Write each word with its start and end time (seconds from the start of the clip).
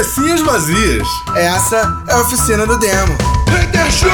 Cabecinhas 0.00 0.40
vazias. 0.40 1.06
Essa 1.36 2.04
é 2.08 2.12
a 2.14 2.20
oficina 2.22 2.66
do 2.66 2.78
demo. 2.78 3.18
Hater 3.50 3.90
Show! 3.92 4.10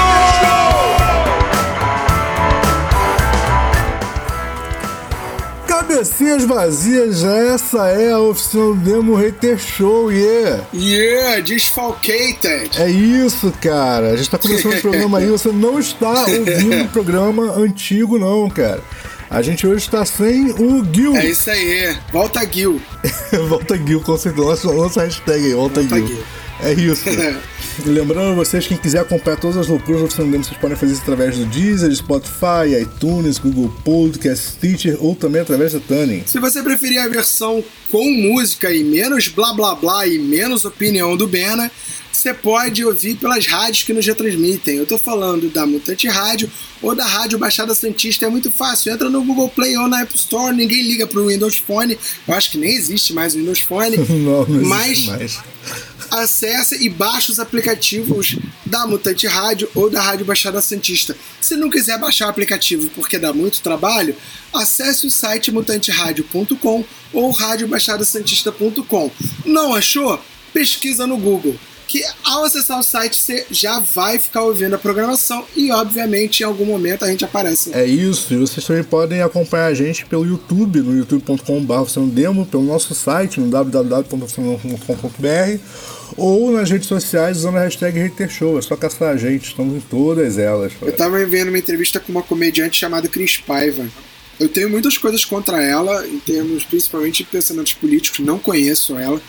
Cabecinhas 5.69 6.45
vazias, 6.45 7.23
essa 7.23 7.87
é 7.87 8.11
a 8.11 8.19
oficina 8.19 8.65
do 8.65 8.75
Demo 8.75 9.15
Hater 9.15 9.57
Show, 9.61 10.11
yeah! 10.11 10.65
Yeah, 10.75 11.41
desfalcated. 11.41 12.71
É 12.81 12.91
isso, 12.91 13.53
cara. 13.63 14.11
A 14.11 14.17
gente 14.17 14.29
tá 14.29 14.39
começando 14.39 14.75
o 14.75 14.81
programa 14.81 15.19
aí, 15.19 15.27
você 15.27 15.53
não 15.53 15.79
está 15.79 16.25
ouvindo 16.27 16.83
o 16.83 16.89
programa 16.91 17.53
antigo, 17.53 18.19
não, 18.19 18.51
cara. 18.51 18.83
A 19.29 19.43
gente 19.43 19.67
hoje 19.67 19.85
está 19.85 20.05
sem 20.05 20.53
o 20.53 20.87
Gil. 20.93 21.17
É 21.17 21.27
isso 21.27 21.51
aí. 21.51 21.97
Volta 22.13 22.47
Gil. 22.51 22.81
volta 23.49 23.77
Gil, 23.77 24.01
com 24.01 24.17
certeza. 24.17 24.47
Lança, 24.47 24.71
lança 24.71 25.01
a 25.01 25.05
hashtag 25.05 25.47
aí, 25.47 25.55
volta, 25.55 25.81
volta 25.81 25.97
Gil. 25.97 26.07
Gil. 26.07 26.25
É 26.61 26.73
isso. 26.73 27.05
Lembrando 27.85 28.31
a 28.31 28.35
vocês, 28.35 28.67
quem 28.67 28.77
quiser 28.77 29.01
acompanhar 29.01 29.37
todas 29.37 29.57
as 29.59 29.67
loucuras 29.67 30.01
do 30.01 30.07
Oficina 30.07 30.39
vocês 30.39 30.57
podem 30.57 30.77
fazer 30.77 30.93
isso 30.95 31.03
através 31.03 31.37
do 31.37 31.45
Deezer, 31.47 31.95
Spotify, 31.95 32.81
iTunes, 32.81 33.39
Google 33.39 33.69
Podcast, 33.85 34.53
Stitcher 34.53 34.97
ou 35.01 35.15
também 35.15 35.43
através 35.43 35.75
da 35.75 35.81
Tuning. 35.81 36.23
Se 36.25 36.39
você 36.39 36.63
preferir 36.63 37.01
a 37.01 37.09
versão 37.09 37.63
com 37.91 38.11
música 38.11 38.73
e 38.73 38.83
menos 38.83 39.29
blá 39.29 39.53
blá 39.53 39.75
blá 39.75 40.07
e 40.07 40.19
menos 40.19 40.65
opinião 40.65 41.17
do 41.17 41.27
Bena, 41.27 41.71
você 42.17 42.33
pode 42.33 42.85
ouvir 42.85 43.17
pelas 43.17 43.47
rádios 43.47 43.83
que 43.83 43.93
nos 43.93 44.07
retransmitem. 44.07 44.77
Eu 44.77 44.85
estou 44.85 44.99
falando 44.99 45.51
da 45.51 45.67
Mutante 45.67 46.09
Rádio 46.09 46.51
ou 46.81 46.95
da 46.95 47.05
Rádio 47.05 47.39
Baixada 47.39 47.75
Santista. 47.75 48.27
É 48.27 48.29
muito 48.29 48.51
fácil. 48.51 48.93
Entra 48.93 49.11
no 49.11 49.23
Google 49.23 49.49
Play 49.51 49.77
ou 49.77 49.87
na 49.87 50.01
App 50.01 50.15
Store. 50.17 50.57
Ninguém 50.57 50.83
liga 50.83 51.07
para 51.07 51.21
o 51.21 51.27
Windows 51.27 51.59
Phone. 51.59 51.99
Eu 52.27 52.35
acho 52.35 52.51
que 52.51 52.59
nem 52.59 52.75
existe 52.75 53.13
mais 53.13 53.35
o 53.35 53.39
Windows 53.39 53.61
Phone. 53.61 53.99
não, 54.09 54.47
não 54.47 54.69
mas 54.69 55.05
mais. 55.07 55.39
acesse 56.11 56.83
e 56.83 56.89
baixe 56.89 57.31
os 57.31 57.39
aplicativos 57.39 58.37
da 58.65 58.87
Mutante 58.87 59.27
Rádio 59.27 59.69
ou 59.75 59.91
da 59.91 60.01
Rádio 60.01 60.25
Baixada 60.25 60.61
Santista. 60.63 61.15
Se 61.41 61.55
não 61.55 61.69
quiser 61.69 61.99
baixar 61.99 62.27
o 62.27 62.31
aplicativo 62.31 62.89
porque 62.95 63.19
dá 63.19 63.33
muito 63.33 63.61
trabalho, 63.61 64.17
acesse 64.55 65.07
o 65.07 65.11
site 65.11 65.53
mutanteradio.com 65.53 66.85
ou 67.13 67.31
radiobaixadasantista.com. 67.31 69.11
Não 69.45 69.75
achou? 69.75 70.19
Pesquisa 70.53 71.07
no 71.07 71.19
Google 71.19 71.57
que 71.87 72.03
ao 72.25 72.45
acessar 72.45 72.79
o 72.79 72.83
site 72.83 73.17
você 73.17 73.47
já 73.51 73.79
vai 73.81 74.19
ficar 74.19 74.43
ouvindo 74.43 74.75
a 74.75 74.79
programação 74.79 75.45
e, 75.55 75.71
obviamente, 75.71 76.41
em 76.41 76.45
algum 76.45 76.65
momento 76.65 77.05
a 77.05 77.09
gente 77.09 77.25
aparece. 77.25 77.71
É 77.73 77.85
isso, 77.85 78.35
e 78.35 78.37
vocês 78.37 78.65
também 78.67 78.85
podem 78.85 79.23
acompanhar 79.23 79.67
a 79.67 79.75
gente 79.75 80.05
pelo 80.07 80.27
YouTube, 80.27 80.81
no 80.81 80.97
youtube.com.br, 80.97 81.75
demo, 82.13 82.47
pelo 82.47 82.65
nosso 82.65 82.95
site, 82.95 83.41
no 83.41 83.49
www.com.br 83.49 84.17
ou 86.17 86.53
nas 86.53 86.71
redes 86.71 86.89
sociais 86.89 87.39
usando 87.39 87.57
a 87.57 87.61
hashtag 87.61 88.01
HaterShow. 88.01 88.59
É 88.59 88.63
só 88.63 88.77
caçar 88.77 89.15
a 89.15 89.17
gente, 89.17 89.49
estamos 89.49 89.77
em 89.77 89.81
todas 89.81 90.39
elas. 90.39 90.73
Eu 90.81 90.93
tava 90.93 91.25
vendo 91.27 91.49
uma 91.49 91.59
entrevista 91.59 92.01
com 92.01 92.13
uma 92.13 92.23
comediante 92.23 92.79
chamada 92.79 93.09
Cris 93.09 93.37
Paiva. 93.39 93.87
Eu 94.39 94.49
tenho 94.49 94.69
muitas 94.69 94.99
coisas 94.99 95.25
contra 95.25 95.63
ela, 95.63 96.07
em 96.07 96.19
termos 96.19 96.65
principalmente 96.65 97.25
de 97.25 97.31
pensamentos 97.31 97.73
políticos, 97.73 98.21
não 98.21 98.39
conheço 98.39 98.97
ela 98.99 99.21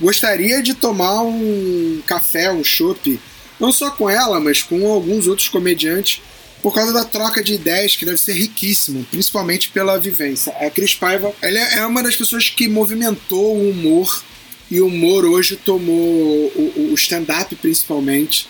gostaria 0.00 0.62
de 0.62 0.74
tomar 0.74 1.22
um 1.22 2.02
café, 2.06 2.52
um 2.52 2.64
chopp, 2.64 3.20
não 3.58 3.72
só 3.72 3.90
com 3.90 4.10
ela, 4.10 4.40
mas 4.40 4.62
com 4.62 4.86
alguns 4.90 5.26
outros 5.26 5.48
comediantes, 5.48 6.20
por 6.62 6.72
causa 6.72 6.92
da 6.92 7.04
troca 7.04 7.42
de 7.42 7.54
ideias, 7.54 7.96
que 7.96 8.04
deve 8.04 8.18
ser 8.18 8.34
riquíssimo, 8.34 9.04
principalmente 9.10 9.68
pela 9.70 9.98
vivência. 9.98 10.52
A 10.60 10.70
Cris 10.70 10.94
Paiva 10.94 11.32
ela 11.42 11.58
é 11.58 11.86
uma 11.86 12.02
das 12.02 12.14
pessoas 12.14 12.48
que 12.48 12.68
movimentou 12.68 13.56
o 13.56 13.70
humor, 13.70 14.22
e 14.70 14.80
o 14.80 14.86
humor 14.86 15.24
hoje 15.24 15.56
tomou, 15.56 16.52
o, 16.54 16.90
o 16.92 16.94
stand-up 16.94 17.54
principalmente, 17.56 18.48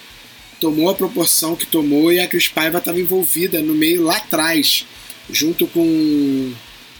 tomou 0.61 0.91
a 0.91 0.95
proporção 0.95 1.57
que 1.57 1.67
tomou, 1.67 2.13
e 2.13 2.21
a 2.21 2.29
Cris 2.29 2.49
Paiva 2.49 2.79
estava 2.79 3.01
envolvida 3.01 3.61
no 3.61 3.75
meio 3.75 4.03
lá 4.03 4.19
atrás, 4.19 4.87
junto 5.31 5.67
com 5.67 6.53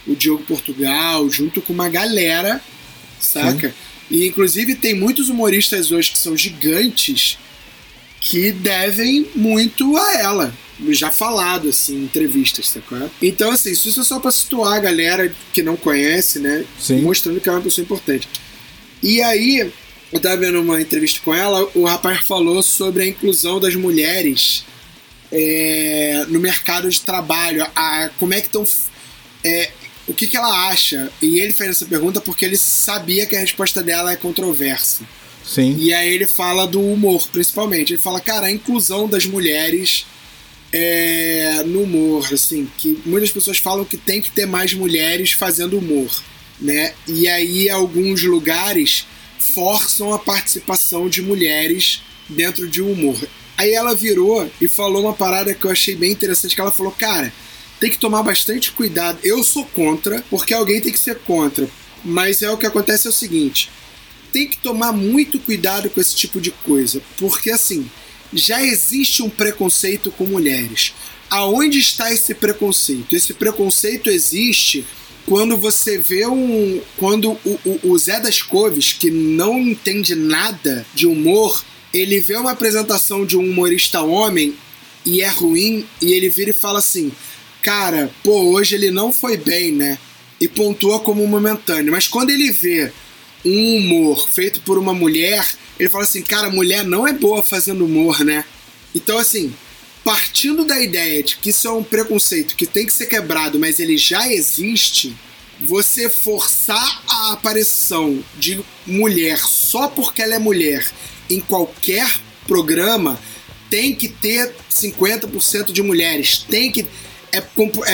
o 0.05 0.15
Diogo 0.15 0.43
Portugal, 0.43 1.29
junto 1.29 1.61
com 1.61 1.73
uma 1.73 1.89
galera, 1.89 2.61
saca? 3.19 3.69
Sim 3.69 3.92
e 4.09 4.27
inclusive 4.27 4.75
tem 4.75 4.93
muitos 4.93 5.29
humoristas 5.29 5.91
hoje 5.91 6.11
que 6.11 6.17
são 6.17 6.35
gigantes 6.35 7.37
que 8.19 8.51
devem 8.51 9.27
muito 9.35 9.97
a 9.97 10.13
ela. 10.15 10.53
Já 10.89 11.11
falado, 11.11 11.69
assim, 11.69 11.95
em 11.97 12.03
entrevistas, 12.03 12.67
sacou? 12.67 13.09
Então, 13.21 13.51
assim, 13.51 13.71
isso 13.71 13.99
é 13.99 14.03
só 14.03 14.19
pra 14.19 14.31
situar 14.31 14.73
a 14.73 14.79
galera 14.79 15.33
que 15.53 15.61
não 15.61 15.77
conhece, 15.77 16.39
né? 16.39 16.65
Sim. 16.79 17.01
Mostrando 17.01 17.39
que 17.39 17.47
é 17.47 17.51
uma 17.51 17.61
pessoa 17.61 17.83
importante. 17.83 18.27
E 19.01 19.21
aí, 19.21 19.71
eu 20.11 20.19
tava 20.19 20.37
vendo 20.37 20.61
uma 20.61 20.81
entrevista 20.81 21.19
com 21.23 21.33
ela, 21.33 21.69
o 21.75 21.85
rapaz 21.85 22.21
falou 22.25 22.61
sobre 22.63 23.03
a 23.03 23.07
inclusão 23.07 23.59
das 23.59 23.75
mulheres 23.75 24.65
é, 25.31 26.25
no 26.27 26.39
mercado 26.39 26.89
de 26.89 27.01
trabalho. 27.01 27.65
A, 27.75 28.09
como 28.17 28.33
é 28.33 28.41
que 28.41 28.47
estão 28.47 28.65
é, 29.43 29.71
o 30.07 30.13
que, 30.13 30.27
que 30.27 30.37
ela 30.37 30.67
acha. 30.69 31.11
E 31.21 31.39
ele 31.39 31.53
fez 31.53 31.69
essa 31.71 31.85
pergunta 31.85 32.19
porque 32.21 32.45
ele 32.45 32.57
sabia 32.57 33.25
que 33.25 33.35
a 33.35 33.39
resposta 33.39 33.81
dela 33.81 34.11
é 34.11 34.15
controversa. 34.15 35.03
Sim. 35.45 35.75
E 35.77 35.93
aí 35.93 36.13
ele 36.13 36.25
fala 36.25 36.65
do 36.65 36.81
humor, 36.81 37.27
principalmente. 37.29 37.93
Ele 37.93 38.01
fala, 38.01 38.19
cara, 38.19 38.47
a 38.47 38.51
inclusão 38.51 39.07
das 39.07 39.25
mulheres 39.25 40.05
é, 40.71 41.63
no 41.65 41.83
humor, 41.83 42.27
assim, 42.33 42.67
que 42.77 42.99
muitas 43.05 43.31
pessoas 43.31 43.59
falam 43.59 43.85
que 43.85 43.97
tem 43.97 44.21
que 44.21 44.31
ter 44.31 44.47
mais 44.47 44.73
mulheres 44.73 45.31
fazendo 45.33 45.77
humor, 45.77 46.09
né? 46.59 46.93
E 47.07 47.27
aí 47.27 47.69
alguns 47.69 48.23
lugares 48.23 49.05
forçam 49.37 50.13
a 50.13 50.19
participação 50.19 51.07
de 51.07 51.21
mulheres 51.21 52.01
dentro 52.27 52.67
de 52.67 52.81
humor. 52.81 53.17
Aí 53.55 53.71
ela 53.73 53.95
virou 53.95 54.49
e 54.59 54.67
falou 54.67 55.03
uma 55.03 55.13
parada 55.13 55.53
que 55.53 55.63
eu 55.63 55.71
achei 55.71 55.95
bem 55.95 56.11
interessante, 56.11 56.55
que 56.55 56.61
ela 56.61 56.71
falou, 56.71 56.91
cara, 56.91 57.31
tem 57.83 57.91
que 57.91 57.97
tomar 57.97 58.23
bastante 58.23 58.71
cuidado. 58.71 59.19
Eu 59.25 59.43
sou 59.43 59.65
contra, 59.65 60.23
porque 60.29 60.53
alguém 60.53 60.79
tem 60.79 60.89
que 60.89 60.97
ser 60.97 61.19
contra. 61.19 61.69
Mas 62.01 62.41
é 62.41 62.49
o 62.49 62.57
que 62.57 62.65
acontece 62.65 63.07
é 63.07 63.09
o 63.09 63.13
seguinte: 63.13 63.69
tem 64.31 64.47
que 64.47 64.57
tomar 64.57 64.93
muito 64.93 65.37
cuidado 65.37 65.89
com 65.89 65.99
esse 65.99 66.15
tipo 66.15 66.39
de 66.39 66.49
coisa, 66.49 67.01
porque 67.17 67.51
assim, 67.51 67.91
já 68.31 68.63
existe 68.63 69.21
um 69.21 69.29
preconceito 69.29 70.09
com 70.11 70.23
mulheres. 70.25 70.93
Aonde 71.29 71.79
está 71.79 72.09
esse 72.09 72.33
preconceito? 72.33 73.17
Esse 73.17 73.33
preconceito 73.33 74.09
existe 74.09 74.85
quando 75.25 75.57
você 75.57 75.97
vê 75.97 76.25
um. 76.25 76.81
Quando 76.95 77.31
o, 77.43 77.59
o, 77.65 77.79
o 77.91 77.97
Zé 77.97 78.17
das 78.21 78.41
Coves, 78.41 78.93
que 78.93 79.11
não 79.11 79.59
entende 79.59 80.15
nada 80.15 80.85
de 80.93 81.05
humor, 81.05 81.61
ele 81.93 82.21
vê 82.21 82.37
uma 82.37 82.51
apresentação 82.51 83.25
de 83.25 83.35
um 83.35 83.41
humorista 83.41 84.01
homem 84.01 84.55
e 85.05 85.21
é 85.21 85.27
ruim, 85.27 85.85
e 86.01 86.13
ele 86.13 86.29
vira 86.29 86.51
e 86.51 86.53
fala 86.53 86.79
assim: 86.79 87.11
cara, 87.63 88.11
pô, 88.21 88.51
hoje 88.51 88.75
ele 88.75 88.91
não 88.91 89.11
foi 89.11 89.37
bem, 89.37 89.71
né? 89.71 89.97
E 90.39 90.47
pontua 90.47 90.99
como 90.99 91.25
momentâneo. 91.25 91.93
Mas 91.93 92.07
quando 92.07 92.29
ele 92.29 92.51
vê 92.51 92.91
um 93.45 93.77
humor 93.77 94.29
feito 94.29 94.61
por 94.61 94.77
uma 94.77 94.93
mulher, 94.93 95.47
ele 95.79 95.89
fala 95.89 96.03
assim, 96.03 96.21
cara, 96.21 96.49
mulher 96.49 96.83
não 96.83 97.07
é 97.07 97.13
boa 97.13 97.41
fazendo 97.41 97.85
humor, 97.85 98.19
né? 98.19 98.43
Então, 98.93 99.17
assim, 99.17 99.53
partindo 100.03 100.65
da 100.65 100.81
ideia 100.81 101.23
de 101.23 101.37
que 101.37 101.49
isso 101.49 101.67
é 101.67 101.71
um 101.71 101.83
preconceito 101.83 102.55
que 102.55 102.67
tem 102.67 102.85
que 102.85 102.93
ser 102.93 103.05
quebrado, 103.05 103.57
mas 103.57 103.79
ele 103.79 103.97
já 103.97 104.31
existe, 104.31 105.15
você 105.61 106.09
forçar 106.09 107.03
a 107.07 107.33
aparição 107.33 108.21
de 108.37 108.61
mulher 108.85 109.39
só 109.39 109.87
porque 109.87 110.21
ela 110.21 110.35
é 110.35 110.39
mulher 110.39 110.85
em 111.29 111.39
qualquer 111.39 112.11
programa 112.45 113.17
tem 113.69 113.95
que 113.95 114.07
ter 114.07 114.53
50% 114.69 115.71
de 115.71 115.81
mulheres, 115.81 116.39
tem 116.39 116.71
que 116.71 116.85
é, 117.33 117.43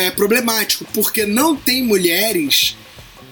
é 0.08 0.12
problemático, 0.12 0.86
porque 0.94 1.26
não 1.26 1.56
tem 1.56 1.82
mulheres 1.82 2.76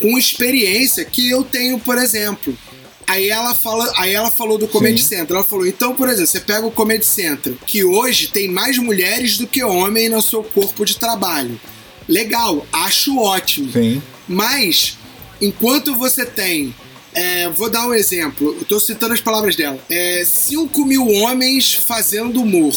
com 0.01 0.18
experiência 0.18 1.04
que 1.04 1.30
eu 1.30 1.44
tenho, 1.44 1.80
por 1.80 1.98
exemplo. 1.98 2.57
Aí 3.06 3.30
ela, 3.30 3.54
fala, 3.54 3.92
aí 3.98 4.13
ela 4.13 4.30
falou 4.30 4.57
do 4.57 4.68
Comedy 4.68 5.01
Sim. 5.01 5.18
Central. 5.18 5.39
Ela 5.39 5.48
falou: 5.48 5.65
então, 5.65 5.95
por 5.95 6.09
exemplo, 6.09 6.27
você 6.27 6.42
pega 6.42 6.65
o 6.65 6.71
Comedy 6.71 7.06
Central, 7.06 7.56
que 7.65 7.83
hoje 7.83 8.27
tem 8.27 8.50
mais 8.50 8.77
mulheres 8.77 9.38
do 9.38 9.48
que 9.48 9.63
homens 9.63 10.12
no 10.12 10.21
seu 10.21 10.44
corpo 10.44 10.86
de 10.86 10.98
trabalho. 10.98 11.59
Legal, 12.07 12.65
acho 12.71 13.18
ótimo. 13.18 13.71
Sim. 13.71 14.01
Mas, 14.27 14.98
enquanto 15.42 15.95
você 15.95 16.25
tem. 16.25 16.75
É, 17.13 17.50
vou 17.50 17.68
dar 17.68 17.88
um 17.88 17.95
exemplo, 17.95 18.56
estou 18.62 18.80
citando 18.80 19.13
as 19.13 19.21
palavras 19.21 19.56
dela. 19.56 19.80
É, 19.89 20.24
5 20.24 20.86
mil 20.86 21.07
homens 21.07 21.74
fazendo 21.74 22.42
humor. 22.42 22.75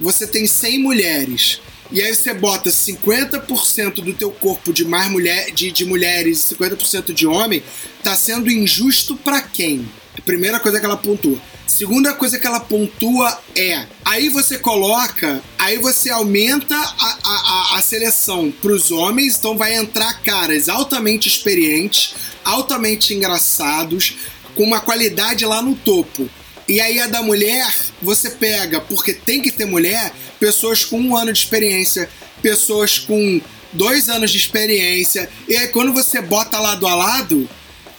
Você 0.00 0.26
tem 0.26 0.46
100 0.46 0.78
mulheres 0.78 1.60
e 1.90 2.02
aí 2.02 2.14
você 2.14 2.34
bota 2.34 2.70
50% 2.70 3.94
do 3.96 4.12
teu 4.12 4.30
corpo 4.30 4.72
de 4.72 4.84
mais 4.84 5.10
mulher, 5.10 5.50
de, 5.52 5.70
de 5.70 5.84
mulheres 5.84 6.50
e 6.50 6.54
50% 6.54 7.12
de 7.12 7.26
homem, 7.26 7.62
tá 8.02 8.14
sendo 8.16 8.50
injusto 8.50 9.16
para 9.16 9.40
quem? 9.40 9.88
Primeira 10.24 10.58
coisa 10.58 10.80
que 10.80 10.86
ela 10.86 10.96
pontua. 10.96 11.38
Segunda 11.66 12.14
coisa 12.14 12.38
que 12.38 12.46
ela 12.46 12.60
pontua 12.60 13.38
é: 13.54 13.86
aí 14.04 14.28
você 14.28 14.58
coloca, 14.58 15.42
aí 15.58 15.78
você 15.78 16.10
aumenta 16.10 16.74
a, 16.74 17.18
a, 17.24 17.76
a 17.76 17.82
seleção 17.82 18.50
para 18.50 18.72
os 18.72 18.90
homens, 18.90 19.36
então 19.36 19.58
vai 19.58 19.74
entrar 19.74 20.22
caras 20.22 20.68
altamente 20.68 21.28
experientes, 21.28 22.14
altamente 22.44 23.12
engraçados, 23.12 24.16
com 24.54 24.62
uma 24.62 24.80
qualidade 24.80 25.44
lá 25.44 25.60
no 25.60 25.74
topo. 25.74 26.30
E 26.68 26.80
aí 26.80 27.00
a 27.00 27.06
da 27.06 27.22
mulher, 27.22 27.72
você 28.02 28.30
pega, 28.30 28.80
porque 28.80 29.12
tem 29.12 29.40
que 29.40 29.52
ter 29.52 29.64
mulher, 29.64 30.12
pessoas 30.40 30.84
com 30.84 31.00
um 31.00 31.16
ano 31.16 31.32
de 31.32 31.38
experiência, 31.38 32.08
pessoas 32.42 32.98
com 32.98 33.40
dois 33.72 34.08
anos 34.08 34.30
de 34.30 34.38
experiência. 34.38 35.28
E 35.48 35.56
aí 35.56 35.68
quando 35.68 35.92
você 35.92 36.20
bota 36.20 36.58
lado 36.58 36.86
a 36.86 36.94
lado, 36.94 37.48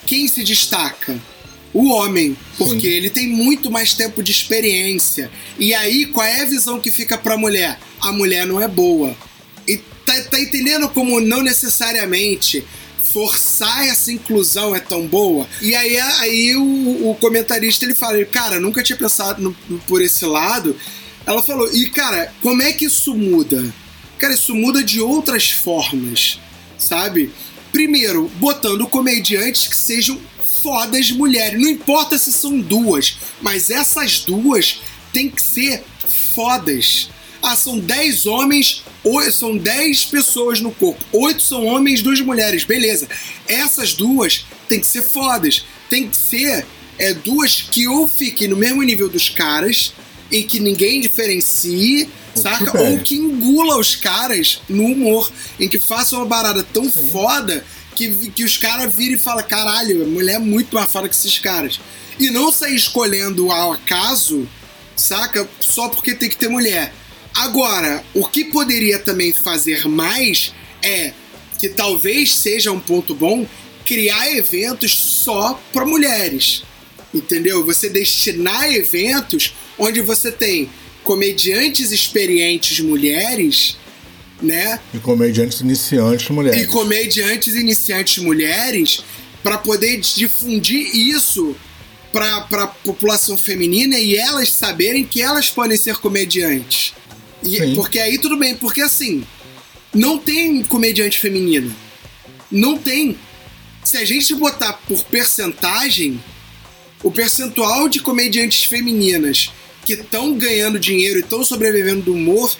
quem 0.05 0.27
se 0.27 0.43
destaca? 0.43 1.17
O 1.73 1.89
homem, 1.89 2.35
porque 2.57 2.87
Sim. 2.87 2.93
ele 2.93 3.09
tem 3.09 3.27
muito 3.27 3.69
mais 3.69 3.93
tempo 3.93 4.23
de 4.23 4.31
experiência. 4.31 5.29
E 5.59 5.73
aí, 5.75 6.05
qual 6.07 6.25
é 6.25 6.41
a 6.41 6.45
visão 6.45 6.79
que 6.79 6.89
fica 6.89 7.17
pra 7.17 7.37
mulher? 7.37 7.77
A 7.99 8.11
mulher 8.11 8.47
não 8.47 8.59
é 8.59 8.67
boa. 8.67 9.15
E 9.67 9.77
tá, 10.05 10.13
tá 10.23 10.39
entendendo 10.39 10.89
como 10.89 11.19
não 11.19 11.43
necessariamente 11.43 12.65
forçar 13.17 13.87
essa 13.87 14.11
inclusão 14.11 14.75
é 14.75 14.79
tão 14.79 15.07
boa? 15.07 15.47
E 15.59 15.75
aí, 15.75 15.97
aí 15.99 16.55
o, 16.55 17.09
o 17.09 17.15
comentarista 17.15 17.83
ele 17.83 17.95
fala, 17.95 18.23
cara, 18.25 18.59
nunca 18.59 18.83
tinha 18.83 18.97
pensado 18.97 19.41
no- 19.41 19.79
por 19.87 20.01
esse 20.03 20.23
lado. 20.25 20.75
Ela 21.25 21.41
falou, 21.41 21.67
e 21.73 21.89
cara, 21.89 22.31
como 22.43 22.61
é 22.61 22.71
que 22.71 22.85
isso 22.85 23.15
muda? 23.15 23.73
Cara, 24.19 24.33
isso 24.35 24.53
muda 24.55 24.83
de 24.83 25.01
outras 25.01 25.49
formas, 25.51 26.39
sabe? 26.77 27.31
Primeiro, 27.71 28.29
botando 28.35 28.87
comediantes 28.87 29.67
que 29.67 29.75
sejam 29.75 30.19
fodas 30.61 31.09
mulheres. 31.11 31.59
Não 31.59 31.67
importa 31.69 32.17
se 32.19 32.31
são 32.31 32.59
duas, 32.59 33.17
mas 33.41 33.69
essas 33.71 34.19
duas 34.19 34.79
têm 35.11 35.29
que 35.29 35.41
ser 35.41 35.83
fodas. 36.35 37.09
Ah, 37.41 37.55
são 37.55 37.79
10 37.79 38.25
homens, 38.25 38.83
são 39.31 39.57
10 39.57 40.05
pessoas 40.05 40.59
no 40.59 40.71
corpo. 40.71 41.03
Oito 41.11 41.41
são 41.41 41.65
homens, 41.65 42.01
duas 42.01 42.19
mulheres. 42.21 42.63
Beleza. 42.63 43.07
Essas 43.47 43.93
duas 43.93 44.45
têm 44.67 44.79
que 44.79 44.87
ser 44.87 45.03
fodas. 45.03 45.65
Tem 45.89 46.07
que 46.07 46.17
ser 46.17 46.65
é, 46.97 47.13
duas 47.13 47.61
que 47.61 47.87
ou 47.87 48.07
fiquem 48.07 48.47
no 48.47 48.57
mesmo 48.57 48.81
nível 48.83 49.07
dos 49.07 49.29
caras, 49.29 49.93
em 50.31 50.43
que 50.43 50.59
ninguém 50.59 50.99
diferencie, 50.99 52.09
saca? 52.35 52.65
Super. 52.65 52.91
Ou 52.91 52.99
que 52.99 53.15
engula 53.15 53.77
os 53.77 53.95
caras 53.95 54.61
no 54.67 54.85
humor, 54.85 55.31
em 55.59 55.69
que 55.69 55.79
faça 55.79 56.15
uma 56.15 56.25
barada 56.25 56.63
tão 56.63 56.89
foda 56.89 57.63
que, 57.95 58.29
que 58.31 58.43
os 58.43 58.57
caras 58.57 58.93
viram 58.93 59.15
e 59.15 59.17
falam: 59.17 59.43
caralho, 59.47 60.03
a 60.03 60.07
mulher 60.07 60.35
é 60.35 60.39
muito 60.39 60.75
mais 60.75 60.91
foda 60.91 61.07
que 61.07 61.15
esses 61.15 61.37
caras. 61.37 61.79
E 62.19 62.29
não 62.29 62.51
sair 62.51 62.75
escolhendo 62.75 63.51
ao 63.51 63.73
acaso, 63.73 64.47
saca? 64.95 65.47
Só 65.59 65.89
porque 65.89 66.13
tem 66.15 66.29
que 66.29 66.35
ter 66.37 66.49
mulher. 66.49 66.93
Agora, 67.37 68.03
o 68.15 68.25
que 68.25 68.45
poderia 68.45 68.97
também 68.97 69.31
fazer 69.31 69.87
mais 69.87 70.53
é 70.81 71.13
que 71.59 71.69
talvez 71.69 72.33
seja 72.33 72.71
um 72.71 72.79
ponto 72.79 73.13
bom 73.13 73.47
criar 73.85 74.35
eventos 74.35 74.91
só 74.97 75.61
para 75.71 75.85
mulheres. 75.85 76.63
Entendeu? 77.13 77.63
Você 77.63 77.89
destinar 77.89 78.71
eventos 78.73 79.53
onde 79.77 80.01
você 80.01 80.31
tem 80.31 80.69
comediantes 81.03 81.91
experientes 81.91 82.79
mulheres, 82.79 83.77
né? 84.41 84.79
E 84.91 84.97
comediantes 84.97 85.61
iniciantes 85.61 86.29
mulheres. 86.29 86.61
E 86.61 86.65
comediantes 86.65 87.53
iniciantes 87.53 88.17
mulheres 88.23 89.03
para 89.43 89.59
poder 89.59 89.99
difundir 89.99 90.95
isso 90.95 91.55
para 92.11 92.63
a 92.63 92.67
população 92.67 93.37
feminina 93.37 93.99
e 93.99 94.15
elas 94.15 94.49
saberem 94.49 95.05
que 95.05 95.21
elas 95.21 95.51
podem 95.51 95.77
ser 95.77 95.97
comediantes. 95.97 96.93
E, 97.43 97.57
Sim. 97.57 97.75
porque 97.75 97.99
aí 97.99 98.17
tudo 98.17 98.37
bem, 98.37 98.55
porque 98.55 98.81
assim, 98.81 99.23
não 99.93 100.17
tem 100.17 100.63
comediante 100.63 101.19
feminina. 101.19 101.73
Não 102.51 102.77
tem. 102.77 103.17
Se 103.83 103.97
a 103.97 104.05
gente 104.05 104.33
botar 104.35 104.73
por 104.73 105.03
percentagem, 105.05 106.21
o 107.03 107.11
percentual 107.11 107.87
de 107.87 107.99
comediantes 107.99 108.63
femininas 108.63 109.51
que 109.85 109.93
estão 109.93 110.33
ganhando 110.33 110.79
dinheiro 110.79 111.19
e 111.19 111.21
estão 111.21 111.43
sobrevivendo 111.43 112.03
do 112.03 112.13
humor, 112.13 112.55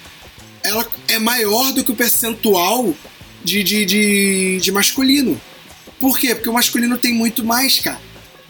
ela 0.64 0.88
é 1.08 1.20
maior 1.20 1.74
do 1.74 1.84
que 1.84 1.92
o 1.92 1.96
percentual 1.96 2.96
de, 3.44 3.64
de, 3.64 3.86
de, 3.86 4.58
de 4.62 4.72
masculino. 4.72 5.40
Por 6.00 6.18
quê? 6.18 6.36
Porque 6.36 6.50
o 6.50 6.54
masculino 6.54 6.98
tem 6.98 7.14
muito 7.14 7.44
mais, 7.44 7.80
cara. 7.80 8.00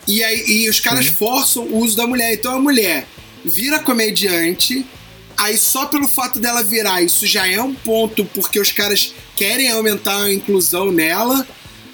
E, 0.07 0.23
aí, 0.23 0.44
e 0.47 0.69
os 0.69 0.80
caras 0.80 1.07
forçam 1.07 1.63
o 1.63 1.80
uso 1.80 1.97
da 1.97 2.07
mulher. 2.07 2.33
Então 2.33 2.56
a 2.56 2.59
mulher 2.59 3.07
vira 3.44 3.80
comediante, 3.80 4.85
aí 5.38 5.57
só 5.57 5.86
pelo 5.86 6.07
fato 6.07 6.39
dela 6.39 6.63
virar, 6.63 7.01
isso 7.01 7.25
já 7.28 7.48
é 7.48 7.62
um 7.62 7.74
ponto, 7.74 8.25
porque 8.34 8.60
os 8.60 8.72
caras 8.72 9.13
querem 9.36 9.72
aumentar 9.72 10.24
a 10.24 10.34
inclusão 10.34 10.92
nela, 10.92 11.48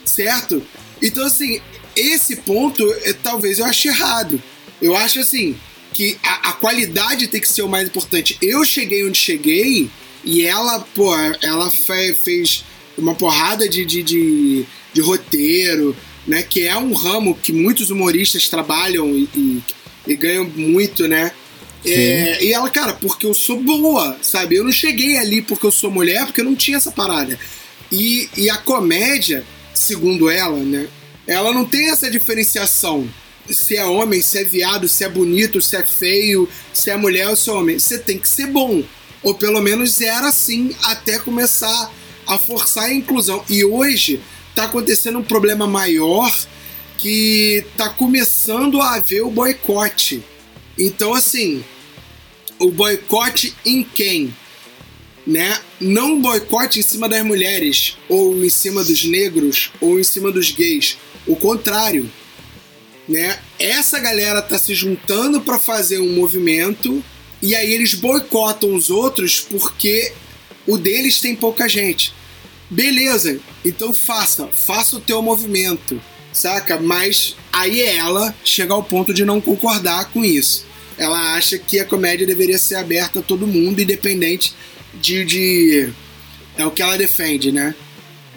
certo? 0.06 0.62
Então, 1.02 1.26
assim, 1.26 1.60
esse 1.96 2.38
ponto 2.38 2.90
é, 3.04 3.14
talvez 3.14 3.60
eu 3.60 3.66
ache 3.66 3.90
errado. 3.90 4.42
Eu 4.82 4.96
acho 4.96 5.20
assim 5.20 5.56
que 5.94 6.18
a, 6.24 6.50
a 6.50 6.54
qualidade 6.54 7.28
tem 7.28 7.40
que 7.40 7.48
ser 7.48 7.62
o 7.62 7.70
mais 7.70 7.88
importante. 7.88 8.38
Eu 8.42 8.64
cheguei 8.66 9.06
onde 9.06 9.18
cheguei 9.18 9.90
e 10.24 10.42
ela, 10.44 10.80
pô, 10.80 11.14
ela 11.42 11.70
fe- 11.70 12.14
fez 12.14 12.64
uma 12.98 13.14
porrada 13.14 13.68
de, 13.68 13.86
de, 13.86 14.02
de, 14.02 14.66
de 14.94 15.02
roteiro, 15.02 15.96
né? 16.26 16.42
Que 16.42 16.62
é 16.62 16.78
um 16.78 16.94
ramo 16.94 17.36
que 17.36 17.52
muitos 17.52 17.90
humoristas 17.90 18.48
trabalham 18.48 19.10
e, 19.10 19.30
e, 19.36 19.64
e 20.08 20.16
ganham 20.16 20.46
muito, 20.46 21.08
né? 21.08 21.32
É, 21.86 22.44
e 22.44 22.54
ela, 22.54 22.70
cara, 22.70 22.94
porque 22.94 23.26
eu 23.26 23.34
sou 23.34 23.62
boa, 23.62 24.18
sabe? 24.22 24.56
Eu 24.56 24.64
não 24.64 24.72
cheguei 24.72 25.18
ali 25.18 25.42
porque 25.42 25.66
eu 25.66 25.72
sou 25.72 25.92
mulher, 25.92 26.26
porque 26.26 26.42
eu 26.42 26.46
não 26.46 26.56
tinha 26.56 26.78
essa 26.78 26.92
parada. 26.92 27.38
E, 27.92 28.30
e 28.38 28.50
a 28.50 28.58
comédia, 28.58 29.44
segundo 29.74 30.30
ela, 30.30 30.58
né? 30.58 30.88
Ela 31.28 31.54
não 31.54 31.66
tem 31.66 31.90
essa 31.90 32.10
diferenciação. 32.10 33.08
Se 33.50 33.76
é 33.76 33.86
homem, 33.86 34.22
se 34.22 34.40
é 34.40 34.44
viado, 34.44 34.88
se 34.88 35.04
é 35.04 35.10
bonito, 35.10 35.62
se 35.62 35.76
é 35.76 35.86
feio, 35.86 36.48
se 36.74 36.90
é 36.90 36.96
mulher 36.96 37.28
ou 37.28 37.36
se 37.36 37.50
é 37.50 37.54
homem. 37.54 37.78
Você 37.78 37.98
tem 37.98 38.18
que 38.18 38.28
ser 38.28 38.48
bom. 38.48 38.84
Ou 39.22 39.34
pelo 39.34 39.62
menos 39.62 40.00
era 40.02 40.28
assim 40.28 40.76
até 40.84 41.20
começar 41.20 41.92
a 42.26 42.38
forçar 42.38 42.86
a 42.86 42.94
inclusão. 42.94 43.44
E 43.50 43.64
hoje 43.66 44.22
tá 44.56 44.66
acontecendo 44.66 45.20
um 45.20 45.24
problema 45.24 45.68
maior 45.68 46.34
que 46.98 47.66
tá 47.76 47.90
começando 47.90 48.82
a 48.82 48.96
haver 48.96 49.24
o 49.24 49.30
boicote. 49.30 50.24
Então, 50.78 51.14
assim, 51.14 51.64
o 52.64 52.72
boicote 52.72 53.54
em 53.66 53.84
quem? 53.84 54.36
Né? 55.28 55.60
Não 55.80 56.22
boicote 56.22 56.80
em 56.80 56.84
cima 56.84 57.08
das 57.08 57.24
mulheres, 57.24 57.98
ou 58.10 58.44
em 58.44 58.50
cima 58.50 58.84
dos 58.84 59.04
negros, 59.06 59.72
ou 59.80 60.00
em 60.00 60.04
cima 60.04 60.32
dos 60.32 60.52
gays. 60.52 60.98
O 61.28 61.36
contrário. 61.36 62.10
Né? 63.08 63.38
Essa 63.60 64.00
galera 64.00 64.42
tá 64.42 64.58
se 64.58 64.74
juntando 64.74 65.42
para 65.42 65.60
fazer 65.60 66.00
um 66.00 66.16
movimento 66.16 67.04
e 67.42 67.54
aí 67.54 67.74
eles 67.74 67.94
boicotam 67.94 68.74
os 68.74 68.90
outros 68.90 69.42
porque 69.42 70.14
o 70.66 70.78
deles 70.78 71.20
tem 71.20 71.36
pouca 71.36 71.68
gente. 71.68 72.14
Beleza, 72.70 73.40
então 73.64 73.94
faça, 73.94 74.48
faça 74.48 74.96
o 74.96 75.02
teu 75.02 75.22
movimento, 75.22 76.02
saca? 76.32 76.80
Mas 76.80 77.36
aí 77.52 77.82
ela 77.82 78.34
chega 78.44 78.74
ao 78.74 78.82
ponto 78.82 79.14
de 79.14 79.26
não 79.26 79.42
concordar 79.42 80.10
com 80.12 80.24
isso. 80.24 80.66
Ela 81.04 81.34
acha 81.36 81.58
que 81.58 81.80
a 81.80 81.86
comédia 81.86 82.26
deveria 82.26 82.58
ser 82.58 82.76
aberta 82.76 83.20
a 83.20 83.24
todo 83.24 83.46
mundo, 83.48 83.82
independente 83.82 84.54
de. 84.94 85.24
de 85.26 85.90
é 86.58 86.66
o 86.66 86.72
que 86.72 86.82
ela 86.82 86.98
defende, 86.98 87.52
né? 87.52 87.74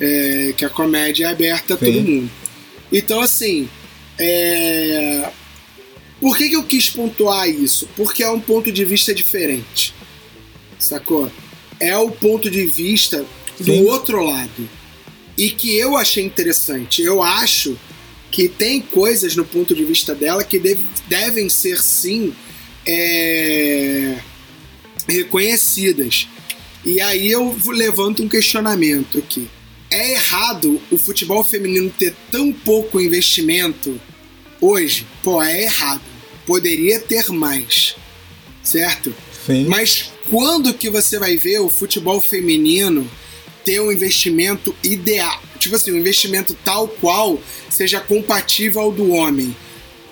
É, 0.00 0.52
que 0.56 0.64
a 0.64 0.68
comédia 0.70 1.26
é 1.26 1.30
aberta 1.30 1.75
a 1.75 1.76
todo 1.76 1.92
Sim. 1.92 2.00
mundo. 2.02 2.30
Então, 2.92 3.20
assim. 3.20 3.68
é, 4.18 5.30
Por 6.20 6.37
que, 6.37 6.49
que 6.49 6.56
eu 6.56 6.62
quis 6.64 6.88
pontuar 6.90 7.49
isso? 7.49 7.88
Porque 7.96 8.23
é 8.23 8.30
um 8.30 8.40
ponto 8.40 8.73
de 8.73 8.85
vista 8.85 9.14
diferente. 9.14 9.94
Sacou? 10.78 11.30
É 11.78 11.96
o 11.96 12.11
ponto 12.11 12.50
de 12.50 12.66
vista 12.66 13.25
do 13.58 13.64
Sim. 13.73 13.85
outro 13.85 14.23
lado. 14.25 14.68
E 15.37 15.50
que 15.50 15.76
eu 15.76 15.96
achei 15.96 16.25
interessante. 16.25 17.02
Eu 17.02 17.23
acho 17.23 17.76
que 18.30 18.49
tem 18.49 18.80
coisas 18.80 19.37
no 19.37 19.44
ponto 19.44 19.75
de 19.75 19.85
vista 19.85 20.14
dela 20.14 20.42
que 20.42 20.58
deve- 20.58 20.82
devem 21.08 21.49
ser 21.50 21.80
sim 21.82 22.35
é, 22.87 24.16
reconhecidas. 25.09 26.28
E 26.85 27.00
aí 27.00 27.31
eu 27.31 27.57
levanto 27.66 28.23
um 28.23 28.28
questionamento 28.28 29.19
aqui. 29.19 29.49
É 29.90 30.12
errado 30.12 30.81
o 30.90 30.99
futebol 30.99 31.43
feminino 31.43 31.90
ter 31.90 32.14
tão 32.31 32.52
pouco 32.52 33.00
investimento 33.00 34.00
hoje? 34.61 35.07
Pô, 35.23 35.43
é 35.43 35.62
errado. 35.62 36.02
Poderia 36.47 37.00
ter 37.00 37.28
mais. 37.28 37.97
Certo? 38.62 39.14
Sim. 39.47 39.66
Mas 39.66 40.12
quando 40.31 40.75
que 40.75 40.90
você 40.90 41.19
vai 41.19 41.37
ver 41.37 41.61
o 41.61 41.69
futebol 41.69 42.21
feminino 42.21 43.09
ter 43.64 43.81
um 43.81 43.93
investimento 43.93 44.75
ideal? 44.83 45.43
Tipo 45.59 45.76
assim, 45.76 45.93
um 45.93 45.99
investimento 45.99 46.57
tal 46.64 46.88
qual 46.88 47.40
seja 47.71 48.00
compatível 48.00 48.81
ao 48.81 48.93
do 48.93 49.11
homem. 49.11 49.55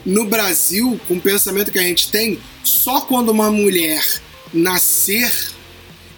No 0.04 0.26
Brasil, 0.26 1.00
com 1.08 1.14
o 1.14 1.20
pensamento 1.20 1.70
que 1.72 1.78
a 1.78 1.82
gente 1.82 2.08
tem, 2.10 2.38
só 2.62 3.00
quando 3.00 3.30
uma 3.30 3.50
mulher 3.50 4.02
nascer 4.52 5.30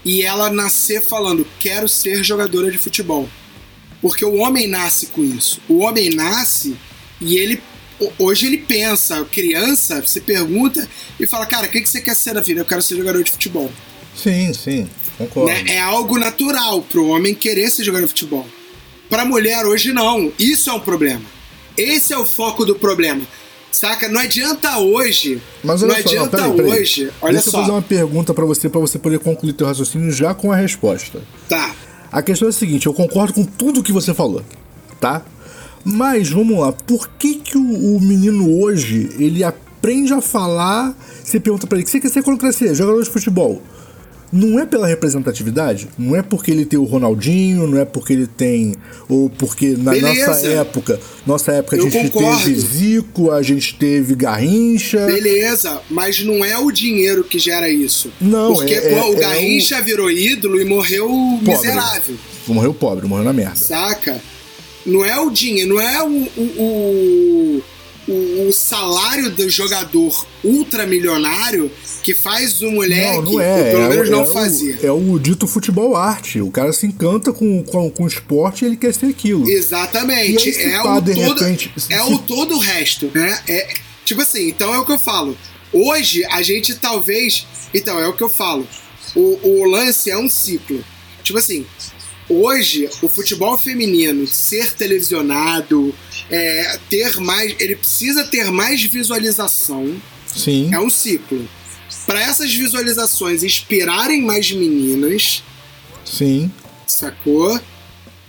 e 0.04 0.22
ela 0.22 0.50
nascer 0.50 1.02
falando 1.02 1.46
quero 1.58 1.88
ser 1.88 2.22
jogadora 2.24 2.70
de 2.70 2.78
futebol. 2.78 3.28
Porque 4.00 4.24
o 4.24 4.34
homem 4.36 4.66
nasce 4.68 5.06
com 5.06 5.24
isso. 5.24 5.60
O 5.68 5.78
homem 5.78 6.10
nasce 6.10 6.76
e 7.20 7.36
ele 7.38 7.60
ho- 8.00 8.12
hoje 8.18 8.46
ele 8.46 8.58
pensa, 8.58 9.24
criança, 9.24 10.00
você 10.00 10.20
pergunta 10.20 10.88
e 11.18 11.26
fala, 11.26 11.46
cara, 11.46 11.66
o 11.66 11.70
que, 11.70 11.84
você 11.84 12.00
quer 12.00 12.14
ser 12.14 12.34
na 12.34 12.40
vida? 12.40 12.60
Eu 12.60 12.64
quero 12.64 12.82
ser 12.82 12.96
jogador 12.96 13.22
de 13.24 13.30
futebol. 13.30 13.70
Sim, 14.14 14.52
sim, 14.54 14.88
concordo. 15.18 15.50
né? 15.50 15.64
É 15.74 15.80
algo 15.80 16.18
natural 16.18 16.82
pro 16.82 17.06
homem 17.08 17.34
querer 17.34 17.70
ser 17.70 17.84
jogador 17.84 18.04
de 18.06 18.12
futebol. 18.12 18.46
Pra 19.08 19.24
mulher 19.24 19.64
hoje 19.66 19.92
não. 19.92 20.32
Isso 20.38 20.70
é 20.70 20.72
um 20.72 20.80
problema. 20.80 21.24
Esse 21.76 22.12
é 22.12 22.18
o 22.18 22.24
foco 22.24 22.64
do 22.64 22.74
problema. 22.76 23.22
Saca? 23.76 24.08
Não 24.08 24.18
adianta 24.20 24.78
hoje. 24.78 25.42
Mas 25.62 25.82
não 25.82 25.90
olha 25.90 26.02
só, 26.02 26.08
não, 26.14 26.24
adianta 26.24 26.36
peraí, 26.38 26.56
peraí. 26.56 26.80
hoje. 26.80 27.10
Olha 27.20 27.32
Deixa 27.34 27.50
só. 27.50 27.58
eu 27.58 27.60
fazer 27.60 27.72
uma 27.72 27.82
pergunta 27.82 28.32
pra 28.32 28.46
você, 28.46 28.70
pra 28.70 28.80
você 28.80 28.98
poder 28.98 29.18
concluir 29.18 29.52
teu 29.52 29.66
raciocínio 29.66 30.10
já 30.10 30.32
com 30.32 30.50
a 30.50 30.56
resposta. 30.56 31.20
Tá. 31.46 31.74
A 32.10 32.22
questão 32.22 32.48
é 32.48 32.50
a 32.50 32.52
seguinte, 32.54 32.86
eu 32.86 32.94
concordo 32.94 33.34
com 33.34 33.44
tudo 33.44 33.82
que 33.82 33.92
você 33.92 34.14
falou, 34.14 34.42
tá? 34.98 35.20
Mas 35.84 36.30
vamos 36.30 36.58
lá, 36.58 36.72
por 36.72 37.06
que 37.18 37.34
que 37.34 37.58
o, 37.58 37.96
o 37.96 38.00
menino 38.00 38.60
hoje 38.62 39.10
ele 39.18 39.44
aprende 39.44 40.14
a 40.14 40.22
falar? 40.22 40.96
Você 41.22 41.38
pergunta 41.38 41.66
pra 41.66 41.76
ele, 41.76 41.82
o 41.82 41.84
que 41.84 41.90
você 41.90 42.00
quer 42.00 42.08
ser 42.08 42.22
quando 42.22 42.38
crescer? 42.38 42.74
Jogador 42.74 43.02
de 43.02 43.10
futebol. 43.10 43.60
Não 44.36 44.60
é 44.60 44.66
pela 44.66 44.86
representatividade? 44.86 45.88
Não 45.98 46.14
é 46.14 46.22
porque 46.22 46.50
ele 46.50 46.64
tem 46.66 46.78
o 46.78 46.84
Ronaldinho, 46.84 47.66
não 47.66 47.78
é 47.78 47.84
porque 47.84 48.12
ele 48.12 48.26
tem. 48.26 48.74
Ou 49.08 49.30
porque 49.30 49.68
na 49.78 49.92
Beleza. 49.92 50.26
nossa 50.26 50.46
época. 50.48 51.00
Nossa 51.26 51.52
época 51.52 51.76
a 51.76 51.78
Eu 51.78 51.90
gente 51.90 52.10
concordo. 52.10 52.42
teve 52.44 52.60
Zico, 52.60 53.30
a 53.30 53.42
gente 53.42 53.74
teve 53.76 54.14
Garrincha. 54.14 55.06
Beleza, 55.06 55.80
mas 55.88 56.22
não 56.22 56.44
é 56.44 56.58
o 56.58 56.70
dinheiro 56.70 57.24
que 57.24 57.38
gera 57.38 57.68
isso. 57.68 58.12
Não, 58.20 58.52
Porque 58.54 58.74
é- 58.74 58.92
é- 58.92 59.00
pô, 59.00 59.10
o 59.10 59.14
é 59.14 59.20
Garrincha 59.20 59.80
virou 59.80 60.10
ídolo 60.10 60.60
e 60.60 60.64
morreu 60.64 61.08
miserável. 61.42 62.16
Morreu 62.46 62.74
pobre, 62.74 63.06
morreu 63.06 63.24
na 63.24 63.32
merda. 63.32 63.56
Saca? 63.56 64.20
Não 64.84 65.04
é 65.04 65.18
o 65.18 65.30
dinheiro, 65.30 65.70
não 65.74 65.80
é 65.80 66.02
o, 66.02 66.08
o, 66.36 66.42
o, 66.42 67.62
o- 68.08 68.48
o 68.48 68.52
salário 68.52 69.30
do 69.30 69.48
jogador 69.50 70.26
ultramilionário 70.44 71.70
que 72.02 72.14
faz 72.14 72.60
o 72.62 72.70
moleque, 72.70 73.16
Não, 73.16 73.22
não 73.32 73.40
é. 73.40 73.70
pelo 73.70 73.82
é, 73.82 73.88
menos 73.88 74.08
o- 74.08 74.12
não 74.12 74.20
é 74.20 74.22
o- 74.22 74.32
fazia. 74.32 74.78
é 74.82 74.92
o 74.92 75.18
dito 75.18 75.46
futebol 75.46 75.96
arte. 75.96 76.40
O 76.40 76.50
cara 76.50 76.72
se 76.72 76.86
encanta 76.86 77.32
com, 77.32 77.62
com, 77.64 77.90
com 77.90 78.04
o 78.04 78.06
esporte 78.06 78.64
e 78.64 78.68
ele 78.68 78.76
quer 78.76 78.94
ser 78.94 79.06
aquilo. 79.06 79.48
Exatamente. 79.48 80.48
Aí, 80.48 80.54
é, 80.72 80.82
pá, 80.82 80.96
o 80.96 81.00
de 81.00 81.14
todo, 81.14 81.40
repente, 81.40 81.72
se- 81.76 81.92
é 81.92 82.02
o 82.02 82.18
todo 82.18 82.54
o 82.56 82.58
resto, 82.58 83.10
né? 83.14 83.40
É, 83.48 83.74
tipo 84.04 84.22
assim, 84.22 84.48
então 84.48 84.72
é 84.74 84.78
o 84.78 84.84
que 84.84 84.92
eu 84.92 84.98
falo. 84.98 85.36
Hoje 85.72 86.24
a 86.26 86.42
gente 86.42 86.74
talvez. 86.76 87.46
Então, 87.74 87.98
é 87.98 88.06
o 88.06 88.12
que 88.12 88.22
eu 88.22 88.28
falo. 88.28 88.66
O, 89.14 89.38
o 89.42 89.64
lance 89.64 90.10
é 90.10 90.16
um 90.16 90.28
ciclo. 90.28 90.82
Tipo 91.22 91.38
assim, 91.40 91.66
hoje 92.28 92.88
o 93.02 93.08
futebol 93.08 93.58
feminino 93.58 94.26
ser 94.26 94.72
televisionado, 94.72 95.94
é, 96.30 96.78
ter 96.88 97.16
mais. 97.18 97.54
Ele 97.58 97.76
precisa 97.76 98.24
ter 98.24 98.50
mais 98.50 98.82
visualização. 98.82 100.00
Sim. 100.26 100.72
É 100.72 100.80
um 100.80 100.90
ciclo. 100.90 101.48
Para 102.06 102.20
essas 102.20 102.54
visualizações 102.54 103.42
inspirarem 103.42 104.22
mais 104.22 104.52
meninas, 104.52 105.42
Sim. 106.04 106.50
sacou? 106.86 107.58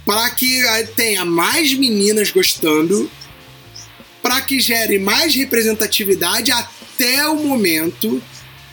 Para 0.05 0.29
que 0.31 0.63
tenha 0.95 1.25
mais 1.25 1.73
meninas 1.73 2.31
gostando, 2.31 3.11
para 4.21 4.41
que 4.41 4.59
gere 4.59 4.97
mais 4.97 5.35
representatividade 5.35 6.51
até 6.51 7.27
o 7.27 7.35
momento 7.35 8.21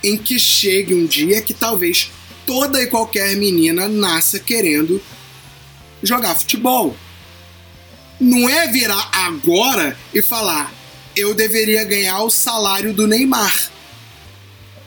em 0.02 0.16
que 0.16 0.38
chegue 0.38 0.94
um 0.94 1.06
dia 1.06 1.42
que 1.42 1.52
talvez 1.52 2.10
toda 2.46 2.82
e 2.82 2.86
qualquer 2.86 3.34
menina 3.36 3.88
nasça 3.88 4.38
querendo 4.38 5.00
jogar 6.04 6.34
futebol. 6.34 6.96
Não 8.20 8.48
é 8.48 8.68
virar 8.68 9.10
agora 9.12 9.96
e 10.12 10.22
falar 10.22 10.72
eu 11.16 11.34
deveria 11.34 11.84
ganhar 11.84 12.22
o 12.22 12.30
salário 12.30 12.92
do 12.92 13.06
Neymar. 13.06 13.70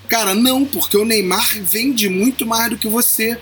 Cara, 0.09 0.33
não, 0.35 0.65
porque 0.65 0.97
o 0.97 1.05
Neymar 1.05 1.47
vende 1.63 2.09
muito 2.09 2.45
mais 2.45 2.69
do 2.69 2.77
que 2.77 2.87
você. 2.87 3.37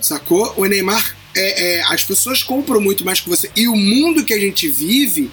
Sacou? 0.00 0.54
O 0.56 0.64
Neymar, 0.66 1.16
é, 1.34 1.76
é, 1.76 1.82
as 1.84 2.04
pessoas 2.04 2.42
compram 2.42 2.80
muito 2.80 3.04
mais 3.04 3.20
que 3.20 3.28
você. 3.28 3.50
E 3.56 3.66
o 3.68 3.76
mundo 3.76 4.24
que 4.24 4.34
a 4.34 4.38
gente 4.38 4.68
vive, 4.68 5.30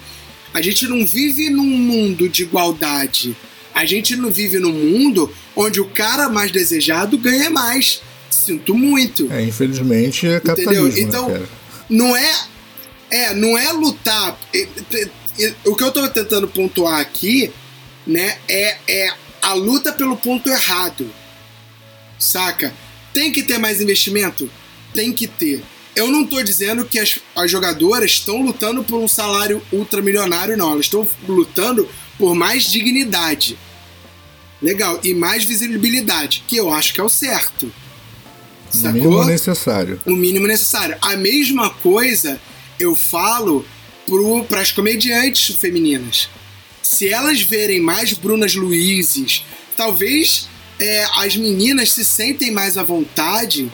a 0.52 0.60
gente 0.60 0.86
não 0.86 1.06
vive 1.06 1.50
num 1.50 1.64
mundo 1.64 2.28
de 2.28 2.42
igualdade. 2.42 3.36
A 3.74 3.84
gente 3.84 4.16
não 4.16 4.30
vive 4.30 4.58
num 4.58 4.72
mundo 4.72 5.34
onde 5.56 5.80
o 5.80 5.88
cara 5.88 6.28
mais 6.28 6.50
desejado 6.50 7.18
ganha 7.18 7.50
mais. 7.50 8.00
Sinto 8.34 8.74
muito. 8.74 9.30
É, 9.32 9.42
infelizmente 9.44 10.26
é 10.26 10.36
Entendeu? 10.36 10.54
capitalismo, 10.56 11.00
Então, 11.00 11.28
né, 11.28 11.34
cara? 11.34 11.48
não 11.88 12.16
é. 12.16 12.34
É, 13.10 13.34
não 13.34 13.56
é 13.56 13.72
lutar. 13.72 14.36
O 15.64 15.76
que 15.76 15.84
eu 15.84 15.92
tô 15.92 16.08
tentando 16.08 16.48
pontuar 16.48 17.00
aqui, 17.00 17.52
né, 18.06 18.38
é, 18.48 18.76
é 18.88 19.14
a 19.40 19.52
luta 19.54 19.92
pelo 19.92 20.16
ponto 20.16 20.48
errado. 20.50 21.08
Saca? 22.18 22.74
Tem 23.12 23.30
que 23.30 23.42
ter 23.42 23.58
mais 23.58 23.80
investimento? 23.80 24.50
Tem 24.92 25.12
que 25.12 25.26
ter. 25.28 25.62
Eu 25.94 26.10
não 26.10 26.26
tô 26.26 26.42
dizendo 26.42 26.84
que 26.84 26.98
as, 26.98 27.20
as 27.36 27.48
jogadoras 27.50 28.10
estão 28.10 28.42
lutando 28.42 28.82
por 28.82 28.98
um 28.98 29.06
salário 29.06 29.62
ultramilionário, 29.72 30.56
não. 30.56 30.72
Elas 30.72 30.86
estão 30.86 31.06
lutando 31.28 31.88
por 32.18 32.34
mais 32.34 32.64
dignidade. 32.64 33.56
Legal. 34.60 34.98
E 35.04 35.14
mais 35.14 35.44
visibilidade, 35.44 36.42
que 36.48 36.56
eu 36.56 36.72
acho 36.72 36.92
que 36.94 37.00
é 37.00 37.04
o 37.04 37.08
certo. 37.08 37.72
O 38.74 38.92
mínimo 38.92 39.24
necessário. 39.24 40.00
o 40.06 40.16
mínimo 40.16 40.46
necessário. 40.46 40.96
A 41.00 41.16
mesma 41.16 41.70
coisa 41.70 42.40
eu 42.78 42.94
falo 42.96 43.64
para 44.48 44.60
as 44.60 44.72
comediantes 44.72 45.54
femininas. 45.56 46.28
Se 46.82 47.08
elas 47.08 47.40
verem 47.40 47.80
mais 47.80 48.12
Brunas 48.12 48.54
Luizes, 48.54 49.44
talvez 49.76 50.48
é, 50.78 51.06
as 51.16 51.36
meninas 51.36 51.92
se 51.92 52.04
sentem 52.04 52.50
mais 52.50 52.76
à 52.76 52.82
vontade, 52.82 53.70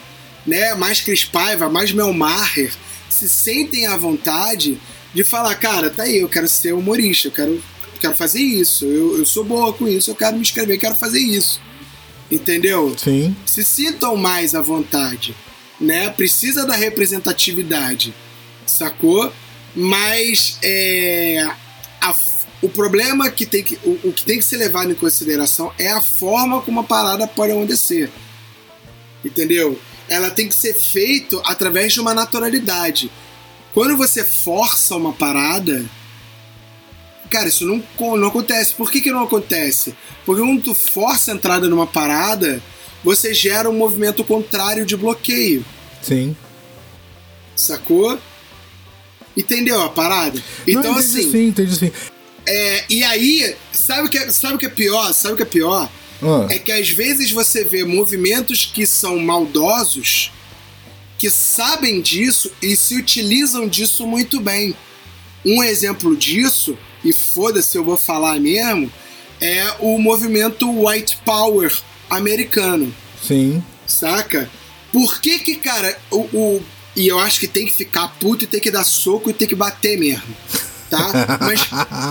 né? 0.46 0.74
Mais 0.74 1.00
Cris 1.00 1.24
Paiva, 1.24 1.68
mais 1.68 1.92
Mel 1.92 2.12
Maher, 2.12 2.72
se 3.08 3.28
sentem 3.28 3.86
à 3.86 3.96
vontade 3.96 4.80
de 5.12 5.24
falar, 5.24 5.54
cara, 5.56 5.90
tá 5.90 6.04
aí, 6.04 6.18
eu 6.20 6.28
quero 6.28 6.48
ser 6.48 6.72
humorista, 6.72 7.28
eu 7.28 7.32
quero, 7.32 7.62
quero 8.00 8.14
fazer 8.14 8.40
isso, 8.40 8.84
eu, 8.84 9.18
eu 9.18 9.26
sou 9.26 9.44
boa 9.44 9.72
com 9.72 9.88
isso, 9.88 10.10
eu 10.10 10.14
quero 10.14 10.36
me 10.36 10.42
inscrever, 10.42 10.78
quero 10.78 10.94
fazer 10.94 11.18
isso. 11.18 11.60
Entendeu? 12.30 12.94
Sim. 12.96 13.34
se 13.44 13.64
sintam 13.64 14.16
mais 14.16 14.54
à 14.54 14.60
vontade, 14.60 15.34
né? 15.80 16.10
Precisa 16.10 16.64
da 16.64 16.74
representatividade, 16.74 18.14
sacou? 18.66 19.32
Mas 19.74 20.58
é, 20.62 21.44
a 22.00 22.14
o 22.62 22.68
problema 22.68 23.30
que 23.30 23.46
tem 23.46 23.62
que 23.62 23.78
o, 23.84 24.08
o 24.08 24.12
que 24.12 24.24
tem 24.24 24.38
que 24.38 24.44
ser 24.44 24.58
levado 24.58 24.90
em 24.90 24.94
consideração 24.94 25.72
é 25.78 25.90
a 25.90 26.00
forma 26.00 26.60
como 26.60 26.80
a 26.80 26.84
parada 26.84 27.26
pode 27.26 27.52
acontecer, 27.52 28.10
entendeu? 29.24 29.78
Ela 30.08 30.30
tem 30.30 30.48
que 30.48 30.54
ser 30.54 30.74
feito 30.74 31.40
através 31.44 31.92
de 31.92 32.00
uma 32.00 32.12
naturalidade. 32.12 33.10
Quando 33.72 33.96
você 33.96 34.24
força 34.24 34.96
uma 34.96 35.12
parada, 35.12 35.84
Cara, 37.30 37.48
isso 37.48 37.64
não, 37.64 37.82
não 38.16 38.28
acontece. 38.28 38.74
Por 38.74 38.90
que, 38.90 39.00
que 39.00 39.12
não 39.12 39.22
acontece? 39.22 39.94
Porque 40.26 40.42
quando 40.42 40.62
tu 40.62 40.74
força 40.74 41.30
a 41.30 41.34
entrada 41.34 41.68
numa 41.68 41.86
parada, 41.86 42.60
você 43.04 43.32
gera 43.32 43.70
um 43.70 43.76
movimento 43.76 44.24
contrário 44.24 44.84
de 44.84 44.96
bloqueio. 44.96 45.64
Sim. 46.02 46.36
Sacou? 47.54 48.18
Entendeu 49.36 49.80
a 49.80 49.88
parada? 49.88 50.42
Então, 50.66 50.92
Não, 50.92 51.00
entendi 51.00 51.18
assim, 51.20 51.30
Sim, 51.30 51.46
entendi 51.48 51.76
sim. 51.76 51.92
é, 52.46 52.84
e 52.90 53.04
aí, 53.04 53.54
sabe 53.72 54.08
o, 54.08 54.10
que 54.10 54.18
é, 54.18 54.30
sabe 54.30 54.54
o 54.54 54.58
que 54.58 54.66
é 54.66 54.70
pior? 54.70 55.12
Sabe 55.12 55.34
o 55.34 55.36
que 55.36 55.42
é 55.42 55.46
pior? 55.46 55.88
Ah, 56.22 56.46
É 56.50 56.58
que 56.58 56.72
às 56.72 56.90
vezes 56.90 57.30
você 57.30 57.64
vê 57.64 57.84
movimentos 57.84 58.66
que 58.66 58.84
são 58.86 59.18
maldosos, 59.18 60.32
que 61.16 61.30
sabem 61.30 62.00
disso 62.00 62.50
e 62.60 62.74
se 62.76 62.96
utilizam 62.96 63.68
disso 63.68 64.06
muito 64.06 64.40
bem. 64.40 64.74
Um 65.44 65.62
exemplo 65.62 66.14
disso, 66.16 66.76
e 67.04 67.12
foda-se, 67.12 67.76
eu 67.76 67.84
vou 67.84 67.96
falar 67.96 68.38
mesmo, 68.40 68.90
é 69.40 69.74
o 69.80 69.98
movimento 69.98 70.68
White 70.86 71.18
Power 71.24 71.74
americano, 72.08 72.94
sim. 73.22 73.62
saca? 73.86 74.50
Por 74.92 75.20
que 75.20 75.38
que, 75.38 75.56
cara, 75.56 75.96
o, 76.10 76.18
o- 76.36 76.62
e 76.96 77.06
eu 77.06 77.18
acho 77.18 77.38
que 77.38 77.46
tem 77.46 77.64
que 77.66 77.72
ficar 77.72 78.08
puto 78.18 78.44
e 78.44 78.46
tem 78.46 78.60
que 78.60 78.70
dar 78.70 78.84
soco 78.84 79.30
e 79.30 79.32
tem 79.32 79.46
que 79.46 79.54
bater 79.54 79.96
mesmo, 79.98 80.34
tá? 80.90 81.10
Mas 81.40 81.62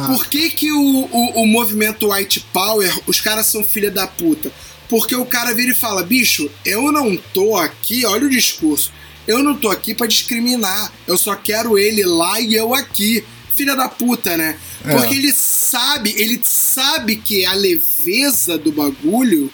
por 0.08 0.26
que 0.28 0.50
que 0.50 0.72
o, 0.72 1.10
o, 1.12 1.44
o 1.44 1.48
movimento 1.48 2.12
White 2.12 2.40
Power, 2.54 2.98
os 3.06 3.20
caras 3.20 3.46
são 3.46 3.64
filha 3.64 3.92
da 3.92 4.08
puta? 4.08 4.52
Porque 4.88 5.16
o 5.16 5.26
cara 5.26 5.54
vira 5.54 5.72
e 5.72 5.76
fala, 5.76 6.02
bicho, 6.02 6.50
eu 6.66 6.92
não 6.92 7.16
tô 7.16 7.56
aqui, 7.58 8.06
olha 8.06 8.26
o 8.26 8.30
discurso, 8.30 8.92
eu 9.28 9.44
não 9.44 9.54
tô 9.56 9.70
aqui 9.70 9.94
pra 9.94 10.08
discriminar, 10.08 10.92
eu 11.06 11.18
só 11.18 11.36
quero 11.36 11.78
ele 11.78 12.04
lá 12.04 12.40
e 12.40 12.56
eu 12.56 12.74
aqui. 12.74 13.24
Filha 13.60 13.76
da 13.76 13.90
puta, 13.90 14.38
né? 14.38 14.58
É. 14.86 14.96
Porque 14.96 15.16
ele 15.16 15.34
sabe, 15.34 16.16
ele 16.18 16.40
sabe 16.42 17.18
que 17.18 17.46
a 17.46 17.52
leveza 17.52 18.58
do 18.58 18.72
bagulho, 18.72 19.52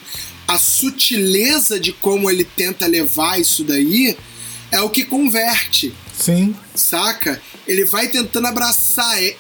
a 0.48 0.60
sutileza 0.60 1.80
de 1.80 1.92
como 1.92 2.30
ele 2.30 2.44
tenta 2.44 2.86
levar 2.86 3.42
isso 3.42 3.64
daí, 3.64 4.16
é 4.72 4.80
o 4.80 4.92
que 4.92 5.04
converte 5.04 5.92
Sim. 6.16 6.56
saca? 6.76 7.42
Ele 7.68 7.84
vai 7.84 8.08
tentando 8.10 8.46
abraçar. 8.46 9.24
É, 9.24 9.36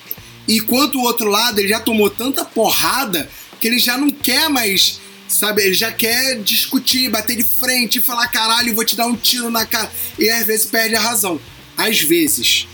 Enquanto 0.48 0.96
o 0.96 1.02
outro 1.04 1.30
lado 1.30 1.60
ele 1.60 1.68
já 1.68 1.80
tomou 1.80 2.10
tanta 2.10 2.44
porrada 2.44 3.30
que 3.60 3.68
ele 3.68 3.78
já 3.78 3.98
não 4.00 4.10
quer 4.10 4.50
mais, 4.50 5.00
sabe? 5.28 5.62
Ele 5.62 5.76
já 5.76 5.92
quer 5.92 6.40
discutir, 6.40 7.10
bater 7.10 7.36
de 7.36 7.44
frente, 7.44 8.02
falar 8.02 8.28
caralho, 8.30 8.74
vou 8.74 8.84
te 8.84 8.96
dar 8.96 9.06
um 9.06 9.16
tiro 9.16 9.52
na 9.52 9.64
cara. 9.64 9.92
E 10.18 10.28
às 10.28 10.46
vezes 10.48 10.66
perde 10.66 10.96
a 10.96 11.02
razão. 11.02 11.40
Às 11.78 12.02
vezes, 12.02 12.68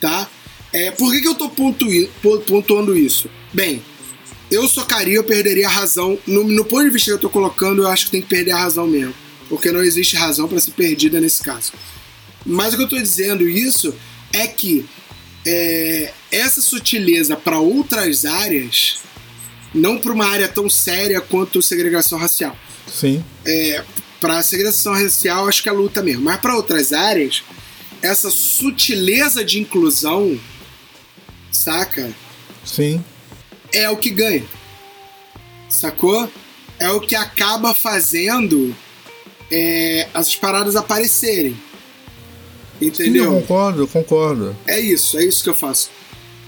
tá? 0.00 0.26
É, 0.72 0.90
por 0.90 1.10
que, 1.12 1.20
que 1.20 1.28
eu 1.28 1.34
pon- 1.34 2.40
pontuando 2.46 2.96
isso? 2.96 3.28
Bem, 3.52 3.82
eu 4.50 4.68
socaria, 4.68 5.14
eu 5.14 5.24
perderia 5.24 5.66
a 5.66 5.70
razão. 5.70 6.18
No, 6.26 6.44
no 6.44 6.64
ponto 6.64 6.84
de 6.84 6.90
vista 6.90 7.10
que 7.10 7.14
eu 7.14 7.18
tô 7.20 7.30
colocando, 7.30 7.82
eu 7.82 7.88
acho 7.88 8.06
que 8.06 8.10
tem 8.12 8.22
que 8.22 8.28
perder 8.28 8.52
a 8.52 8.58
razão 8.58 8.86
mesmo. 8.86 9.14
Porque 9.48 9.72
não 9.72 9.82
existe 9.82 10.14
razão 10.16 10.46
para 10.46 10.60
ser 10.60 10.72
perdida 10.72 11.20
nesse 11.20 11.42
caso. 11.42 11.72
Mas 12.44 12.74
o 12.74 12.76
que 12.76 12.82
eu 12.82 12.88
tô 12.88 12.98
dizendo 12.98 13.48
isso 13.48 13.94
é 14.32 14.46
que 14.46 14.84
é, 15.46 16.12
essa 16.30 16.60
sutileza 16.60 17.34
para 17.34 17.58
outras 17.58 18.26
áreas, 18.26 18.98
não 19.74 19.98
para 19.98 20.12
uma 20.12 20.26
área 20.26 20.48
tão 20.48 20.68
séria 20.68 21.20
quanto 21.20 21.62
segregação 21.62 22.18
racial. 22.18 22.56
Sim. 22.86 23.24
É, 23.46 23.82
para 24.20 24.42
segregação 24.42 24.92
racial, 24.92 25.48
acho 25.48 25.62
que 25.62 25.68
é 25.68 25.72
luta 25.72 26.02
mesmo. 26.02 26.22
Mas 26.24 26.40
para 26.40 26.56
outras 26.56 26.92
áreas, 26.92 27.42
essa 28.02 28.30
sutileza 28.30 29.44
de 29.44 29.58
inclusão, 29.60 30.38
saca? 31.50 32.12
Sim. 32.64 33.02
é 33.72 33.88
o 33.90 33.96
que 33.96 34.10
ganha. 34.10 34.44
Sacou? 35.68 36.30
É 36.78 36.90
o 36.90 37.00
que 37.00 37.14
acaba 37.14 37.74
fazendo 37.74 38.74
é, 39.50 40.08
as 40.14 40.34
paradas 40.34 40.76
aparecerem. 40.76 41.52
Sim, 41.52 42.86
eu 42.86 42.88
Entendeu? 42.88 43.32
concordo, 43.32 43.82
eu 43.82 43.88
concordo. 43.88 44.56
É 44.66 44.78
isso, 44.78 45.18
é 45.18 45.24
isso 45.24 45.42
que 45.42 45.50
eu 45.50 45.54
faço. 45.54 45.90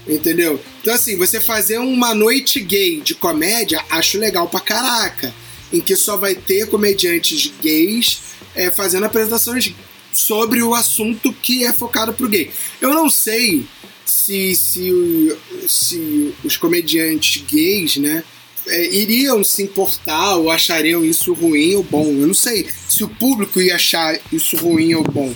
Entendeu? 0.07 0.59
Então, 0.81 0.93
assim, 0.93 1.17
você 1.17 1.39
fazer 1.39 1.77
uma 1.77 2.15
noite 2.15 2.59
gay 2.59 3.01
de 3.01 3.13
comédia, 3.13 3.83
acho 3.89 4.17
legal 4.17 4.47
pra 4.47 4.59
caraca. 4.59 5.33
Em 5.71 5.79
que 5.79 5.95
só 5.95 6.17
vai 6.17 6.35
ter 6.35 6.67
comediantes 6.67 7.51
gays 7.61 8.19
é, 8.55 8.71
fazendo 8.71 9.05
apresentações 9.05 9.73
sobre 10.11 10.61
o 10.61 10.73
assunto 10.73 11.31
que 11.31 11.65
é 11.65 11.71
focado 11.71 12.13
pro 12.13 12.27
gay. 12.27 12.51
Eu 12.81 12.93
não 12.93 13.09
sei 13.09 13.65
se, 14.11 14.55
se, 14.55 15.37
se 15.67 16.33
os 16.43 16.57
comediantes 16.57 17.43
gays, 17.43 17.97
né, 17.97 18.23
é, 18.67 18.93
iriam 18.93 19.43
se 19.43 19.63
importar 19.63 20.35
ou 20.35 20.51
achariam 20.51 21.03
isso 21.03 21.33
ruim 21.33 21.75
ou 21.75 21.83
bom. 21.83 22.05
Eu 22.05 22.27
não 22.27 22.33
sei 22.33 22.67
se 22.87 23.03
o 23.03 23.09
público 23.09 23.59
ia 23.59 23.75
achar 23.75 24.17
isso 24.31 24.57
ruim 24.57 24.93
ou 24.93 25.03
bom, 25.03 25.33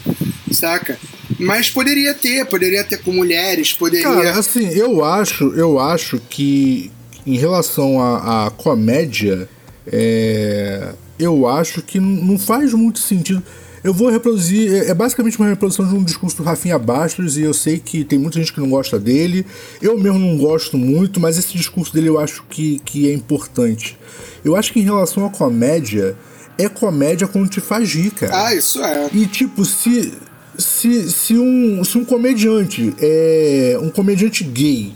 saca? 0.51 0.99
Mas 1.39 1.69
poderia 1.69 2.13
ter, 2.13 2.45
poderia 2.45 2.83
ter 2.83 2.97
com 2.97 3.11
mulheres, 3.11 3.73
poderia. 3.73 4.05
Cara, 4.05 4.31
assim, 4.31 4.69
eu 4.69 5.03
acho, 5.03 5.45
eu 5.55 5.79
acho 5.79 6.19
que 6.29 6.91
em 7.25 7.37
relação 7.37 7.99
à, 7.99 8.51
comédia, 8.55 9.49
é, 9.87 10.93
eu 11.17 11.47
acho 11.47 11.81
que 11.81 11.99
não 11.99 12.37
faz 12.37 12.71
muito 12.73 12.99
sentido. 12.99 13.43
Eu 13.85 13.93
vou 13.93 14.09
reproduzir, 14.09 14.73
é, 14.73 14.89
é 14.89 14.93
basicamente 14.95 15.37
uma 15.37 15.47
reprodução 15.47 15.87
de 15.87 15.93
um 15.93 16.03
discurso 16.03 16.37
do 16.37 16.41
Rafinha 16.41 16.79
Bastos, 16.79 17.37
e 17.37 17.43
eu 17.43 17.53
sei 17.53 17.77
que 17.77 18.03
tem 18.03 18.17
muita 18.17 18.39
gente 18.39 18.51
que 18.51 18.59
não 18.59 18.67
gosta 18.67 18.97
dele. 18.97 19.45
Eu 19.79 19.95
mesmo 19.95 20.17
não 20.17 20.35
gosto 20.39 20.75
muito, 20.75 21.19
mas 21.19 21.37
esse 21.37 21.55
discurso 21.55 21.93
dele 21.93 22.09
eu 22.09 22.17
acho 22.17 22.43
que, 22.49 22.79
que 22.83 23.07
é 23.07 23.13
importante. 23.13 23.95
Eu 24.43 24.55
acho 24.55 24.73
que 24.73 24.79
em 24.79 24.83
relação 24.83 25.23
à 25.23 25.29
comédia, 25.29 26.17
é 26.57 26.67
comédia 26.67 27.27
quando 27.27 27.47
te 27.47 27.61
faz 27.61 27.93
rir, 27.93 28.09
cara. 28.09 28.47
Ah, 28.47 28.55
isso 28.55 28.83
é. 28.83 29.07
E 29.13 29.27
tipo, 29.27 29.63
se, 29.63 30.11
se, 30.57 31.11
se, 31.11 31.37
um, 31.37 31.83
se 31.83 31.95
um 31.99 32.03
comediante 32.03 32.91
é 32.99 33.77
um 33.79 33.91
comediante 33.91 34.43
gay 34.43 34.95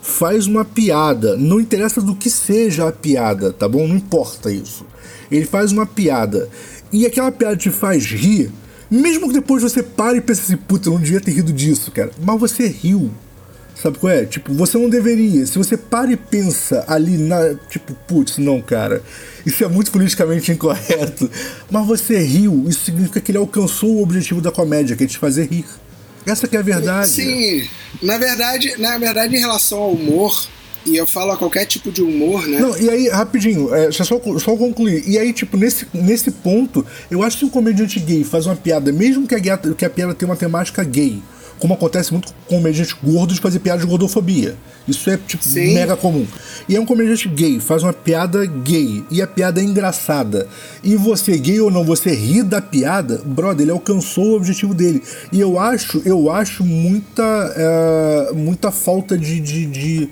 faz 0.00 0.46
uma 0.46 0.64
piada, 0.64 1.36
não 1.36 1.58
interessa 1.58 2.00
do 2.00 2.14
que 2.14 2.30
seja 2.30 2.86
a 2.86 2.92
piada, 2.92 3.52
tá 3.52 3.68
bom? 3.68 3.88
Não 3.88 3.96
importa 3.96 4.48
isso. 4.48 4.86
Ele 5.30 5.44
faz 5.44 5.72
uma 5.72 5.84
piada 5.84 6.48
e 6.92 7.06
aquela 7.06 7.30
piada 7.30 7.56
te 7.56 7.70
faz 7.70 8.04
rir, 8.06 8.50
mesmo 8.90 9.28
que 9.28 9.34
depois 9.34 9.62
você 9.62 9.82
pare 9.82 10.18
e 10.18 10.20
pense 10.20 10.40
assim, 10.40 10.56
puta, 10.56 10.88
eu 10.88 10.94
não 10.94 11.00
devia 11.00 11.20
ter 11.20 11.32
rido 11.32 11.52
disso, 11.52 11.90
cara. 11.90 12.10
Mas 12.20 12.40
você 12.40 12.66
riu. 12.66 13.10
Sabe 13.80 13.96
qual 13.98 14.12
é? 14.12 14.24
Tipo, 14.24 14.52
você 14.54 14.76
não 14.76 14.88
deveria. 14.88 15.46
Se 15.46 15.56
você 15.56 15.76
para 15.76 16.10
e 16.10 16.16
pensa 16.16 16.84
ali 16.88 17.16
na. 17.16 17.54
Tipo, 17.68 17.94
putz, 18.08 18.36
não, 18.38 18.60
cara. 18.60 19.02
Isso 19.46 19.62
é 19.62 19.68
muito 19.68 19.92
politicamente 19.92 20.50
incorreto. 20.50 21.30
Mas 21.70 21.86
você 21.86 22.18
riu, 22.18 22.64
isso 22.66 22.86
significa 22.86 23.20
que 23.20 23.30
ele 23.30 23.38
alcançou 23.38 23.96
o 23.96 24.02
objetivo 24.02 24.40
da 24.40 24.50
comédia, 24.50 24.96
que 24.96 25.04
é 25.04 25.06
te 25.06 25.16
fazer 25.16 25.46
rir. 25.46 25.64
Essa 26.26 26.48
que 26.48 26.56
é 26.56 26.58
a 26.58 26.62
verdade. 26.62 27.08
Sim, 27.08 27.68
na 28.02 28.18
verdade, 28.18 28.74
na 28.78 28.98
verdade, 28.98 29.36
em 29.36 29.38
relação 29.38 29.78
ao 29.78 29.92
humor, 29.92 30.48
e 30.90 30.96
eu 30.96 31.06
falo 31.06 31.32
a 31.32 31.36
qualquer 31.36 31.66
tipo 31.66 31.90
de 31.90 32.02
humor, 32.02 32.46
né? 32.46 32.58
Não, 32.60 32.76
e 32.78 32.88
aí, 32.88 33.08
rapidinho, 33.08 33.74
é, 33.74 33.90
só, 33.92 34.04
só 34.04 34.56
concluir. 34.56 35.04
E 35.06 35.18
aí, 35.18 35.32
tipo, 35.32 35.56
nesse, 35.56 35.86
nesse 35.92 36.30
ponto, 36.30 36.84
eu 37.10 37.22
acho 37.22 37.38
que 37.38 37.44
um 37.44 37.48
comediante 37.50 37.98
gay 38.00 38.24
faz 38.24 38.46
uma 38.46 38.56
piada, 38.56 38.90
mesmo 38.92 39.26
que 39.26 39.34
a, 39.34 39.40
que 39.58 39.84
a 39.84 39.90
piada 39.90 40.14
tenha 40.14 40.28
uma 40.30 40.36
temática 40.36 40.82
gay, 40.82 41.22
como 41.58 41.74
acontece 41.74 42.12
muito 42.12 42.32
com 42.46 42.56
comediantes 42.56 42.94
gordos 43.02 43.34
de 43.36 43.40
fazer 43.42 43.58
piada 43.58 43.80
de 43.80 43.86
gordofobia. 43.86 44.54
Isso 44.86 45.10
é, 45.10 45.18
tipo, 45.18 45.44
Sim. 45.44 45.74
mega 45.74 45.96
comum. 45.96 46.24
E 46.68 46.76
é 46.76 46.80
um 46.80 46.86
comediante 46.86 47.28
gay, 47.28 47.58
faz 47.60 47.82
uma 47.82 47.92
piada 47.92 48.46
gay, 48.46 49.02
e 49.10 49.20
a 49.20 49.26
piada 49.26 49.60
é 49.60 49.64
engraçada. 49.64 50.48
E 50.84 50.94
você, 50.96 51.36
gay 51.36 51.60
ou 51.60 51.70
não, 51.70 51.84
você 51.84 52.10
ri 52.14 52.42
da 52.42 52.62
piada, 52.62 53.20
brother, 53.24 53.62
ele 53.62 53.70
alcançou 53.72 54.24
o 54.32 54.36
objetivo 54.36 54.72
dele. 54.72 55.02
E 55.32 55.40
eu 55.40 55.58
acho, 55.58 56.00
eu 56.06 56.30
acho 56.30 56.64
muita, 56.64 57.52
é, 57.56 58.32
muita 58.34 58.70
falta 58.70 59.18
de- 59.18 59.40
de- 59.40 59.66
de 59.66 60.08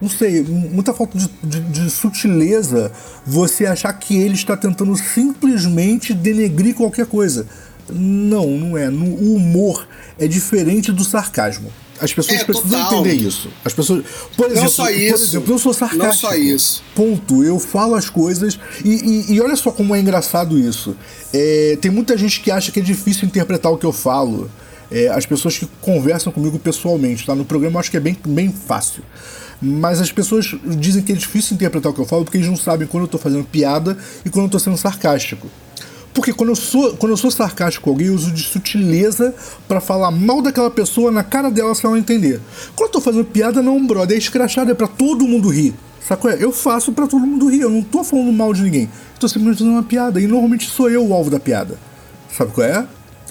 não 0.00 0.08
sei, 0.08 0.42
muita 0.42 0.94
falta 0.94 1.18
de, 1.18 1.28
de- 1.42 1.60
de 1.60 1.90
sutileza 1.90 2.90
você 3.26 3.66
achar 3.66 3.92
que 3.92 4.16
ele 4.16 4.34
está 4.34 4.56
tentando 4.56 4.96
simplesmente 4.96 6.14
denegrir 6.14 6.74
qualquer 6.74 7.06
coisa. 7.06 7.46
Não, 7.92 8.46
não 8.56 8.78
é. 8.78 8.88
O 8.88 9.34
humor 9.34 9.86
é 10.18 10.26
diferente 10.28 10.92
do 10.92 11.04
sarcasmo. 11.04 11.72
As 12.00 12.14
pessoas 12.14 12.40
É, 12.40 12.44
precisam 12.44 12.82
total. 12.82 13.00
entender 13.00 13.26
isso. 13.26 13.50
As 13.62 13.74
pessoas, 13.74 14.04
por 14.36 14.46
exemplo, 14.50 14.70
só 14.70 14.84
por 14.84 14.92
isso. 14.94 15.24
exemplo, 15.24 15.52
eu 15.54 15.58
sou 15.58 15.74
sarcástico. 15.74 16.06
Não 16.06 16.12
só 16.14 16.34
isso. 16.34 16.82
Ponto. 16.94 17.44
Eu 17.44 17.58
falo 17.58 17.94
as 17.94 18.08
coisas 18.08 18.58
e, 18.84 18.88
e- 19.28 19.34
e 19.34 19.40
olha 19.40 19.54
só 19.56 19.70
como 19.70 19.94
é 19.94 20.00
engraçado 20.00 20.58
isso. 20.58 20.96
É, 21.34 21.76
tem 21.80 21.90
muita 21.90 22.16
gente 22.16 22.40
que 22.40 22.50
acha 22.50 22.72
que 22.72 22.80
é 22.80 22.82
difícil 22.82 23.26
interpretar 23.26 23.70
o 23.70 23.76
que 23.76 23.84
eu 23.84 23.92
falo. 23.92 24.50
É, 24.90 25.08
as 25.08 25.26
pessoas 25.26 25.58
que 25.58 25.68
conversam 25.82 26.32
comigo 26.32 26.58
pessoalmente, 26.58 27.26
tá? 27.26 27.34
No 27.34 27.44
programa 27.44 27.76
eu 27.76 27.80
acho 27.80 27.90
que 27.90 27.96
é 27.96 28.00
bem, 28.00 28.16
bem 28.26 28.50
fácil. 28.50 29.02
Mas 29.60 30.00
as 30.00 30.10
pessoas 30.10 30.54
dizem 30.64 31.02
que 31.02 31.12
é 31.12 31.14
difícil 31.14 31.54
interpretar 31.54 31.92
o 31.92 31.94
que 31.94 32.00
eu 32.00 32.06
falo 32.06 32.24
porque 32.24 32.38
eles 32.38 32.48
não 32.48 32.56
sabem 32.56 32.86
quando 32.88 33.04
eu 33.04 33.08
tô 33.08 33.18
fazendo 33.18 33.44
piada 33.44 33.96
e 34.24 34.30
quando 34.30 34.46
eu 34.46 34.50
tô 34.50 34.58
sendo 34.58 34.76
sarcástico. 34.76 35.48
Porque 36.12 36.32
quando 36.32 36.48
eu 36.48 36.56
sou, 36.56 36.96
quando 36.96 37.12
eu 37.12 37.16
sou 37.16 37.30
sarcástico 37.30 37.84
com 37.84 37.90
alguém, 37.90 38.08
eu 38.08 38.14
uso 38.14 38.32
de 38.32 38.42
sutileza 38.42 39.34
pra 39.68 39.80
falar 39.80 40.10
mal 40.10 40.42
daquela 40.42 40.70
pessoa 40.70 41.10
na 41.10 41.22
cara 41.22 41.50
dela 41.50 41.74
se 41.74 41.84
ela 41.84 41.94
não 41.94 42.00
entender. 42.00 42.40
Quando 42.74 42.88
eu 42.88 42.92
tô 42.94 43.00
fazendo 43.00 43.24
piada, 43.24 43.62
não, 43.62 43.86
brother, 43.86 44.16
é 44.16 44.18
escrachado, 44.18 44.70
é 44.70 44.74
pra 44.74 44.88
todo 44.88 45.26
mundo 45.26 45.48
rir. 45.48 45.74
Sacou? 46.00 46.30
É? 46.30 46.36
Eu 46.42 46.50
faço 46.50 46.92
pra 46.92 47.06
todo 47.06 47.24
mundo 47.24 47.48
rir, 47.48 47.60
eu 47.60 47.70
não 47.70 47.82
tô 47.82 48.02
falando 48.02 48.32
mal 48.32 48.52
de 48.52 48.62
ninguém. 48.62 48.90
Tô 49.20 49.28
simplesmente 49.28 49.58
fazendo 49.58 49.74
uma 49.74 49.82
piada. 49.82 50.20
E 50.20 50.26
normalmente 50.26 50.68
sou 50.68 50.90
eu 50.90 51.06
o 51.06 51.14
alvo 51.14 51.30
da 51.30 51.38
piada. 51.38 51.78
Sabe 52.36 52.52
qual 52.52 52.66
é? 52.66 52.86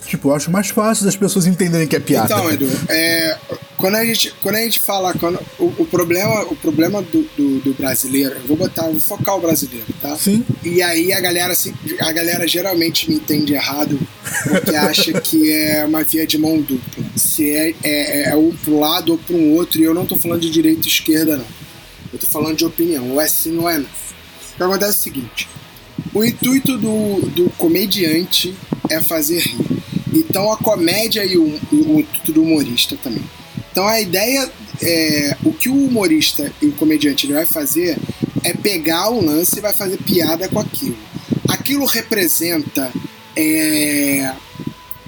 Tipo, 0.05 0.29
eu 0.29 0.35
acho 0.35 0.51
mais 0.51 0.69
fácil 0.69 1.05
das 1.05 1.15
pessoas 1.15 1.45
entenderem 1.45 1.87
que 1.87 1.95
é 1.95 1.99
piada. 1.99 2.33
Então, 2.33 2.51
Edu, 2.51 2.67
é, 2.89 3.37
quando, 3.77 3.95
a 3.95 4.05
gente, 4.05 4.33
quando 4.41 4.55
a 4.55 4.61
gente 4.61 4.79
fala. 4.79 5.13
Quando, 5.13 5.39
o, 5.57 5.65
o 5.77 5.85
problema, 5.85 6.43
o 6.43 6.55
problema 6.55 7.01
do, 7.01 7.21
do, 7.37 7.59
do 7.59 7.73
brasileiro, 7.73 8.35
eu 8.35 8.47
vou 8.47 8.57
botar, 8.57 8.83
vou 8.83 8.99
focar 8.99 9.37
o 9.37 9.41
brasileiro, 9.41 9.85
tá? 10.01 10.15
Sim. 10.15 10.43
E 10.63 10.81
aí 10.81 11.13
a 11.13 11.19
galera, 11.19 11.53
assim, 11.53 11.73
a 11.99 12.11
galera 12.11 12.47
geralmente 12.47 13.09
me 13.09 13.15
entende 13.17 13.53
errado 13.53 13.99
porque 14.43 14.75
acha 14.75 15.13
que 15.21 15.51
é 15.51 15.85
uma 15.85 16.03
via 16.03 16.25
de 16.25 16.37
mão 16.37 16.59
dupla. 16.61 17.03
Se 17.15 17.49
é, 17.49 17.75
é, 17.83 18.29
é 18.29 18.35
um 18.35 18.51
pro 18.51 18.79
lado 18.79 19.13
ou 19.13 19.17
pro 19.17 19.37
outro, 19.53 19.79
e 19.79 19.83
eu 19.83 19.93
não 19.93 20.05
tô 20.05 20.15
falando 20.15 20.41
de 20.41 20.49
direita 20.49 20.87
e 20.87 20.91
esquerda, 20.91 21.37
não. 21.37 21.45
Eu 22.11 22.17
tô 22.17 22.25
falando 22.25 22.57
de 22.57 22.65
opinião, 22.65 23.11
ou 23.11 23.21
é 23.21 23.27
sim 23.27 23.57
ou 23.57 23.69
é 23.69 23.77
não. 23.77 23.85
O 23.85 24.57
que 24.57 24.63
acontece 24.63 24.91
é 24.91 24.91
o 24.91 25.03
seguinte: 25.03 25.49
o 26.13 26.23
intuito 26.23 26.77
do, 26.77 27.21
do 27.29 27.49
comediante 27.51 28.55
é 28.89 29.01
fazer 29.01 29.39
rir. 29.39 29.83
Então 30.13 30.51
a 30.51 30.57
comédia 30.57 31.23
e 31.23 31.37
o, 31.37 31.59
o 31.71 31.99
intuito 31.99 32.33
do 32.33 32.43
humorista 32.43 32.97
também. 33.01 33.23
Então 33.71 33.87
a 33.87 33.99
ideia 33.99 34.49
é 34.81 35.37
o 35.43 35.53
que 35.53 35.69
o 35.69 35.85
humorista 35.85 36.51
e 36.61 36.67
o 36.67 36.71
comediante 36.73 37.25
ele 37.25 37.33
vai 37.33 37.45
fazer 37.45 37.97
é 38.43 38.53
pegar 38.53 39.09
o 39.09 39.23
lance 39.23 39.57
e 39.57 39.61
vai 39.61 39.73
fazer 39.73 39.97
piada 39.97 40.47
com 40.47 40.59
aquilo. 40.59 40.97
Aquilo 41.47 41.85
representa 41.85 42.91
é, 43.35 44.33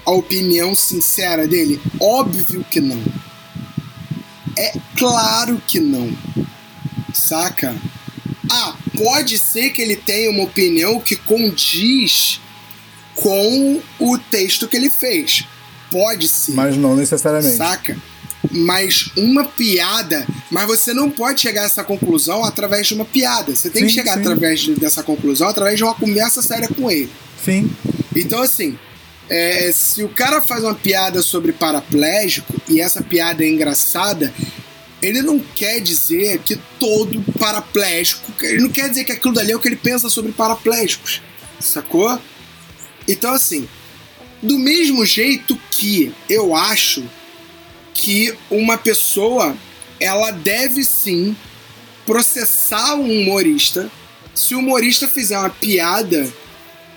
a 0.04 0.10
opinião 0.10 0.74
sincera 0.74 1.46
dele? 1.46 1.80
Óbvio 2.00 2.64
que 2.70 2.80
não. 2.80 3.02
É 4.56 4.74
claro 4.96 5.60
que 5.66 5.80
não. 5.80 6.10
Saca? 7.14 7.74
Ah, 8.50 8.76
pode 8.96 9.38
ser 9.38 9.70
que 9.70 9.80
ele 9.80 9.96
tenha 9.96 10.30
uma 10.30 10.44
opinião 10.44 11.00
que 11.00 11.16
condiz 11.16 12.40
com 13.14 13.80
o 13.98 14.18
texto 14.18 14.66
que 14.68 14.76
ele 14.76 14.90
fez. 14.90 15.44
Pode 15.90 16.28
ser. 16.28 16.52
Mas 16.52 16.76
não 16.76 16.96
necessariamente. 16.96 17.56
Saca? 17.56 17.96
Mas 18.50 19.10
uma 19.16 19.44
piada. 19.44 20.26
Mas 20.50 20.66
você 20.66 20.92
não 20.92 21.10
pode 21.10 21.40
chegar 21.40 21.62
a 21.62 21.64
essa 21.66 21.84
conclusão 21.84 22.44
através 22.44 22.86
de 22.86 22.94
uma 22.94 23.04
piada. 23.04 23.54
Você 23.54 23.70
tem 23.70 23.82
Sim, 23.82 23.88
que 23.88 23.94
chegar 23.94 24.14
sim. 24.14 24.20
através 24.20 24.60
de- 24.60 24.74
dessa 24.74 25.02
conclusão 25.02 25.48
através 25.48 25.76
de 25.76 25.84
uma 25.84 25.94
conversa 25.94 26.42
séria 26.42 26.68
com 26.68 26.90
ele. 26.90 27.10
Sim. 27.44 27.70
Então, 28.16 28.42
assim, 28.42 28.78
é, 29.28 29.70
se 29.72 30.02
o 30.02 30.08
cara 30.08 30.40
faz 30.40 30.64
uma 30.64 30.74
piada 30.74 31.22
sobre 31.22 31.52
paraplégico 31.52 32.54
e 32.68 32.80
essa 32.80 33.02
piada 33.02 33.44
é 33.44 33.48
engraçada, 33.48 34.32
ele 35.00 35.22
não 35.22 35.38
quer 35.38 35.80
dizer 35.80 36.38
que 36.38 36.58
todo 36.78 37.22
paraplégico. 37.38 38.32
Ele 38.42 38.60
não 38.62 38.70
quer 38.70 38.88
dizer 38.88 39.04
que 39.04 39.12
aquilo 39.12 39.34
dali 39.34 39.52
é 39.52 39.56
o 39.56 39.60
que 39.60 39.68
ele 39.68 39.76
pensa 39.76 40.08
sobre 40.08 40.32
paraplégicos. 40.32 41.20
Sacou? 41.60 42.18
Então, 43.06 43.32
assim, 43.32 43.68
do 44.42 44.58
mesmo 44.58 45.04
jeito 45.04 45.58
que 45.70 46.12
eu 46.28 46.54
acho 46.54 47.04
que 47.94 48.34
uma 48.50 48.76
pessoa 48.76 49.56
ela 50.00 50.30
deve 50.30 50.84
sim 50.84 51.36
processar 52.04 52.96
um 52.96 53.20
humorista 53.20 53.90
se 54.34 54.54
o 54.54 54.58
humorista 54.58 55.06
fizer 55.06 55.38
uma 55.38 55.50
piada 55.50 56.32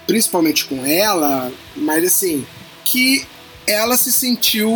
principalmente 0.08 0.66
com 0.66 0.86
ela, 0.86 1.52
mas 1.76 2.06
assim, 2.06 2.46
que 2.84 3.26
ela 3.68 3.98
se 3.98 4.14
sentiu 4.14 4.70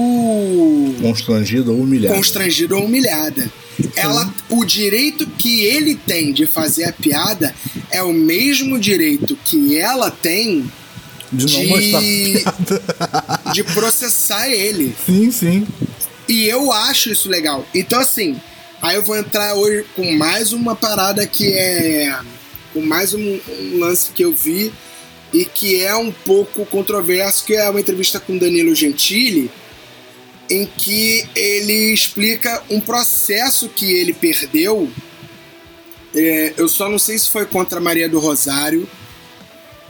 Constrangido 1.01 1.71
ou 1.71 1.81
humilhado. 1.81 2.15
constrangida 2.15 2.75
ou 2.75 2.85
humilhada. 2.85 3.51
Ela, 3.95 4.33
o 4.49 4.65
direito 4.65 5.27
que 5.27 5.63
ele 5.63 5.95
tem 5.95 6.33
de 6.33 6.45
fazer 6.45 6.85
a 6.85 6.91
piada 6.91 7.55
é 7.91 8.01
o 8.03 8.11
mesmo 8.11 8.79
direito 8.79 9.37
que 9.45 9.77
ela 9.77 10.11
tem 10.11 10.69
De 11.31 11.45
não 11.53 11.61
de- 11.61 11.67
mostrar 11.67 12.01
piada. 12.01 12.83
de 13.53 13.63
processar 13.63 14.49
ele. 14.49 14.95
Sim, 15.05 15.31
sim. 15.31 15.67
E 16.27 16.47
eu 16.47 16.71
acho 16.71 17.11
isso 17.11 17.27
legal. 17.29 17.65
Então, 17.73 17.99
assim, 17.99 18.39
aí 18.81 18.95
eu 18.95 19.03
vou 19.03 19.17
entrar 19.17 19.55
hoje 19.55 19.85
com 19.95 20.11
mais 20.15 20.53
uma 20.53 20.75
parada 20.75 21.25
que 21.25 21.51
é. 21.53 22.17
com 22.73 22.81
mais 22.81 23.13
um, 23.13 23.39
um 23.49 23.79
lance 23.79 24.11
que 24.11 24.23
eu 24.23 24.33
vi 24.33 24.71
e 25.33 25.45
que 25.45 25.83
é 25.83 25.95
um 25.95 26.11
pouco 26.11 26.65
controverso, 26.65 27.45
que 27.45 27.55
é 27.55 27.69
uma 27.69 27.79
entrevista 27.79 28.19
com 28.19 28.37
Danilo 28.37 28.73
Gentili, 28.73 29.49
em 30.49 30.65
que 30.65 31.27
ele 31.35 31.93
explica 31.93 32.63
um 32.69 32.79
processo 32.79 33.69
que 33.69 33.91
ele 33.91 34.13
perdeu. 34.13 34.89
É, 36.15 36.53
eu 36.57 36.67
só 36.67 36.89
não 36.89 36.97
sei 36.97 37.17
se 37.19 37.29
foi 37.29 37.45
contra 37.45 37.77
a 37.77 37.81
Maria 37.81 38.09
do 38.09 38.19
Rosário. 38.19 38.89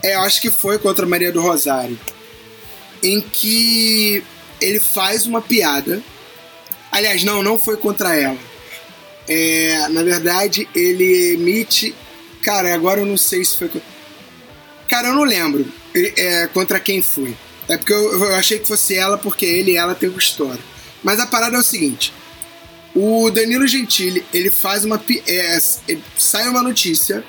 É, 0.02 0.14
eu 0.14 0.20
acho 0.20 0.40
que 0.40 0.50
foi 0.50 0.78
contra 0.78 1.06
Maria 1.06 1.32
do 1.32 1.40
Rosário. 1.40 1.98
Em 3.02 3.20
que 3.20 4.22
ele 4.60 4.80
faz 4.80 5.26
uma 5.26 5.40
piada. 5.40 6.02
Aliás, 6.92 7.22
não, 7.24 7.42
não 7.42 7.58
foi 7.58 7.76
contra 7.76 8.14
ela. 8.16 8.38
É, 9.28 9.88
na 9.88 10.02
verdade, 10.02 10.68
ele 10.74 11.34
emite. 11.34 11.94
Cara, 12.42 12.74
agora 12.74 13.00
eu 13.00 13.06
não 13.06 13.16
sei 13.16 13.44
se 13.44 13.56
foi. 13.56 13.70
Cara, 14.88 15.08
eu 15.08 15.14
não 15.14 15.22
lembro 15.24 15.66
é, 15.94 16.48
contra 16.48 16.80
quem 16.80 17.00
foi. 17.00 17.36
É 17.68 17.76
porque 17.76 17.92
eu, 17.92 18.24
eu 18.24 18.34
achei 18.34 18.58
que 18.58 18.66
fosse 18.66 18.96
ela, 18.96 19.16
porque 19.16 19.46
ele 19.46 19.72
e 19.72 19.76
ela 19.76 19.94
têm 19.94 20.08
uma 20.08 20.18
história. 20.18 20.60
Mas 21.02 21.20
a 21.20 21.26
parada 21.26 21.56
é 21.56 21.60
o 21.60 21.62
seguinte: 21.62 22.12
o 22.94 23.30
Danilo 23.30 23.66
Gentili, 23.68 24.24
ele 24.34 24.50
faz 24.50 24.84
uma. 24.84 25.00
é, 25.26 25.58
ele- 25.86 26.02
sai 26.18 26.48
uma 26.48 26.62
notícia, 26.62 27.22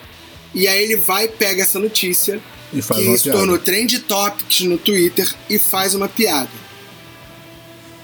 e 0.55 0.67
aí 0.67 0.83
ele 0.83 0.97
vai, 0.97 1.27
pega 1.27 1.61
essa 1.61 1.77
notícia, 1.77 2.41
E 2.73 2.81
faz 2.81 3.01
que 3.01 3.07
uma 3.07 3.17
se 3.17 3.23
piada. 3.23 3.37
tornou 3.39 3.57
trend 3.59 3.99
topics 3.99 4.61
no 4.61 4.77
Twitter, 4.77 5.27
e 5.49 5.59
faz 5.59 5.93
uma 5.93 6.07
piada. 6.07 6.49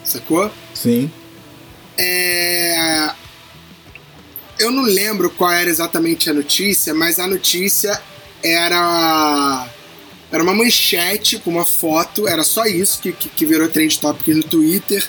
Sacou? 0.04 0.52
Sim. 0.74 1.12
É, 1.98 3.12
Eu 4.60 4.72
não 4.72 4.84
lembro 4.84 5.30
qual 5.30 5.52
era 5.52 5.70
exatamente 5.70 6.30
a 6.30 6.34
notícia, 6.34 6.94
mas 6.94 7.20
a 7.20 7.28
notícia 7.28 8.00
era. 8.44 9.68
Era 10.32 10.44
uma 10.44 10.54
manchete 10.54 11.40
com 11.40 11.52
uma 11.52 11.66
foto, 11.66 12.28
era 12.28 12.44
só 12.44 12.66
isso 12.66 13.00
que, 13.00 13.14
que, 13.14 13.30
que 13.30 13.46
virou 13.46 13.70
trend 13.70 13.98
topic 14.00 14.28
no 14.36 14.44
Twitter. 14.44 15.08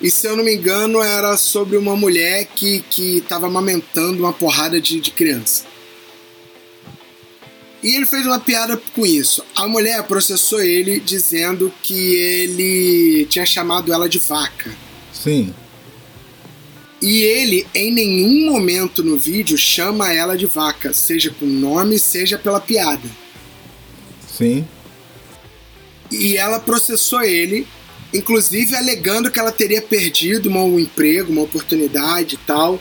E 0.00 0.10
se 0.10 0.26
eu 0.26 0.36
não 0.36 0.42
me 0.44 0.54
engano, 0.54 1.02
era 1.02 1.36
sobre 1.36 1.76
uma 1.76 1.94
mulher 1.96 2.46
que, 2.46 2.82
que 2.88 3.22
tava 3.28 3.46
amamentando 3.46 4.20
uma 4.20 4.32
porrada 4.32 4.80
de, 4.80 5.00
de 5.00 5.10
criança. 5.10 5.64
E 7.84 7.96
ele 7.96 8.06
fez 8.06 8.24
uma 8.24 8.40
piada 8.40 8.80
com 8.94 9.04
isso. 9.04 9.44
A 9.54 9.68
mulher 9.68 10.02
processou 10.04 10.62
ele 10.62 10.98
dizendo 10.98 11.70
que 11.82 12.14
ele 12.14 13.26
tinha 13.26 13.44
chamado 13.44 13.92
ela 13.92 14.08
de 14.08 14.18
vaca. 14.18 14.74
Sim. 15.12 15.54
E 17.02 17.20
ele, 17.20 17.66
em 17.74 17.92
nenhum 17.92 18.50
momento 18.50 19.04
no 19.04 19.18
vídeo, 19.18 19.58
chama 19.58 20.10
ela 20.10 20.34
de 20.34 20.46
vaca, 20.46 20.94
seja 20.94 21.28
com 21.28 21.44
nome, 21.44 21.98
seja 21.98 22.38
pela 22.38 22.58
piada. 22.58 23.06
Sim. 24.26 24.66
E 26.10 26.38
ela 26.38 26.58
processou 26.58 27.20
ele, 27.20 27.66
inclusive 28.14 28.74
alegando 28.74 29.30
que 29.30 29.38
ela 29.38 29.52
teria 29.52 29.82
perdido 29.82 30.48
um 30.48 30.80
emprego, 30.80 31.30
uma 31.30 31.42
oportunidade 31.42 32.36
e 32.36 32.38
tal. 32.38 32.80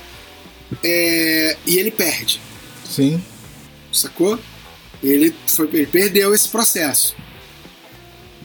É, 0.82 1.58
e 1.68 1.78
ele 1.78 1.92
perde, 1.92 2.40
Sim. 2.90 3.22
sacou? 3.92 4.40
Ele, 5.04 5.36
foi, 5.48 5.68
ele 5.74 5.86
perdeu 5.86 6.34
esse 6.34 6.48
processo. 6.48 7.16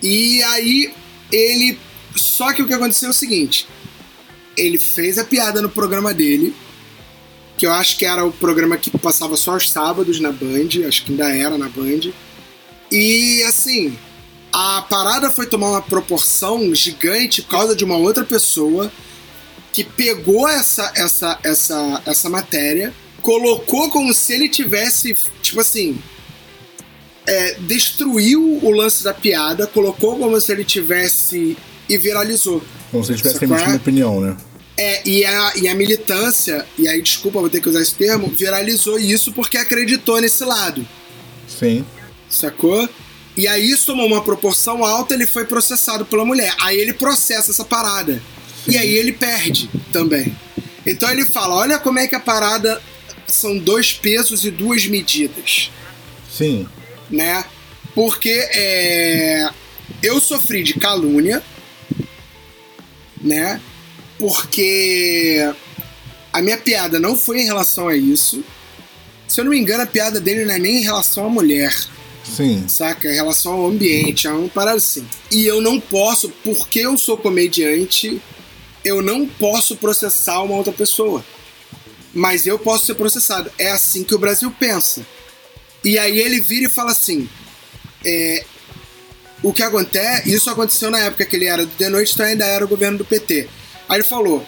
E 0.02 0.42
aí 0.42 0.92
ele. 1.30 1.78
Só 2.16 2.52
que 2.52 2.62
o 2.62 2.66
que 2.66 2.74
aconteceu 2.74 3.08
é 3.08 3.10
o 3.10 3.14
seguinte: 3.14 3.68
ele 4.56 4.78
fez 4.78 5.18
a 5.18 5.24
piada 5.24 5.62
no 5.62 5.68
programa 5.68 6.12
dele, 6.12 6.54
que 7.56 7.66
eu 7.66 7.72
acho 7.72 7.96
que 7.96 8.04
era 8.04 8.24
o 8.24 8.32
programa 8.32 8.76
que 8.76 8.90
passava 8.98 9.36
só 9.36 9.52
aos 9.52 9.70
sábados 9.70 10.18
na 10.20 10.32
Band, 10.32 10.86
acho 10.86 11.04
que 11.04 11.12
ainda 11.12 11.28
era 11.28 11.56
na 11.56 11.68
Band. 11.68 12.12
E 12.90 13.42
assim, 13.44 13.96
a 14.52 14.82
parada 14.82 15.30
foi 15.30 15.46
tomar 15.46 15.70
uma 15.70 15.82
proporção 15.82 16.74
gigante 16.74 17.42
por 17.42 17.50
causa 17.50 17.76
de 17.76 17.84
uma 17.84 17.96
outra 17.96 18.24
pessoa 18.24 18.90
que 19.72 19.84
pegou 19.84 20.48
essa, 20.48 20.90
essa, 20.96 21.38
essa, 21.44 22.02
essa 22.04 22.30
matéria, 22.30 22.92
colocou 23.22 23.90
como 23.90 24.12
se 24.14 24.32
ele 24.32 24.48
tivesse, 24.48 25.16
tipo 25.42 25.60
assim, 25.60 25.98
é, 27.28 27.56
destruiu 27.60 28.58
o 28.62 28.70
lance 28.70 29.04
da 29.04 29.12
piada, 29.12 29.66
colocou 29.66 30.18
como 30.18 30.40
se 30.40 30.50
ele 30.50 30.64
tivesse 30.64 31.56
e 31.88 31.98
viralizou. 31.98 32.62
Como 32.90 33.04
se 33.04 33.12
ele 33.12 33.22
Sacou? 33.22 33.48
emitindo 33.48 33.76
opinião, 33.76 34.20
né? 34.20 34.36
É, 34.76 35.06
e 35.06 35.24
a, 35.24 35.52
e 35.56 35.68
a 35.68 35.74
militância, 35.74 36.64
e 36.78 36.88
aí 36.88 37.02
desculpa, 37.02 37.40
vou 37.40 37.50
ter 37.50 37.60
que 37.60 37.68
usar 37.68 37.82
esse 37.82 37.94
termo, 37.94 38.28
viralizou 38.28 38.98
isso 38.98 39.32
porque 39.32 39.58
acreditou 39.58 40.20
nesse 40.20 40.44
lado, 40.44 40.86
Sim. 41.46 41.84
sacou? 42.30 42.88
E 43.36 43.46
aí 43.46 43.70
isso 43.70 43.86
tomou 43.86 44.06
uma 44.06 44.22
proporção 44.22 44.84
alta, 44.84 45.14
ele 45.14 45.26
foi 45.26 45.44
processado 45.44 46.04
pela 46.06 46.24
mulher. 46.24 46.52
Aí 46.60 46.76
ele 46.78 46.92
processa 46.92 47.50
essa 47.50 47.64
parada. 47.64 48.20
E 48.66 48.76
aí 48.76 48.96
ele 48.96 49.12
perde 49.12 49.70
também. 49.92 50.36
Então 50.84 51.08
ele 51.08 51.24
fala: 51.24 51.54
olha 51.54 51.78
como 51.78 51.98
é 51.98 52.08
que 52.08 52.16
a 52.16 52.20
parada 52.20 52.80
são 53.26 53.56
dois 53.58 53.92
pesos 53.92 54.44
e 54.44 54.50
duas 54.50 54.86
medidas 54.86 55.70
Sim. 56.38 56.66
Né? 57.10 57.44
Porque 57.94 58.48
é, 58.52 59.48
eu 60.02 60.20
sofri 60.20 60.62
de 60.62 60.74
calúnia, 60.74 61.42
né? 63.20 63.60
Porque 64.18 65.52
a 66.32 66.42
minha 66.42 66.58
piada 66.58 67.00
não 67.00 67.16
foi 67.16 67.40
em 67.40 67.44
relação 67.44 67.88
a 67.88 67.96
isso. 67.96 68.44
Se 69.26 69.40
eu 69.40 69.44
não 69.44 69.50
me 69.52 69.58
engano, 69.58 69.82
a 69.82 69.86
piada 69.86 70.20
dele 70.20 70.44
não 70.44 70.54
é 70.54 70.58
nem 70.58 70.78
em 70.78 70.82
relação 70.82 71.26
à 71.26 71.28
mulher, 71.28 71.74
Sim. 72.24 72.66
saca? 72.68 73.08
É 73.08 73.12
em 73.12 73.16
relação 73.16 73.52
ao 73.52 73.66
ambiente, 73.66 74.26
é 74.26 74.30
uma 74.30 74.48
parada 74.48 74.78
assim. 74.78 75.06
E 75.30 75.46
eu 75.46 75.60
não 75.60 75.80
posso, 75.80 76.30
porque 76.42 76.80
eu 76.80 76.96
sou 76.96 77.16
comediante, 77.16 78.20
eu 78.84 79.02
não 79.02 79.26
posso 79.26 79.76
processar 79.76 80.42
uma 80.42 80.54
outra 80.54 80.72
pessoa. 80.72 81.24
Mas 82.14 82.46
eu 82.46 82.58
posso 82.58 82.86
ser 82.86 82.94
processado. 82.94 83.50
É 83.58 83.70
assim 83.70 84.02
que 84.02 84.14
o 84.14 84.18
Brasil 84.18 84.50
pensa. 84.58 85.06
E 85.84 85.98
aí 85.98 86.18
ele 86.18 86.40
vira 86.40 86.66
e 86.66 86.70
fala 86.70 86.90
assim: 86.90 87.28
é, 88.04 88.44
o 89.42 89.52
que 89.52 89.62
acontece, 89.62 90.34
isso 90.34 90.50
aconteceu 90.50 90.90
na 90.90 90.98
época 91.00 91.24
que 91.24 91.36
ele 91.36 91.46
era 91.46 91.64
do 91.64 91.72
The 91.72 91.88
Noite, 91.88 92.12
então 92.14 92.26
ainda 92.26 92.44
era 92.44 92.64
o 92.64 92.68
governo 92.68 92.98
do 92.98 93.04
PT. 93.04 93.48
Aí 93.88 93.96
ele 93.96 94.04
falou. 94.04 94.44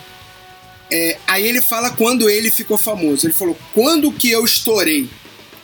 é, 0.91 1.19
aí 1.27 1.47
ele 1.47 1.61
fala 1.61 1.91
quando 1.91 2.29
ele 2.29 2.51
ficou 2.51 2.77
famoso. 2.77 3.27
Ele 3.27 3.33
falou: 3.33 3.57
quando 3.73 4.13
que 4.13 4.31
eu 4.31 4.45
estourei? 4.45 5.09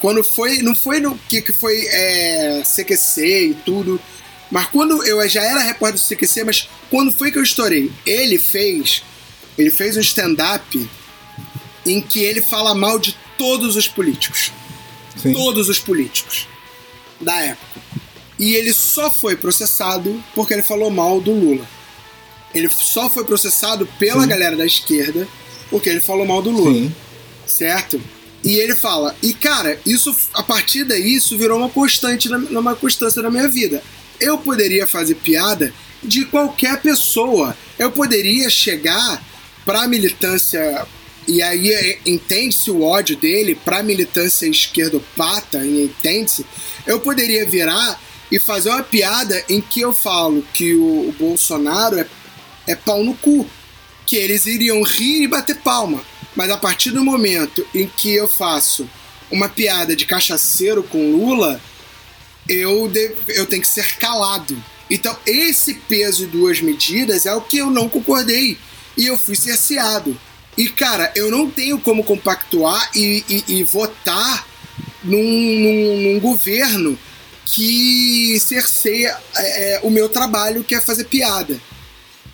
Quando 0.01 0.23
foi. 0.23 0.63
Não 0.63 0.75
foi 0.75 1.01
no 1.01 1.19
que, 1.29 1.43
que 1.43 1.53
foi 1.53 1.87
é, 1.87 2.63
CQC 2.63 3.49
e 3.49 3.55
tudo. 3.65 4.01
Mas 4.51 4.67
quando 4.67 5.05
eu 5.05 5.29
já 5.29 5.43
era 5.43 5.61
repórter 5.61 6.01
do 6.01 6.17
CQC, 6.17 6.45
mas 6.45 6.69
quando 6.89 7.13
foi 7.13 7.33
que 7.33 7.39
eu 7.39 7.43
estourei? 7.43 7.91
Ele 8.05 8.39
fez. 8.39 9.03
Ele 9.59 9.71
fez 9.71 9.97
um 9.97 10.01
stand-up 10.01 10.91
em 11.85 12.01
que 12.01 12.23
ele 12.23 12.41
fala 12.41 12.75
mal 12.75 12.99
de 12.99 13.17
todos 13.39 13.75
os 13.75 13.89
políticos 13.89 14.53
Sim. 15.17 15.33
todos 15.33 15.69
os 15.69 15.79
políticos 15.79 16.47
da 17.21 17.35
época. 17.41 17.81
E 18.39 18.55
ele 18.55 18.73
só 18.73 19.11
foi 19.11 19.37
processado 19.37 20.23
porque 20.35 20.53
ele 20.53 20.63
falou 20.63 20.91
mal 20.91 21.21
do 21.21 21.33
Lula. 21.33 21.67
Ele 22.55 22.69
só 22.69 23.09
foi 23.09 23.25
processado 23.25 23.89
pela 23.99 24.23
Sim. 24.23 24.29
galera 24.29 24.57
da 24.57 24.67
esquerda 24.67 25.27
porque 25.71 25.89
ele 25.89 26.01
falou 26.01 26.27
mal 26.27 26.43
do 26.43 26.51
Lula 26.51 26.75
Sim. 26.75 26.95
certo? 27.47 28.01
E 28.45 28.57
ele 28.57 28.77
fala, 28.77 29.17
e 29.23 29.35
cara, 29.35 29.81
isso 29.85 30.15
a 30.33 30.43
partir 30.43 30.85
daí 30.85 31.15
isso 31.15 31.37
virou 31.37 31.59
uma 31.59 31.69
constante, 31.69 32.29
uma 32.29 32.77
constância 32.77 33.21
na 33.23 33.31
minha 33.31 33.49
vida. 33.49 33.83
Eu 34.21 34.39
poderia 34.39 34.87
fazer 34.87 35.17
piada 35.17 35.73
de 36.03 36.25
qualquer 36.25 36.81
pessoa. 36.81 37.57
Eu 37.79 37.91
poderia 37.91 38.49
chegar 38.49 39.23
pra 39.65 39.89
militância 39.89 40.87
e 41.27 41.43
aí 41.43 41.73
é, 41.73 41.99
entende-se 42.07 42.71
o 42.71 42.83
ódio 42.83 43.17
dele 43.17 43.55
pra 43.55 43.83
militância 43.83 44.47
esquerdopata, 44.47 45.65
entende-se. 45.65 46.47
Eu 46.87 47.01
poderia 47.01 47.45
virar 47.45 48.01
e 48.31 48.39
fazer 48.39 48.71
uma 48.71 48.83
piada 48.83 49.45
em 49.49 49.61
que 49.61 49.81
eu 49.81 49.93
falo 49.93 50.45
que 50.53 50.75
o, 50.75 51.09
o 51.09 51.15
Bolsonaro 51.19 51.99
é, 51.99 52.07
é 52.67 52.75
pau 52.75 53.03
no 53.03 53.15
cu 53.15 53.49
que 54.07 54.17
eles 54.17 54.47
iriam 54.47 54.83
rir 54.83 55.25
e 55.25 55.29
bater 55.29 55.57
palma. 55.57 56.01
Mas 56.35 56.51
a 56.51 56.57
partir 56.57 56.93
do 56.93 57.05
momento 57.05 57.67
em 57.75 57.89
que 57.89 58.15
eu 58.15 58.29
faço 58.29 58.89
uma 59.31 59.49
piada 59.49 59.97
de 59.97 60.07
cachaceiro 60.07 60.83
com 60.85 61.13
Lula, 61.13 61.61
eu, 62.49 62.91
eu 63.29 63.47
tenho 63.47 63.63
que 63.63 63.69
ser 63.69 63.97
calado. 63.97 64.63
Então, 64.89 65.17
esse 65.27 65.75
peso 65.75 66.25
e 66.25 66.27
duas 66.27 66.61
medidas 66.61 67.27
é 67.27 67.35
o 67.35 67.41
que 67.41 67.59
eu 67.59 67.71
não 67.71 67.89
concordei. 67.89 68.57
E 68.97 69.07
eu 69.07 69.19
fui 69.19 69.35
cerceado. 69.35 70.19
E, 70.57 70.69
cara, 70.69 71.13
eu 71.15 71.31
não 71.31 71.51
tenho 71.51 71.79
como 71.79 72.03
compactuar 72.05 72.91
e, 72.95 73.25
e- 73.29 73.45
e 73.49 73.63
votar 73.65 74.47
num, 75.05 75.23
num- 75.23 76.01
num 76.15 76.21
governo 76.21 76.99
que 77.45 78.39
cerceia 78.41 79.17
é, 79.37 79.75
é, 79.77 79.81
o 79.83 79.91
meu 79.91 80.09
trabalho, 80.09 80.65
que 80.65 80.75
é 80.75 80.81
fazer 80.81 81.05
piada. 81.05 81.59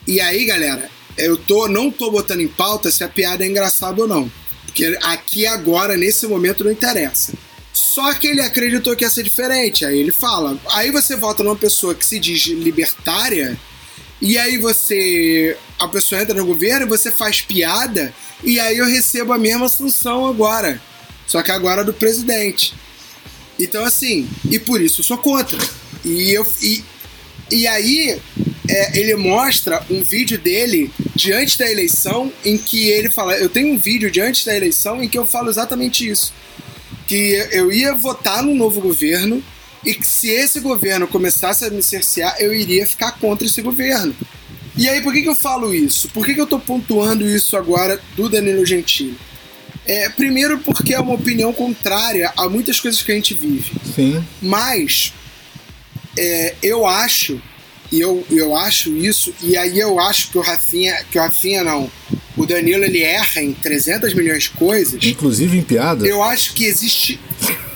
E 0.06 0.20
aí, 0.20 0.44
galera, 0.46 0.88
eu 1.18 1.36
tô, 1.36 1.68
não 1.68 1.90
tô 1.90 2.10
botando 2.10 2.40
em 2.40 2.48
pauta 2.48 2.90
se 2.90 3.04
a 3.04 3.08
piada 3.08 3.44
é 3.44 3.48
engraçada 3.48 4.00
ou 4.00 4.08
não. 4.08 4.30
Porque 4.66 4.98
aqui 5.02 5.46
agora, 5.46 5.96
nesse 5.96 6.26
momento, 6.26 6.64
não 6.64 6.70
interessa. 6.72 7.32
Só 7.72 8.12
que 8.14 8.26
ele 8.26 8.40
acreditou 8.40 8.96
que 8.96 9.04
ia 9.04 9.10
ser 9.10 9.22
diferente. 9.22 9.84
Aí 9.84 9.98
ele 9.98 10.12
fala. 10.12 10.58
Aí 10.70 10.90
você 10.90 11.14
vota 11.14 11.42
numa 11.44 11.56
pessoa 11.56 11.94
que 11.94 12.06
se 12.06 12.18
diz 12.18 12.46
libertária, 12.46 13.58
e 14.20 14.38
aí 14.38 14.56
você. 14.58 15.56
A 15.82 15.88
pessoa 15.88 16.22
entra 16.22 16.34
no 16.34 16.46
governo, 16.46 16.86
você 16.86 17.10
faz 17.10 17.40
piada, 17.40 18.14
e 18.44 18.60
aí 18.60 18.78
eu 18.78 18.86
recebo 18.86 19.32
a 19.32 19.38
mesma 19.38 19.68
sanção 19.68 20.26
agora. 20.26 20.80
Só 21.26 21.42
que 21.42 21.50
agora 21.50 21.82
do 21.82 21.92
presidente. 21.92 22.72
Então, 23.58 23.84
assim, 23.84 24.28
e 24.48 24.60
por 24.60 24.80
isso 24.80 25.00
eu 25.00 25.04
sou 25.04 25.18
contra. 25.18 25.58
E 26.04 26.30
eu. 26.30 26.46
E, 26.60 26.84
e 27.50 27.66
aí, 27.66 28.16
é, 28.68 28.98
ele 28.98 29.16
mostra 29.16 29.84
um 29.90 30.04
vídeo 30.04 30.38
dele 30.38 30.88
diante 31.16 31.58
da 31.58 31.68
eleição 31.68 32.32
em 32.44 32.56
que 32.56 32.88
ele 32.88 33.10
fala. 33.10 33.34
Eu 33.36 33.48
tenho 33.48 33.74
um 33.74 33.78
vídeo 33.78 34.10
diante 34.10 34.46
da 34.46 34.56
eleição 34.56 35.02
em 35.02 35.08
que 35.08 35.18
eu 35.18 35.26
falo 35.26 35.50
exatamente 35.50 36.08
isso. 36.08 36.32
Que 37.08 37.48
eu 37.50 37.72
ia 37.72 37.92
votar 37.92 38.40
num 38.42 38.54
novo 38.54 38.80
governo 38.80 39.42
e 39.84 39.94
que 39.94 40.06
se 40.06 40.28
esse 40.28 40.60
governo 40.60 41.08
começasse 41.08 41.64
a 41.64 41.70
me 41.70 41.82
cercear, 41.82 42.36
eu 42.38 42.54
iria 42.54 42.86
ficar 42.86 43.12
contra 43.12 43.46
esse 43.46 43.60
governo. 43.60 44.14
E 44.76 44.88
aí, 44.88 45.02
por 45.02 45.12
que, 45.12 45.22
que 45.22 45.28
eu 45.28 45.34
falo 45.34 45.74
isso? 45.74 46.08
Por 46.08 46.24
que, 46.24 46.34
que 46.34 46.40
eu 46.40 46.46
tô 46.46 46.58
pontuando 46.58 47.28
isso 47.28 47.56
agora 47.56 48.00
do 48.16 48.28
Danilo 48.28 48.64
Gentili? 48.64 49.18
É, 49.86 50.08
primeiro, 50.08 50.58
porque 50.60 50.94
é 50.94 51.00
uma 51.00 51.14
opinião 51.14 51.52
contrária 51.52 52.32
a 52.36 52.48
muitas 52.48 52.80
coisas 52.80 53.02
que 53.02 53.10
a 53.10 53.14
gente 53.14 53.34
vive. 53.34 53.72
Sim. 53.94 54.24
Mas 54.40 55.12
é, 56.16 56.54
eu 56.62 56.86
acho, 56.86 57.40
e 57.90 58.00
eu, 58.00 58.24
eu 58.30 58.56
acho 58.56 58.96
isso, 58.96 59.34
e 59.42 59.56
aí 59.56 59.78
eu 59.78 59.98
acho 59.98 60.30
que 60.30 60.38
o 60.38 60.40
Rafinha, 60.40 60.96
que 61.10 61.18
o 61.18 61.22
Rafinha 61.22 61.64
não, 61.64 61.90
o 62.36 62.46
Danilo 62.46 62.84
ele 62.84 63.02
erra 63.02 63.42
em 63.42 63.52
300 63.52 64.14
milhões 64.14 64.44
de 64.44 64.50
coisas. 64.50 65.02
Inclusive 65.02 65.58
em 65.58 65.62
piada. 65.62 66.06
Eu 66.06 66.22
acho 66.22 66.54
que 66.54 66.64
existe, 66.64 67.20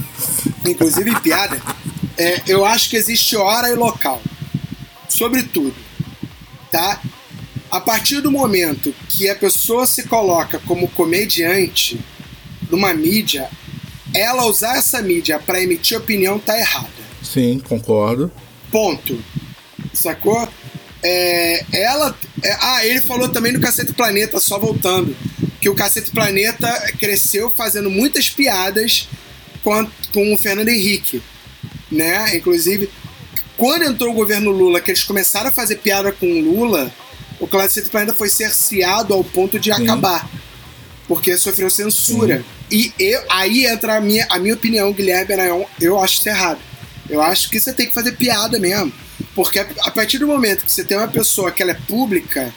inclusive 0.64 1.10
em 1.10 1.20
piada, 1.20 1.60
é, 2.16 2.42
eu 2.46 2.64
acho 2.64 2.88
que 2.88 2.96
existe 2.96 3.36
hora 3.36 3.68
e 3.68 3.74
local, 3.74 4.22
sobretudo, 5.08 5.74
tá? 6.76 7.00
A 7.70 7.80
partir 7.80 8.20
do 8.20 8.30
momento 8.30 8.94
que 9.08 9.30
a 9.30 9.34
pessoa 9.34 9.86
se 9.86 10.06
coloca 10.06 10.58
como 10.66 10.88
comediante 10.88 11.98
numa 12.70 12.92
mídia, 12.92 13.48
ela 14.14 14.44
usar 14.44 14.76
essa 14.76 15.00
mídia 15.00 15.38
para 15.38 15.62
emitir 15.62 15.96
opinião 15.96 16.38
tá 16.38 16.58
errada. 16.58 16.88
Sim, 17.22 17.60
concordo. 17.66 18.30
Ponto. 18.70 19.18
Sacou? 19.94 20.46
É, 21.02 21.64
ela. 21.72 22.14
é, 22.42 22.56
ah, 22.60 22.86
ele 22.86 23.00
falou 23.00 23.30
também 23.30 23.52
no 23.52 23.60
Cacete 23.60 23.94
Planeta, 23.94 24.38
só 24.38 24.58
voltando. 24.58 25.16
Que 25.60 25.70
o 25.70 25.74
Cacete 25.74 26.10
Planeta 26.10 26.68
cresceu 27.00 27.50
fazendo 27.50 27.90
muitas 27.90 28.28
piadas 28.28 29.08
com, 29.64 29.88
com 30.12 30.34
o 30.34 30.36
Fernando 30.38 30.68
Henrique. 30.68 31.22
Né? 31.90 32.36
Inclusive, 32.36 32.90
quando 33.56 33.84
entrou 33.84 34.10
o 34.10 34.14
governo 34.14 34.50
Lula, 34.50 34.80
que 34.80 34.90
eles 34.90 35.04
começaram 35.04 35.48
a 35.48 35.52
fazer 35.52 35.76
piada 35.76 36.12
com 36.12 36.26
o 36.26 36.40
Lula, 36.40 36.92
o 37.40 37.46
Cacete 37.46 37.88
Planeta 37.88 38.12
foi 38.12 38.28
cerceado 38.28 39.14
ao 39.14 39.24
ponto 39.24 39.58
de 39.58 39.74
Sim. 39.74 39.82
acabar. 39.82 40.28
Porque 41.08 41.36
sofreu 41.38 41.70
censura. 41.70 42.44
E 42.70 42.92
eu, 42.98 43.22
aí 43.30 43.66
entra 43.66 43.96
a 43.96 44.00
minha, 44.00 44.26
a 44.28 44.38
minha 44.38 44.54
opinião, 44.54 44.92
Guilherme 44.92 45.26
Benayon, 45.26 45.64
eu 45.80 45.98
acho 46.00 46.14
isso 46.14 46.28
errado. 46.28 46.58
Eu 47.08 47.22
acho 47.22 47.48
que 47.48 47.60
você 47.60 47.72
tem 47.72 47.86
que 47.86 47.94
fazer 47.94 48.12
piada 48.12 48.58
mesmo. 48.58 48.92
Porque 49.34 49.58
a 49.58 49.66
a 49.84 49.90
partir 49.90 50.18
do 50.18 50.26
momento 50.26 50.64
que 50.64 50.72
você 50.72 50.84
tem 50.84 50.96
uma 50.96 51.08
pessoa 51.08 51.52
que 51.52 51.62
ela 51.62 51.70
é 51.70 51.74
pública, 51.86 52.52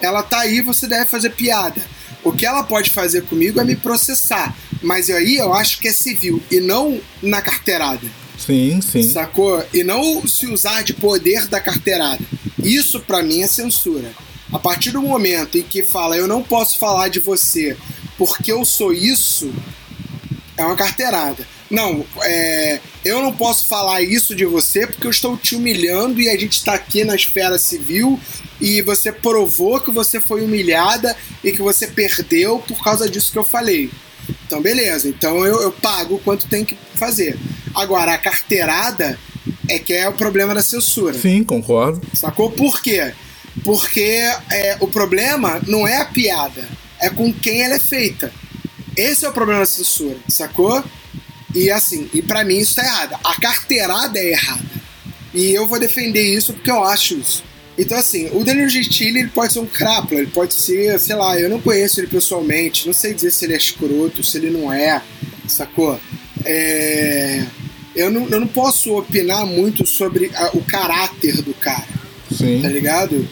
ela 0.00 0.22
tá 0.22 0.40
aí, 0.40 0.60
você 0.60 0.86
deve 0.86 1.06
fazer 1.06 1.30
piada. 1.30 1.80
O 2.22 2.32
que 2.32 2.44
ela 2.44 2.62
pode 2.62 2.90
fazer 2.90 3.22
comigo 3.22 3.60
é 3.60 3.64
me 3.64 3.76
processar. 3.76 4.54
Mas 4.82 5.08
aí 5.08 5.36
eu 5.36 5.54
acho 5.54 5.78
que 5.78 5.88
é 5.88 5.92
civil 5.92 6.42
e 6.50 6.60
não 6.60 7.00
na 7.22 7.40
carteirada. 7.40 8.06
Sim, 8.38 8.80
sim. 8.80 9.08
Sacou? 9.08 9.64
E 9.72 9.82
não 9.82 10.26
se 10.26 10.46
usar 10.46 10.82
de 10.82 10.92
poder 10.92 11.46
da 11.46 11.60
carteirada. 11.60 12.22
Isso 12.62 13.00
pra 13.00 13.22
mim 13.22 13.42
é 13.42 13.46
censura. 13.46 14.12
A 14.52 14.58
partir 14.58 14.90
do 14.90 15.02
momento 15.02 15.58
em 15.58 15.62
que 15.62 15.82
fala 15.82 16.16
eu 16.16 16.28
não 16.28 16.42
posso 16.42 16.78
falar 16.78 17.08
de 17.08 17.18
você 17.18 17.76
porque 18.16 18.50
eu 18.50 18.64
sou 18.64 18.92
isso, 18.92 19.52
é 20.56 20.64
uma 20.64 20.76
carteirada. 20.76 21.46
Não, 21.70 22.04
é, 22.22 22.80
eu 23.04 23.20
não 23.20 23.32
posso 23.32 23.66
falar 23.66 24.00
isso 24.00 24.34
de 24.34 24.44
você 24.44 24.86
porque 24.86 25.06
eu 25.06 25.10
estou 25.10 25.36
te 25.36 25.56
humilhando 25.56 26.20
e 26.20 26.28
a 26.28 26.38
gente 26.38 26.52
está 26.52 26.74
aqui 26.74 27.04
na 27.04 27.14
esfera 27.14 27.58
civil 27.58 28.18
e 28.60 28.80
você 28.80 29.12
provou 29.12 29.80
que 29.80 29.90
você 29.90 30.20
foi 30.20 30.42
humilhada 30.42 31.14
e 31.42 31.52
que 31.52 31.60
você 31.60 31.88
perdeu 31.88 32.58
por 32.60 32.82
causa 32.82 33.08
disso 33.10 33.32
que 33.32 33.38
eu 33.38 33.44
falei. 33.44 33.90
Então, 34.46 34.62
beleza. 34.62 35.08
Então 35.08 35.44
eu, 35.44 35.60
eu 35.62 35.72
pago 35.72 36.18
quanto 36.24 36.48
tem 36.48 36.64
que 36.64 36.76
fazer. 36.94 37.38
Agora, 37.74 38.14
a 38.14 38.18
carteirada 38.18 39.18
é 39.68 39.78
que 39.78 39.92
é 39.92 40.08
o 40.08 40.12
problema 40.12 40.54
da 40.54 40.62
censura. 40.62 41.14
Sim, 41.14 41.44
concordo. 41.44 42.00
Sacou? 42.14 42.50
Por 42.50 42.80
quê? 42.80 43.12
Porque 43.64 44.22
é, 44.50 44.76
o 44.80 44.86
problema 44.86 45.60
não 45.66 45.86
é 45.86 45.98
a 45.98 46.04
piada, 46.04 46.68
é 47.00 47.10
com 47.10 47.32
quem 47.32 47.62
ela 47.62 47.74
é 47.74 47.78
feita. 47.78 48.32
Esse 48.96 49.24
é 49.24 49.28
o 49.28 49.32
problema 49.32 49.60
da 49.60 49.66
censura, 49.66 50.16
sacou? 50.28 50.82
E 51.54 51.70
assim, 51.70 52.08
e 52.12 52.22
pra 52.22 52.44
mim 52.44 52.58
isso 52.58 52.76
tá 52.76 52.84
errado. 52.84 53.18
A 53.24 53.40
carteirada 53.40 54.18
é 54.18 54.30
errada. 54.30 54.76
E 55.34 55.52
eu 55.52 55.66
vou 55.66 55.78
defender 55.78 56.22
isso 56.22 56.52
porque 56.52 56.70
eu 56.70 56.82
acho 56.84 57.14
isso. 57.14 57.44
Então, 57.78 57.98
assim, 57.98 58.28
o 58.32 58.42
Danilo 58.42 58.68
Gentili 58.68 59.20
ele 59.20 59.28
pode 59.28 59.52
ser 59.52 59.58
um 59.60 59.66
crápula, 59.66 60.20
ele 60.20 60.30
pode 60.30 60.54
ser, 60.54 60.98
sei 60.98 61.14
lá, 61.14 61.38
eu 61.38 61.48
não 61.50 61.60
conheço 61.60 62.00
ele 62.00 62.06
pessoalmente, 62.06 62.86
não 62.86 62.94
sei 62.94 63.12
dizer 63.12 63.30
se 63.30 63.44
ele 63.44 63.52
é 63.54 63.56
escroto, 63.58 64.24
se 64.24 64.38
ele 64.38 64.50
não 64.50 64.72
é, 64.72 65.02
sacou? 65.46 66.00
É, 66.44 67.44
Eu, 67.94 68.10
não, 68.10 68.28
eu 68.28 68.38
não 68.40 68.46
posso 68.46 68.94
opinar 68.98 69.46
muito 69.46 69.86
sobre 69.86 70.30
a- 70.34 70.50
o 70.54 70.62
caráter 70.62 71.40
do 71.42 71.54
cara 71.54 71.86
Sim. 72.30 72.60
tá 72.60 72.68
ligado? 72.68 73.26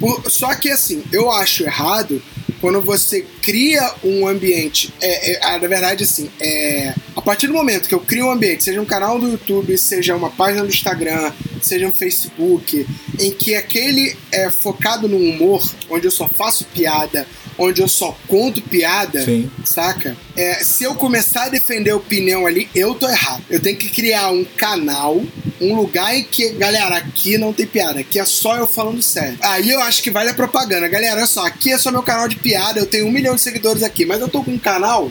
Por- 0.00 0.30
só 0.30 0.54
que 0.54 0.70
assim, 0.70 1.02
eu 1.12 1.30
acho 1.30 1.64
errado 1.64 2.22
quando 2.60 2.80
você 2.80 3.24
cria 3.42 3.92
um 4.02 4.26
ambiente. 4.26 4.92
É, 5.02 5.32
é, 5.32 5.40
ah, 5.44 5.58
na 5.58 5.68
verdade, 5.68 6.04
assim, 6.04 6.30
é, 6.40 6.94
a 7.14 7.20
partir 7.20 7.46
do 7.46 7.52
momento 7.52 7.88
que 7.88 7.94
eu 7.94 8.00
crio 8.00 8.26
um 8.26 8.30
ambiente, 8.30 8.64
seja 8.64 8.80
um 8.80 8.86
canal 8.86 9.18
do 9.18 9.28
YouTube, 9.28 9.76
seja 9.76 10.16
uma 10.16 10.30
página 10.30 10.62
do 10.62 10.68
Instagram, 10.68 11.30
seja 11.62 11.86
um 11.86 11.92
Facebook, 11.92 12.86
em 13.18 13.30
que 13.30 13.54
aquele 13.54 14.16
é 14.32 14.50
focado 14.50 15.08
no 15.08 15.16
humor, 15.16 15.62
onde 15.90 16.06
eu 16.06 16.10
só 16.10 16.28
faço 16.28 16.64
piada, 16.66 17.26
onde 17.58 17.80
eu 17.80 17.88
só 17.88 18.16
conto 18.28 18.60
piada, 18.60 19.24
Sim. 19.24 19.50
saca? 19.64 20.16
É, 20.36 20.62
se 20.62 20.84
eu 20.84 20.94
começar 20.94 21.44
a 21.44 21.48
defender 21.48 21.90
a 21.90 21.96
opinião 21.96 22.46
ali, 22.46 22.68
eu 22.74 22.94
tô 22.94 23.08
errado. 23.08 23.42
Eu 23.48 23.60
tenho 23.60 23.76
que 23.76 23.88
criar 23.88 24.30
um 24.30 24.44
canal, 24.44 25.22
um 25.60 25.74
lugar 25.74 26.14
em 26.14 26.24
que, 26.24 26.50
galera, 26.50 26.96
aqui 26.96 27.38
não 27.38 27.52
tem 27.52 27.66
piada, 27.66 28.00
aqui 28.00 28.18
é 28.18 28.24
só 28.24 28.56
eu 28.56 28.66
falando 28.66 29.02
sério. 29.02 29.38
Aí 29.40 29.70
eu 29.70 29.80
acho 29.80 30.02
que 30.02 30.10
vale 30.10 30.30
a 30.30 30.34
propaganda. 30.34 30.88
Galera, 30.88 31.16
olha 31.16 31.26
só, 31.26 31.46
aqui 31.46 31.72
é 31.72 31.78
só 31.78 31.90
meu 31.90 32.02
canal 32.02 32.28
de 32.28 32.36
piada, 32.36 32.78
eu 32.78 32.86
tenho 32.86 33.06
um 33.06 33.10
milhão 33.10 33.34
de 33.34 33.40
seguidores 33.40 33.82
aqui, 33.82 34.04
mas 34.04 34.20
eu 34.20 34.28
tô 34.28 34.42
com 34.42 34.52
um 34.52 34.58
canal 34.58 35.10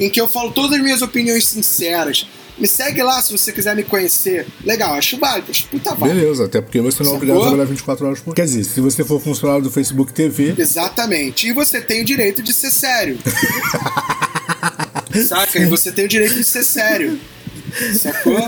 em 0.00 0.10
que 0.10 0.20
eu 0.20 0.28
falo 0.28 0.50
todas 0.50 0.72
as 0.72 0.82
minhas 0.82 1.02
opiniões 1.02 1.46
sinceras. 1.46 2.26
Me 2.56 2.68
segue 2.68 3.02
lá 3.02 3.20
se 3.20 3.36
você 3.36 3.52
quiser 3.52 3.74
me 3.74 3.82
conhecer. 3.82 4.46
Legal, 4.64 4.94
acho 4.94 5.18
válido, 5.18 5.50
acho 5.50 5.66
puta 5.66 5.94
válido. 5.94 6.20
Beleza, 6.20 6.44
até 6.44 6.60
porque 6.60 6.80
você 6.80 7.02
não 7.02 7.12
é 7.12 7.16
obrigado 7.16 7.38
a 7.38 7.42
trabalhar 7.42 7.64
24 7.64 8.06
horas 8.06 8.20
por 8.20 8.34
Quer 8.34 8.44
dizer, 8.44 8.64
se 8.64 8.80
você 8.80 9.04
for 9.04 9.20
funcionário 9.20 9.62
do 9.62 9.70
Facebook 9.70 10.12
TV, 10.12 10.54
Exatamente. 10.56 11.48
E 11.48 11.52
você 11.52 11.80
tem 11.80 12.02
o 12.02 12.04
direito 12.04 12.42
de 12.42 12.52
ser 12.52 12.70
sério. 12.70 13.18
Saca? 15.26 15.58
E 15.58 15.66
você 15.66 15.92
tem 15.92 16.04
o 16.04 16.08
direito 16.08 16.34
de 16.34 16.44
ser 16.44 16.64
sério. 16.64 17.18
Sacou? 17.98 18.38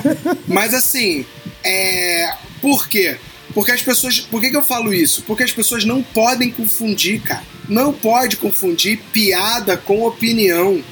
Mas 0.46 0.74
assim, 0.74 1.24
é. 1.64 2.32
Por 2.60 2.88
quê? 2.88 3.16
Porque 3.54 3.72
as 3.72 3.82
pessoas. 3.82 4.20
Por 4.20 4.40
que, 4.40 4.50
que 4.50 4.56
eu 4.56 4.62
falo 4.62 4.92
isso? 4.92 5.22
Porque 5.22 5.42
as 5.42 5.52
pessoas 5.52 5.84
não 5.84 6.02
podem 6.02 6.50
confundir, 6.50 7.20
cara. 7.20 7.44
Não 7.68 7.92
pode 7.92 8.36
confundir 8.36 8.98
piada 9.12 9.76
com 9.76 10.02
opinião. 10.02 10.82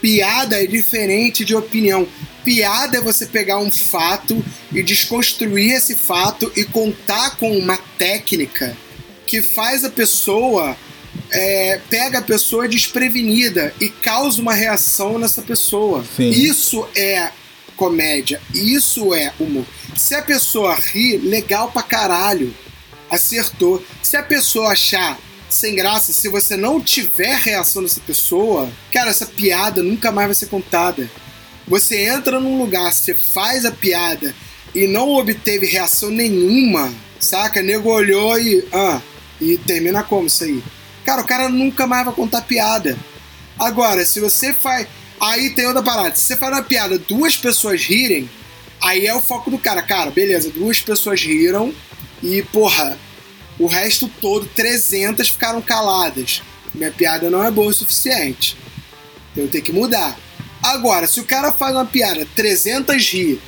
Piada 0.00 0.62
é 0.62 0.66
diferente 0.66 1.44
de 1.44 1.54
opinião. 1.54 2.06
Piada 2.46 2.98
é 2.98 3.00
você 3.00 3.26
pegar 3.26 3.58
um 3.58 3.72
fato 3.72 4.40
e 4.70 4.80
desconstruir 4.80 5.72
esse 5.72 5.96
fato 5.96 6.52
e 6.54 6.62
contar 6.62 7.36
com 7.38 7.50
uma 7.58 7.76
técnica 7.98 8.76
que 9.26 9.42
faz 9.42 9.84
a 9.84 9.90
pessoa 9.90 10.76
é, 11.32 11.80
pega 11.90 12.20
a 12.20 12.22
pessoa 12.22 12.68
desprevenida 12.68 13.74
e 13.80 13.88
causa 13.88 14.40
uma 14.40 14.54
reação 14.54 15.18
nessa 15.18 15.42
pessoa. 15.42 16.04
Sim. 16.16 16.30
Isso 16.30 16.86
é 16.94 17.32
comédia, 17.74 18.40
isso 18.54 19.12
é 19.12 19.32
humor. 19.40 19.66
Se 19.96 20.14
a 20.14 20.22
pessoa 20.22 20.72
ri, 20.76 21.16
legal 21.18 21.72
pra 21.72 21.82
caralho, 21.82 22.54
acertou. 23.10 23.84
Se 24.04 24.16
a 24.16 24.22
pessoa 24.22 24.70
achar 24.70 25.18
sem 25.50 25.74
graça, 25.74 26.12
se 26.12 26.28
você 26.28 26.56
não 26.56 26.80
tiver 26.80 27.34
reação 27.34 27.82
dessa 27.82 28.00
pessoa, 28.00 28.70
cara, 28.92 29.10
essa 29.10 29.26
piada 29.26 29.82
nunca 29.82 30.12
mais 30.12 30.28
vai 30.28 30.34
ser 30.36 30.46
contada. 30.46 31.10
Você 31.66 32.06
entra 32.06 32.38
num 32.38 32.58
lugar, 32.58 32.92
você 32.92 33.14
faz 33.14 33.64
a 33.64 33.72
piada 33.72 34.34
e 34.74 34.86
não 34.86 35.14
obteve 35.14 35.66
reação 35.66 36.10
nenhuma, 36.10 36.92
saca? 37.18 37.62
Nego 37.62 37.90
olhou 37.90 38.38
e. 38.38 38.66
Ah, 38.72 39.00
e 39.40 39.58
termina 39.58 40.02
como 40.02 40.26
isso 40.26 40.44
aí? 40.44 40.62
Cara, 41.04 41.22
o 41.22 41.26
cara 41.26 41.48
nunca 41.48 41.86
mais 41.86 42.04
vai 42.04 42.14
contar 42.14 42.42
piada. 42.42 42.96
Agora, 43.58 44.04
se 44.04 44.20
você 44.20 44.52
faz. 44.52 44.86
Aí 45.20 45.50
tem 45.50 45.66
outra 45.66 45.82
parada. 45.82 46.14
Se 46.14 46.22
você 46.22 46.36
faz 46.36 46.52
uma 46.52 46.62
piada, 46.62 46.98
duas 46.98 47.36
pessoas 47.36 47.82
rirem, 47.82 48.28
aí 48.82 49.06
é 49.06 49.14
o 49.14 49.20
foco 49.20 49.50
do 49.50 49.58
cara. 49.58 49.82
Cara, 49.82 50.10
beleza, 50.10 50.50
duas 50.50 50.80
pessoas 50.80 51.22
riram 51.22 51.74
e, 52.22 52.42
porra, 52.42 52.98
o 53.58 53.66
resto 53.66 54.08
todo, 54.20 54.46
300 54.54 55.30
ficaram 55.30 55.62
caladas. 55.62 56.42
Minha 56.74 56.90
piada 56.90 57.30
não 57.30 57.42
é 57.42 57.50
boa 57.50 57.70
o 57.70 57.74
suficiente. 57.74 58.56
Então 59.32 59.44
eu 59.44 59.50
tenho 59.50 59.64
que 59.64 59.72
mudar. 59.72 60.18
Agora, 60.72 61.06
se 61.06 61.20
o 61.20 61.24
cara 61.24 61.52
faz 61.52 61.74
uma 61.74 61.86
piada, 61.86 62.26
300 62.34 62.96
ri 63.10 63.40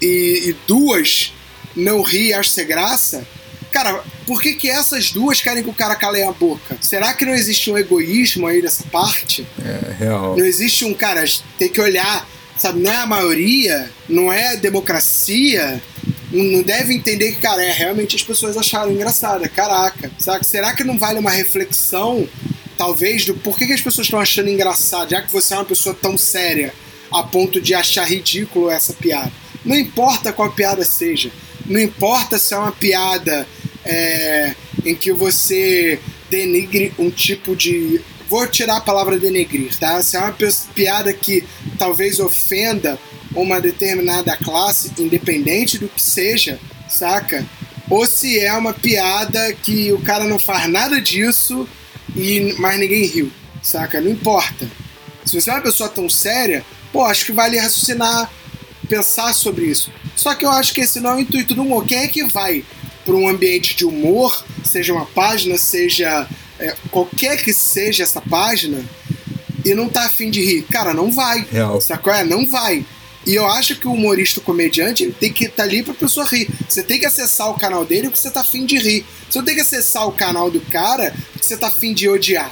e, 0.00 0.50
e 0.50 0.56
duas 0.66 1.32
não 1.74 2.02
ri 2.02 2.28
e 2.28 2.32
acha 2.32 2.50
ser 2.50 2.64
graça, 2.64 3.26
cara, 3.72 4.02
por 4.26 4.40
que, 4.40 4.54
que 4.54 4.70
essas 4.70 5.10
duas 5.10 5.40
querem 5.40 5.62
que 5.62 5.70
o 5.70 5.74
cara 5.74 5.96
cale 5.96 6.22
a 6.22 6.32
boca? 6.32 6.76
Será 6.80 7.12
que 7.12 7.24
não 7.24 7.34
existe 7.34 7.70
um 7.70 7.78
egoísmo 7.78 8.46
aí 8.46 8.62
dessa 8.62 8.84
parte? 8.84 9.46
é 9.64 9.92
real. 10.04 10.36
Não 10.36 10.44
existe 10.44 10.84
um 10.84 10.94
cara, 10.94 11.24
tem 11.58 11.68
que 11.68 11.80
olhar, 11.80 12.28
sabe, 12.56 12.80
não 12.80 12.92
é 12.92 12.96
a 12.96 13.06
maioria, 13.06 13.90
não 14.08 14.32
é 14.32 14.56
democracia. 14.56 15.82
Não 16.32 16.44
não 16.44 16.62
deve 16.62 16.94
entender 16.94 17.32
que, 17.32 17.40
cara, 17.40 17.60
é, 17.64 17.72
realmente 17.72 18.14
as 18.14 18.22
pessoas 18.22 18.56
acharam 18.56 18.92
engraçada. 18.92 19.48
Caraca, 19.48 20.10
sabe? 20.16 20.46
Será 20.46 20.72
que 20.72 20.84
não 20.84 20.96
vale 20.96 21.18
uma 21.18 21.30
reflexão, 21.32 22.28
talvez, 22.80 23.26
do 23.26 23.34
porquê 23.34 23.66
que 23.66 23.74
as 23.74 23.82
pessoas 23.82 24.06
estão 24.06 24.18
achando 24.18 24.48
engraçado, 24.48 25.10
já 25.10 25.20
que 25.20 25.30
você 25.30 25.52
é 25.52 25.58
uma 25.58 25.66
pessoa 25.66 25.94
tão 25.94 26.16
séria 26.16 26.72
a 27.12 27.22
ponto 27.22 27.60
de 27.60 27.74
achar 27.74 28.08
ridículo 28.08 28.70
essa 28.70 28.94
piada? 28.94 29.30
Não 29.62 29.76
importa 29.76 30.32
qual 30.32 30.50
piada 30.50 30.82
seja, 30.82 31.30
não 31.66 31.78
importa 31.78 32.38
se 32.38 32.54
é 32.54 32.56
uma 32.56 32.72
piada 32.72 33.46
é, 33.84 34.54
em 34.82 34.94
que 34.94 35.12
você 35.12 36.00
denigre 36.30 36.94
um 36.98 37.10
tipo 37.10 37.54
de. 37.54 38.00
Vou 38.30 38.46
tirar 38.46 38.78
a 38.78 38.80
palavra 38.80 39.18
denegrir, 39.18 39.76
tá? 39.78 40.02
Se 40.02 40.16
é 40.16 40.20
uma 40.20 40.34
piada 40.74 41.12
que 41.12 41.44
talvez 41.78 42.18
ofenda 42.18 42.98
uma 43.34 43.60
determinada 43.60 44.34
classe, 44.38 44.90
independente 44.98 45.76
do 45.76 45.86
que 45.86 46.00
seja, 46.00 46.58
saca? 46.88 47.44
Ou 47.90 48.06
se 48.06 48.38
é 48.38 48.54
uma 48.54 48.72
piada 48.72 49.52
que 49.52 49.92
o 49.92 50.00
cara 50.00 50.24
não 50.24 50.38
faz 50.38 50.66
nada 50.66 50.98
disso 50.98 51.68
e 52.16 52.54
mas 52.58 52.78
ninguém 52.78 53.06
riu, 53.06 53.30
saca? 53.62 54.00
Não 54.00 54.10
importa. 54.10 54.68
Se 55.24 55.40
você 55.40 55.50
é 55.50 55.54
uma 55.54 55.62
pessoa 55.62 55.88
tão 55.88 56.08
séria, 56.08 56.64
pô, 56.92 57.04
acho 57.04 57.26
que 57.26 57.32
vale 57.32 57.58
raciocinar, 57.58 58.30
pensar 58.88 59.32
sobre 59.34 59.66
isso. 59.66 59.90
Só 60.16 60.34
que 60.34 60.44
eu 60.44 60.50
acho 60.50 60.74
que 60.74 60.80
esse 60.80 61.00
não 61.00 61.10
é 61.10 61.16
o 61.16 61.20
intuito 61.20 61.54
do 61.54 61.62
humor. 61.62 61.84
Quem 61.86 61.98
é 61.98 62.08
que 62.08 62.24
vai 62.24 62.64
para 63.04 63.14
um 63.14 63.28
ambiente 63.28 63.76
de 63.76 63.84
humor, 63.84 64.44
seja 64.64 64.92
uma 64.92 65.06
página, 65.06 65.56
seja 65.56 66.28
é, 66.58 66.74
qualquer 66.90 67.42
que 67.42 67.52
seja 67.52 68.02
essa 68.02 68.20
página, 68.20 68.84
e 69.64 69.74
não 69.74 69.88
tá 69.88 70.04
afim 70.04 70.30
de 70.30 70.44
rir? 70.44 70.62
Cara, 70.62 70.92
não 70.92 71.12
vai. 71.12 71.46
Real. 71.50 71.80
Sacou? 71.80 72.12
É, 72.12 72.24
não 72.24 72.46
vai. 72.46 72.84
E 73.26 73.34
eu 73.34 73.46
acho 73.46 73.76
que 73.76 73.86
o 73.86 73.92
humorista, 73.92 74.40
o 74.40 74.42
comediante, 74.42 75.02
ele 75.02 75.12
tem 75.12 75.32
que 75.32 75.44
estar 75.44 75.64
ali 75.64 75.82
pra 75.82 75.92
pessoa 75.92 76.26
rir. 76.26 76.48
Você 76.68 76.82
tem 76.82 76.98
que 76.98 77.06
acessar 77.06 77.50
o 77.50 77.58
canal 77.58 77.84
dele 77.84 78.08
porque 78.08 78.18
você 78.18 78.30
tá 78.30 78.40
afim 78.40 78.64
de 78.64 78.78
rir. 78.78 79.04
Você 79.28 79.38
não 79.38 79.44
tem 79.44 79.54
que 79.54 79.60
acessar 79.60 80.08
o 80.08 80.12
canal 80.12 80.50
do 80.50 80.60
cara 80.60 81.14
porque 81.32 81.46
você 81.46 81.56
tá 81.56 81.68
afim 81.68 81.92
de 81.92 82.08
odiar. 82.08 82.50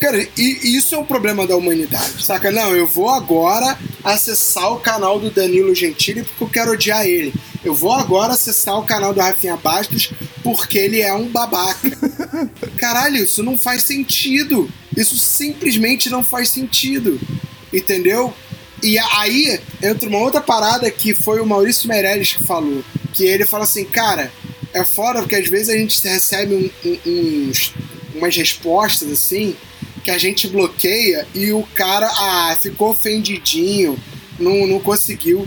Cara, 0.00 0.20
e, 0.36 0.58
e 0.62 0.76
isso 0.76 0.94
é 0.94 0.98
um 0.98 1.04
problema 1.04 1.46
da 1.46 1.54
humanidade, 1.54 2.24
saca? 2.24 2.50
Não, 2.50 2.74
eu 2.74 2.86
vou 2.86 3.10
agora 3.10 3.78
acessar 4.02 4.72
o 4.72 4.80
canal 4.80 5.20
do 5.20 5.30
Danilo 5.30 5.74
Gentili 5.74 6.22
porque 6.22 6.42
eu 6.42 6.48
quero 6.48 6.72
odiar 6.72 7.06
ele. 7.06 7.34
Eu 7.62 7.74
vou 7.74 7.92
agora 7.92 8.32
acessar 8.32 8.78
o 8.78 8.84
canal 8.84 9.12
do 9.12 9.20
Rafinha 9.20 9.58
Bastos 9.58 10.10
porque 10.42 10.78
ele 10.78 11.02
é 11.02 11.12
um 11.12 11.28
babaca. 11.28 11.90
Caralho, 12.78 13.18
isso 13.18 13.42
não 13.42 13.58
faz 13.58 13.82
sentido. 13.82 14.70
Isso 14.96 15.18
simplesmente 15.18 16.08
não 16.08 16.24
faz 16.24 16.48
sentido. 16.48 17.20
Entendeu? 17.70 18.34
E 18.82 18.98
aí 18.98 19.60
entra 19.82 20.08
uma 20.08 20.18
outra 20.18 20.40
parada 20.40 20.90
que 20.90 21.14
foi 21.14 21.40
o 21.40 21.46
Maurício 21.46 21.88
Meirelles 21.88 22.32
que 22.34 22.42
falou. 22.44 22.82
Que 23.12 23.24
ele 23.26 23.46
fala 23.46 23.64
assim, 23.64 23.84
cara, 23.84 24.32
é 24.72 24.84
foda 24.84 25.20
porque 25.20 25.34
às 25.36 25.48
vezes 25.48 25.68
a 25.68 25.76
gente 25.76 26.02
recebe 26.06 26.54
um- 26.54 26.88
um- 26.88 27.48
uns, 27.48 27.74
umas 28.14 28.36
respostas 28.36 29.10
assim 29.10 29.54
que 30.02 30.10
a 30.10 30.16
gente 30.18 30.48
bloqueia 30.48 31.26
e 31.34 31.52
o 31.52 31.62
cara 31.74 32.06
ah, 32.06 32.56
ficou 32.60 32.90
ofendidinho, 32.90 33.98
não, 34.38 34.66
não 34.66 34.80
conseguiu. 34.80 35.46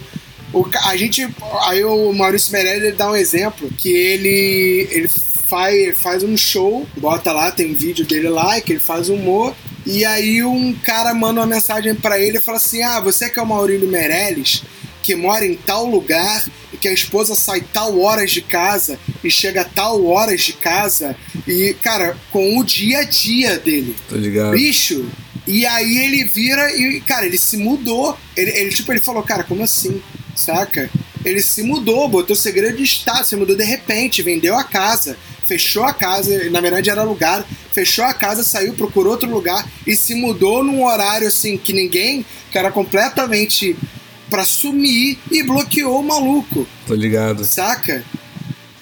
O, 0.53 0.63
a 0.83 0.95
gente. 0.95 1.27
Aí 1.63 1.83
o 1.83 2.13
Maurício 2.13 2.51
Meirelles 2.51 2.83
ele 2.83 2.91
dá 2.91 3.09
um 3.09 3.15
exemplo 3.15 3.67
que 3.71 3.89
ele, 3.89 4.87
ele 4.91 5.09
faz, 5.49 5.97
faz 5.97 6.21
um 6.23 6.37
show, 6.37 6.87
bota 6.97 7.31
lá, 7.31 7.51
tem 7.51 7.71
um 7.71 7.73
vídeo 7.73 8.05
dele 8.05 8.29
lá, 8.29 8.61
que 8.61 8.73
ele 8.73 8.79
faz 8.79 9.09
humor. 9.09 9.55
E 9.85 10.05
aí 10.05 10.43
um 10.43 10.73
cara 10.73 11.13
manda 11.13 11.41
uma 11.41 11.47
mensagem 11.47 11.93
pra 11.93 12.19
ele 12.19 12.37
e 12.37 12.41
fala 12.41 12.57
assim: 12.57 12.81
Ah, 12.81 12.99
você 12.99 13.29
que 13.29 13.39
é 13.39 13.41
o 13.41 13.45
Maurílio 13.45 13.87
Meirelles, 13.87 14.63
que 15.01 15.15
mora 15.15 15.45
em 15.45 15.55
tal 15.55 15.85
lugar 15.85 16.45
e 16.71 16.77
que 16.77 16.87
a 16.87 16.93
esposa 16.93 17.35
sai 17.35 17.61
tal 17.61 17.99
horas 17.99 18.31
de 18.31 18.41
casa 18.41 18.97
e 19.23 19.29
chega 19.29 19.65
tal 19.65 20.05
horas 20.05 20.41
de 20.41 20.53
casa 20.53 21.15
e, 21.47 21.75
cara, 21.81 22.15
com 22.31 22.57
o 22.57 22.63
dia 22.63 22.99
a 22.99 23.03
dia 23.03 23.59
dele. 23.59 23.95
Tá 24.09 24.15
ligado? 24.15 24.51
Bicho! 24.51 25.05
E 25.45 25.65
aí 25.65 25.97
ele 25.97 26.23
vira 26.23 26.73
e, 26.73 27.01
cara, 27.01 27.25
ele 27.25 27.37
se 27.37 27.57
mudou. 27.57 28.17
Ele, 28.35 28.51
ele, 28.51 28.69
tipo, 28.69 28.91
ele 28.93 29.01
falou, 29.01 29.21
cara, 29.21 29.43
como 29.43 29.63
assim? 29.63 30.01
Saca? 30.35 30.89
Ele 31.25 31.41
se 31.41 31.61
mudou, 31.63 32.07
botou 32.07 32.35
segredo 32.35 32.77
de 32.77 32.83
estado, 32.83 33.25
se 33.25 33.35
mudou 33.35 33.55
de 33.55 33.63
repente, 33.63 34.21
vendeu 34.21 34.55
a 34.57 34.63
casa, 34.63 35.17
fechou 35.45 35.83
a 35.83 35.93
casa, 35.93 36.49
na 36.49 36.61
verdade 36.61 36.89
era 36.89 37.01
alugado, 37.01 37.45
fechou 37.73 38.05
a 38.05 38.13
casa, 38.13 38.43
saiu, 38.43 38.73
procurou 38.73 39.11
outro 39.13 39.29
lugar 39.29 39.67
e 39.85 39.95
se 39.95 40.13
mudou 40.15 40.63
num 40.63 40.85
horário 40.85 41.27
assim 41.27 41.57
que 41.57 41.73
ninguém, 41.73 42.25
que 42.51 42.57
era 42.57 42.71
completamente 42.71 43.75
pra 44.29 44.45
sumir 44.45 45.17
e 45.31 45.43
bloqueou 45.43 45.99
o 45.99 46.03
maluco 46.03 46.67
Tô 46.87 46.93
ligado. 46.95 47.43
saca? 47.43 48.03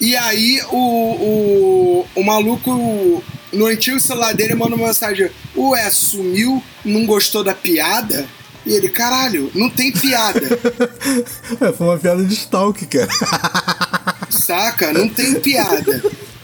E 0.00 0.16
aí 0.16 0.60
o, 0.70 0.76
o, 0.76 2.06
o 2.16 2.24
maluco 2.24 3.22
no 3.52 3.66
antigo 3.66 4.00
celular 4.00 4.34
dele 4.34 4.54
manda 4.54 4.74
uma 4.74 4.86
mensagem: 4.88 5.30
Ué, 5.56 5.90
sumiu, 5.90 6.62
não 6.84 7.06
gostou 7.06 7.44
da 7.44 7.54
piada? 7.54 8.26
E 8.64 8.72
ele, 8.72 8.88
caralho, 8.88 9.50
não 9.54 9.68
tem 9.68 9.90
piada, 9.90 10.40
É, 11.60 11.72
foi 11.72 11.86
uma 11.86 11.98
piada 11.98 12.24
de 12.24 12.32
stalk, 12.34 12.86
cara. 12.86 13.08
saca? 14.30 14.92
Não 14.92 15.08
tem 15.08 15.34
piada, 15.40 16.02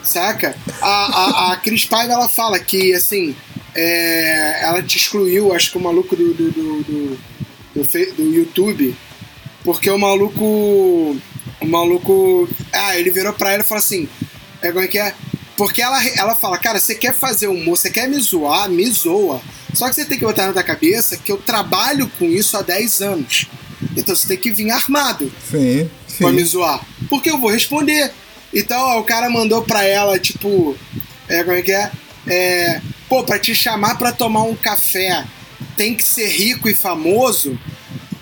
saca? 0.08 0.56
A, 0.80 0.88
a, 0.88 1.52
a 1.52 1.56
Cris 1.56 1.84
Paiva 1.84 2.14
ela 2.14 2.28
fala 2.28 2.58
que 2.58 2.94
assim, 2.94 3.36
é, 3.74 4.64
ela 4.64 4.82
te 4.82 4.96
excluiu, 4.96 5.54
acho 5.54 5.70
que 5.70 5.78
o 5.78 5.80
maluco 5.80 6.16
do, 6.16 6.34
do, 6.34 6.50
do, 6.50 6.82
do, 6.82 7.18
do, 7.74 8.14
do 8.16 8.34
YouTube, 8.34 8.96
porque 9.62 9.90
o 9.90 9.98
maluco. 9.98 11.16
O 11.60 11.66
maluco. 11.66 12.48
Ah, 12.72 12.96
ele 12.96 13.10
virou 13.10 13.32
pra 13.32 13.52
ela 13.52 13.62
e 13.62 13.66
falou 13.66 13.80
assim: 13.80 14.08
é, 14.62 14.72
como 14.72 14.84
é 14.84 14.88
que 14.88 14.98
é? 14.98 15.14
Porque 15.56 15.82
ela, 15.82 16.04
ela 16.16 16.34
fala, 16.36 16.56
cara, 16.56 16.78
você 16.78 16.94
quer 16.94 17.14
fazer 17.14 17.48
humor, 17.48 17.76
você 17.76 17.90
quer 17.90 18.08
me 18.08 18.18
zoar, 18.20 18.70
me 18.70 18.88
zoa. 18.90 19.40
Só 19.74 19.88
que 19.88 19.94
você 19.94 20.04
tem 20.04 20.18
que 20.18 20.24
botar 20.24 20.46
na 20.46 20.52
tua 20.52 20.62
cabeça 20.62 21.16
que 21.16 21.30
eu 21.30 21.36
trabalho 21.36 22.08
com 22.18 22.26
isso 22.26 22.56
há 22.56 22.62
10 22.62 23.02
anos. 23.02 23.46
Então 23.96 24.14
você 24.14 24.26
tem 24.28 24.36
que 24.36 24.50
vir 24.50 24.70
armado 24.70 25.30
Sim, 25.50 25.90
pra 26.18 26.30
me 26.30 26.40
sim. 26.42 26.46
zoar. 26.46 26.84
Porque 27.08 27.30
eu 27.30 27.38
vou 27.38 27.50
responder. 27.50 28.12
Então 28.52 28.98
o 28.98 29.04
cara 29.04 29.28
mandou 29.28 29.62
pra 29.62 29.84
ela, 29.84 30.18
tipo, 30.18 30.76
é, 31.28 31.42
como 31.44 31.56
é 31.56 31.62
que 31.62 31.72
é? 31.72 31.90
É, 32.26 32.80
pô, 33.08 33.22
pra 33.24 33.38
te 33.38 33.54
chamar 33.54 33.96
pra 33.96 34.12
tomar 34.12 34.42
um 34.42 34.54
café 34.54 35.24
tem 35.76 35.94
que 35.94 36.02
ser 36.02 36.26
rico 36.28 36.68
e 36.68 36.74
famoso? 36.74 37.58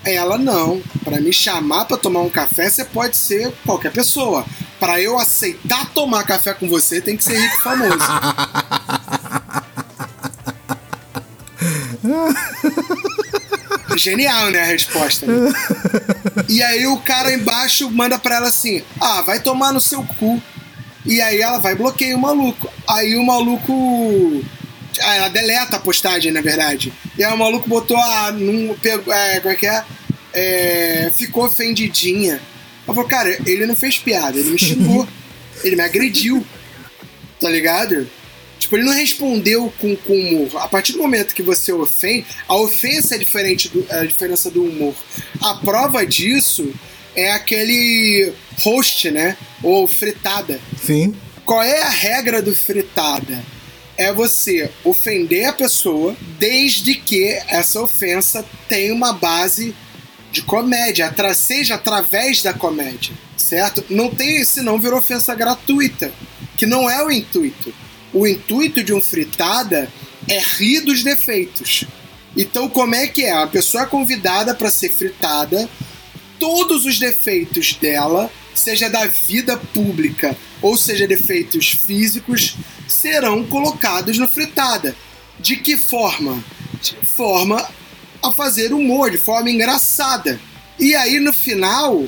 Ela 0.05 0.37
não. 0.37 0.81
Pra 1.03 1.19
me 1.19 1.33
chamar 1.33 1.85
pra 1.85 1.97
tomar 1.97 2.21
um 2.21 2.29
café, 2.29 2.69
você 2.69 2.85
pode 2.85 3.17
ser 3.17 3.51
qualquer 3.65 3.91
pessoa. 3.91 4.45
Pra 4.79 5.01
eu 5.01 5.17
aceitar 5.17 5.89
tomar 5.93 6.23
café 6.23 6.53
com 6.53 6.69
você, 6.69 7.01
tem 7.01 7.17
que 7.17 7.23
ser 7.23 7.39
rico 7.39 7.55
e 7.55 7.63
famoso. 7.63 7.97
Genial, 14.09 14.49
né, 14.51 14.61
a 14.61 14.65
resposta. 14.65 15.25
né? 15.25 15.53
E 16.49 16.63
aí 16.63 16.87
o 16.87 16.97
cara 16.97 17.33
embaixo 17.33 17.89
manda 17.91 18.17
pra 18.17 18.35
ela 18.37 18.47
assim: 18.47 18.81
Ah, 19.01 19.21
vai 19.21 19.39
tomar 19.39 19.73
no 19.73 19.81
seu 19.81 20.01
cu. 20.17 20.41
E 21.05 21.21
aí 21.21 21.41
ela 21.41 21.57
vai 21.57 21.75
bloqueia 21.75 22.15
o 22.15 22.19
maluco. 22.19 22.69
Aí 22.87 23.15
o 23.15 23.25
maluco. 23.25 24.43
Ah, 25.01 25.15
ela 25.15 25.27
deleta 25.29 25.75
a 25.75 25.79
postagem, 25.79 26.31
na 26.31 26.41
verdade. 26.41 26.93
E 27.17 27.23
aí 27.23 27.33
o 27.33 27.37
maluco 27.37 27.67
botou 27.67 27.97
a. 27.97 28.31
Num, 28.31 28.75
pegou, 28.81 29.13
é, 29.13 29.39
como 29.39 29.53
é 29.53 29.55
que 29.55 29.67
é? 29.67 29.83
É, 30.33 31.11
ficou 31.15 31.45
ofendidinha. 31.45 32.39
Eu 32.87 32.93
falei, 32.93 33.09
cara, 33.09 33.37
ele 33.45 33.65
não 33.65 33.75
fez 33.75 33.97
piada, 33.97 34.37
ele 34.37 34.51
me 34.51 34.57
xingou. 34.57 35.07
ele 35.63 35.75
me 35.75 35.81
agrediu. 35.81 36.45
Tá 37.41 37.49
ligado? 37.49 38.07
Tipo, 38.59 38.75
ele 38.75 38.85
não 38.85 38.93
respondeu 38.93 39.71
com, 39.79 39.95
com 39.95 40.13
humor. 40.13 40.57
A 40.57 40.67
partir 40.67 40.93
do 40.93 40.99
momento 40.99 41.35
que 41.35 41.43
você 41.43 41.71
ofende, 41.71 42.25
a 42.47 42.55
ofensa 42.55 43.15
é 43.15 43.17
diferente 43.17 43.69
do, 43.69 43.85
é 43.89 43.99
a 43.99 44.05
diferença 44.05 44.49
do 44.49 44.63
humor. 44.63 44.95
A 45.41 45.55
prova 45.55 46.05
disso 46.05 46.73
é 47.15 47.31
aquele 47.31 48.33
host, 48.59 49.11
né? 49.11 49.37
Ou 49.61 49.87
fritada. 49.87 50.59
Sim. 50.81 51.15
Qual 51.45 51.61
é 51.63 51.81
a 51.81 51.89
regra 51.89 52.41
do 52.41 52.55
fritada? 52.55 53.43
É 53.97 54.13
você 54.13 54.69
ofender 54.83 55.45
a 55.45 55.53
pessoa 55.53 56.15
desde 56.37 56.93
que 56.95 57.29
essa 57.47 57.81
ofensa 57.81 58.45
tenha 58.67 58.93
uma 58.93 59.13
base 59.13 59.75
de 60.31 60.43
comédia, 60.43 61.11
seja 61.33 61.75
através 61.75 62.43
da 62.43 62.53
comédia, 62.53 63.15
certo? 63.35 63.83
Não 63.89 64.13
tem, 64.13 64.43
senão 64.43 64.79
virou 64.79 64.99
ofensa 64.99 65.33
gratuita, 65.33 66.11
que 66.55 66.65
não 66.65 66.87
é 66.87 67.03
o 67.03 67.09
intuito. 67.09 67.73
O 68.13 68.25
intuito 68.25 68.83
de 68.83 68.93
um 68.93 69.01
fritada 69.01 69.91
é 70.27 70.39
rir 70.39 70.81
dos 70.81 71.03
defeitos. 71.03 71.85
Então, 72.35 72.69
como 72.69 72.95
é 72.95 73.07
que 73.07 73.23
é? 73.23 73.31
A 73.31 73.47
pessoa 73.47 73.83
é 73.83 73.87
convidada 73.87 74.53
para 74.53 74.69
ser 74.69 74.89
fritada, 74.89 75.69
todos 76.39 76.85
os 76.85 76.99
defeitos 76.99 77.73
dela, 77.73 78.31
seja 78.53 78.89
da 78.89 79.05
vida 79.05 79.57
pública 79.57 80.35
ou 80.61 80.77
seja 80.77 81.07
defeitos 81.07 81.71
físicos, 81.71 82.55
serão 82.87 83.43
colocados 83.45 84.17
no 84.17 84.27
fritada. 84.27 84.95
De 85.39 85.57
que 85.57 85.77
forma? 85.77 86.43
De 86.81 86.95
forma 87.05 87.67
a 88.21 88.31
fazer 88.31 88.73
humor, 88.73 89.11
de 89.11 89.17
forma 89.17 89.49
engraçada. 89.49 90.39
E 90.79 90.95
aí 90.95 91.19
no 91.19 91.33
final, 91.33 92.05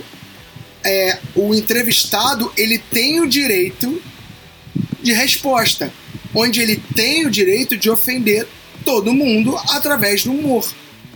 é, 0.83 1.19
o 1.35 1.53
entrevistado 1.53 2.51
ele 2.57 2.77
tem 2.77 3.19
o 3.19 3.27
direito 3.27 4.01
de 5.01 5.13
resposta, 5.13 5.91
onde 6.33 6.61
ele 6.61 6.77
tem 6.95 7.25
o 7.25 7.31
direito 7.31 7.77
de 7.77 7.89
ofender 7.89 8.47
todo 8.85 9.13
mundo 9.13 9.57
através 9.69 10.23
do 10.23 10.31
humor, 10.31 10.67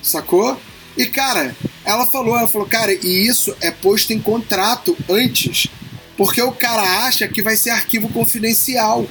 sacou? 0.02 0.60
E 0.96 1.06
cara, 1.06 1.56
ela 1.84 2.06
falou, 2.06 2.38
ela 2.38 2.48
falou, 2.48 2.68
cara, 2.68 2.94
e 2.94 3.28
isso 3.28 3.56
é 3.60 3.72
posto 3.72 4.14
em 4.14 4.20
contrato 4.20 4.96
antes, 5.10 5.68
porque 6.16 6.42
o 6.42 6.52
cara 6.52 7.06
acha 7.06 7.28
que 7.28 7.42
vai 7.42 7.56
ser 7.56 7.72
arquivo 7.72 8.10
confidencial. 8.10 9.08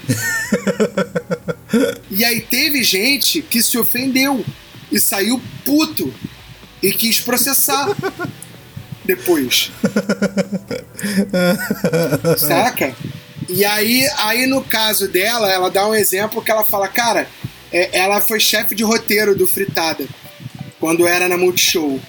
e 2.11 2.25
aí 2.25 2.41
teve 2.41 2.85
gente 2.85 3.43
que 3.43 3.63
se 3.63 3.77
ofendeu 3.79 4.45
e 4.91 5.01
saiu 5.01 5.41
puto 5.65 6.13
e 6.83 6.93
quis 6.93 7.21
processar 7.21 7.89
depois. 9.05 9.71
Saca? 12.39 12.95
E 13.53 13.65
aí, 13.65 14.09
aí 14.19 14.47
no 14.47 14.63
caso 14.65 15.07
dela, 15.09 15.51
ela 15.51 15.71
dá 15.71 15.87
um 15.87 15.95
exemplo 15.95 16.43
que 16.43 16.51
ela 16.51 16.65
fala, 16.65 16.89
cara, 16.89 17.29
é, 17.73 17.91
ela 17.99 18.21
foi 18.21 18.41
chefe 18.41 18.75
de 18.75 18.83
roteiro 18.83 19.37
do 19.37 19.47
Fritada 19.47 20.07
quando 20.81 21.07
era 21.07 21.29
na 21.29 21.37
Multishow, 21.37 22.01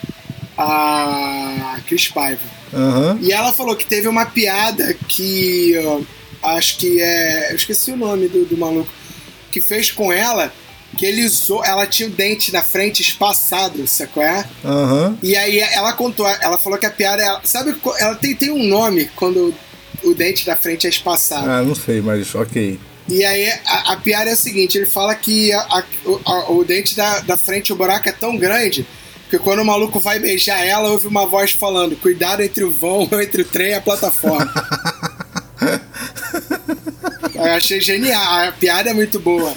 a 0.57 1.79
Cris 1.87 2.07
Paiva. 2.07 2.41
Aham. 2.73 3.19
E 3.21 3.31
ela 3.31 3.53
falou 3.53 3.75
que 3.75 3.85
teve 3.85 4.07
uma 4.07 4.25
piada 4.25 4.93
que 5.07 5.75
acho 6.41 6.77
que 6.77 6.99
é. 7.01 7.51
Eu 7.51 7.55
esqueci 7.55 7.91
o 7.91 7.97
nome 7.97 8.27
do, 8.27 8.45
do 8.45 8.57
maluco. 8.57 8.89
Que 9.51 9.61
fez 9.61 9.91
com 9.91 10.11
ela 10.11 10.51
que 10.97 11.05
ele 11.05 11.23
usou. 11.23 11.63
Ela 11.63 11.85
tinha 11.85 12.09
o 12.09 12.11
dente 12.11 12.51
na 12.51 12.63
frente 12.63 13.01
espaçado, 13.03 13.85
sacou? 13.87 14.23
É? 14.23 14.43
Aham. 14.65 15.17
E 15.21 15.35
aí 15.35 15.59
ela 15.59 15.93
contou, 15.93 16.27
ela 16.27 16.57
falou 16.57 16.79
que 16.79 16.85
a 16.87 16.91
piada. 16.91 17.21
Ela, 17.21 17.41
sabe, 17.43 17.73
co- 17.73 17.95
ela 17.97 18.15
tem, 18.15 18.35
tem 18.35 18.49
um 18.49 18.63
nome 18.67 19.05
quando 19.15 19.53
o 20.03 20.13
dente 20.13 20.45
da 20.45 20.55
frente 20.55 20.85
é 20.87 20.89
espaçado. 20.89 21.49
Ah, 21.49 21.61
não 21.63 21.75
sei, 21.75 22.01
mas 22.01 22.33
ok. 22.35 22.79
E 23.09 23.23
aí 23.25 23.47
a, 23.65 23.93
a 23.93 23.97
piada 23.97 24.29
é 24.29 24.33
a 24.33 24.37
seguinte: 24.37 24.77
ele 24.77 24.85
fala 24.85 25.13
que 25.15 25.51
a- 25.51 25.59
a- 25.59 25.83
o, 26.05 26.21
a- 26.25 26.51
o 26.51 26.63
dente 26.63 26.95
da, 26.95 27.19
da 27.19 27.35
frente, 27.37 27.73
o 27.73 27.75
buraco 27.75 28.07
é 28.07 28.11
tão 28.11 28.37
grande 28.37 28.85
que 29.29 29.37
quando 29.39 29.59
o 29.61 29.65
maluco 29.65 29.99
vai 29.99 30.19
beijar 30.19 30.63
ela, 30.65 30.89
ouve 30.89 31.07
uma 31.07 31.25
voz 31.25 31.51
falando: 31.51 31.95
cuidado 31.97 32.41
entre 32.41 32.63
o 32.63 32.71
vão, 32.71 33.09
entre 33.21 33.41
o 33.41 33.45
trem 33.45 33.71
e 33.71 33.73
a 33.73 33.81
plataforma. 33.81 34.51
Eu 37.35 37.43
achei 37.55 37.81
genial, 37.81 38.21
a 38.47 38.51
piada 38.53 38.89
é 38.91 38.93
muito 38.93 39.19
boa. 39.19 39.53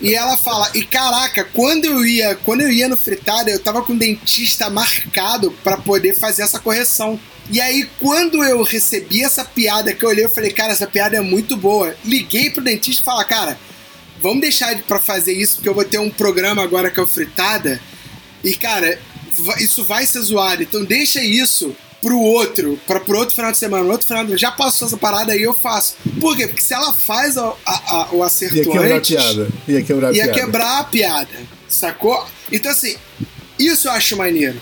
E 0.00 0.14
ela 0.14 0.36
fala, 0.36 0.68
e 0.74 0.82
caraca, 0.84 1.44
quando 1.52 1.84
eu 1.84 2.04
ia, 2.04 2.34
quando 2.44 2.62
eu 2.62 2.70
ia 2.70 2.88
no 2.88 2.96
fritada, 2.96 3.50
eu 3.50 3.58
tava 3.60 3.82
com 3.82 3.92
o 3.92 3.98
dentista 3.98 4.68
marcado 4.68 5.52
pra 5.62 5.76
poder 5.76 6.14
fazer 6.14 6.42
essa 6.42 6.58
correção. 6.58 7.20
E 7.50 7.60
aí, 7.60 7.88
quando 7.98 8.44
eu 8.44 8.62
recebi 8.62 9.22
essa 9.24 9.44
piada 9.44 9.92
que 9.92 10.04
eu 10.04 10.08
olhei, 10.08 10.24
eu 10.24 10.28
falei, 10.30 10.50
cara, 10.52 10.72
essa 10.72 10.86
piada 10.86 11.16
é 11.16 11.20
muito 11.20 11.56
boa. 11.56 11.96
Liguei 12.04 12.48
pro 12.50 12.62
dentista 12.62 13.02
e 13.02 13.04
falei, 13.04 13.26
cara, 13.26 13.58
vamos 14.22 14.40
deixar 14.40 14.76
pra 14.82 15.00
fazer 15.00 15.32
isso, 15.32 15.56
porque 15.56 15.68
eu 15.68 15.74
vou 15.74 15.84
ter 15.84 15.98
um 15.98 16.10
programa 16.10 16.62
agora 16.62 16.90
que 16.90 17.00
é 17.00 17.02
o 17.02 17.06
Fritada. 17.08 17.80
E, 18.44 18.54
cara, 18.54 18.98
isso 19.58 19.84
vai 19.84 20.06
ser 20.06 20.20
zoado. 20.20 20.62
Então 20.62 20.84
deixa 20.84 21.22
isso 21.24 21.74
pro 22.00 22.18
outro, 22.18 22.80
para 22.86 22.98
pro 23.00 23.18
outro 23.18 23.34
final 23.34 23.52
de 23.52 23.58
semana, 23.58 23.84
no 23.84 23.90
outro 23.90 24.06
final 24.06 24.24
de 24.24 24.34
já 24.38 24.50
passou 24.50 24.86
essa 24.88 24.96
parada 24.96 25.32
aí, 25.32 25.42
eu 25.42 25.52
faço. 25.52 25.96
Por 26.18 26.34
quê? 26.36 26.46
Porque 26.46 26.62
se 26.62 26.72
ela 26.72 26.94
faz 26.94 27.36
a- 27.36 27.52
a- 27.66 27.82
a- 27.94 28.08
o 28.12 28.22
acerto 28.22 28.56
Ia 28.56 28.64
quebrar 28.64 28.92
a 28.92 28.96
antes, 28.96 29.10
piada. 29.16 29.48
Ia 29.68 29.82
quebrar 29.82 30.08
a 30.08 30.12
ia 30.12 30.22
piada. 30.24 30.40
quebrar 30.40 30.78
a 30.78 30.84
piada, 30.84 31.28
sacou? 31.68 32.26
Então, 32.50 32.70
assim, 32.70 32.96
isso 33.58 33.88
eu 33.88 33.92
acho 33.92 34.16
maneiro, 34.16 34.58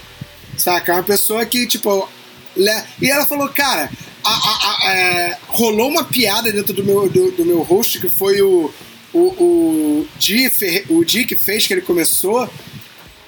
saca? 0.57 0.91
É 0.93 0.95
Uma 0.97 1.05
pessoa 1.05 1.47
que, 1.47 1.65
tipo, 1.69 2.09
e 2.57 3.11
ela 3.11 3.27
falou, 3.27 3.49
cara, 3.49 3.91
a- 4.25 4.31
a- 4.31 4.77
a- 4.89 4.93
é, 4.95 5.39
rolou 5.49 5.89
uma 5.89 6.05
piada 6.05 6.51
dentro 6.53 6.73
do 6.73 6.85
meu, 6.85 7.09
do, 7.09 7.31
do 7.33 7.45
meu 7.45 7.63
host, 7.63 7.99
que 8.01 8.09
foi 8.09 8.41
o, 8.43 8.73
o, 9.13 9.19
o, 9.19 10.09
Di, 10.19 10.51
o 10.91 11.05
Di 11.05 11.25
que 11.25 11.37
fez, 11.37 11.67
que 11.67 11.75
ele 11.75 11.83
começou, 11.83 12.49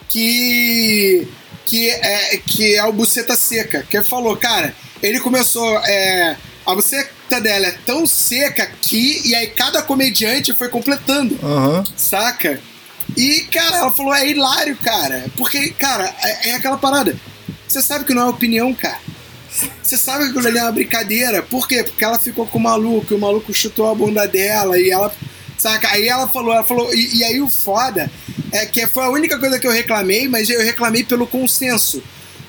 que 0.09 1.27
que 1.67 1.89
é, 1.89 2.37
que 2.45 2.75
é 2.75 2.85
o 2.85 2.93
Buceta 2.93 3.37
Seca, 3.37 3.87
que 3.89 3.97
ele 3.97 4.03
falou, 4.05 4.37
cara, 4.37 4.75
ele 5.01 5.21
começou, 5.21 5.79
é, 5.85 6.37
a 6.67 6.75
buceta 6.75 7.41
dela 7.41 7.67
é 7.67 7.71
tão 7.87 8.05
seca 8.09 8.67
que, 8.83 9.23
e 9.29 9.37
aí 9.37 9.47
cada 9.49 9.81
comediante 9.81 10.53
foi 10.53 10.69
completando, 10.69 11.39
Aham. 11.41 11.85
saca? 11.97 12.61
E, 13.17 13.43
cara, 13.53 13.77
ela 13.79 13.93
falou, 13.93 14.13
é 14.13 14.29
hilário, 14.29 14.77
cara, 14.79 15.27
porque, 15.37 15.71
cara, 15.71 16.13
é, 16.25 16.49
é 16.51 16.55
aquela 16.55 16.77
parada, 16.77 17.17
você 17.69 17.81
sabe 17.81 18.05
que 18.05 18.15
não 18.15 18.23
é 18.23 18.31
opinião, 18.31 18.75
cara. 18.75 18.99
Você 19.83 19.97
sabe 19.97 20.25
que 20.25 20.31
aquilo 20.31 20.47
ali 20.47 20.59
é 20.59 20.63
uma 20.63 20.73
brincadeira. 20.73 21.43
Por 21.43 21.67
quê? 21.67 21.83
Porque 21.83 22.05
ela 22.05 22.19
ficou 22.19 22.47
com 22.47 22.59
o 22.59 22.63
maluco, 22.63 23.13
e 23.13 23.17
o 23.17 23.21
maluco 23.21 23.53
chutou 23.53 23.91
a 23.91 23.95
bunda 23.95 24.27
dela 24.27 24.79
e 24.79 24.91
ela. 24.91 25.13
Saca? 25.59 25.89
Aí 25.89 26.09
ela 26.09 26.27
falou, 26.27 26.55
ela 26.55 26.65
falou, 26.65 26.95
e, 26.95 27.19
e 27.19 27.25
aí 27.25 27.41
o 27.41 27.49
foda 27.49 28.11
é 28.51 28.65
que 28.65 28.87
foi 28.87 29.05
a 29.05 29.11
única 29.11 29.39
coisa 29.39 29.59
que 29.59 29.67
eu 29.67 29.71
reclamei, 29.71 30.27
mas 30.27 30.49
eu 30.49 30.61
reclamei 30.65 31.05
pelo 31.05 31.27
consenso. 31.27 32.03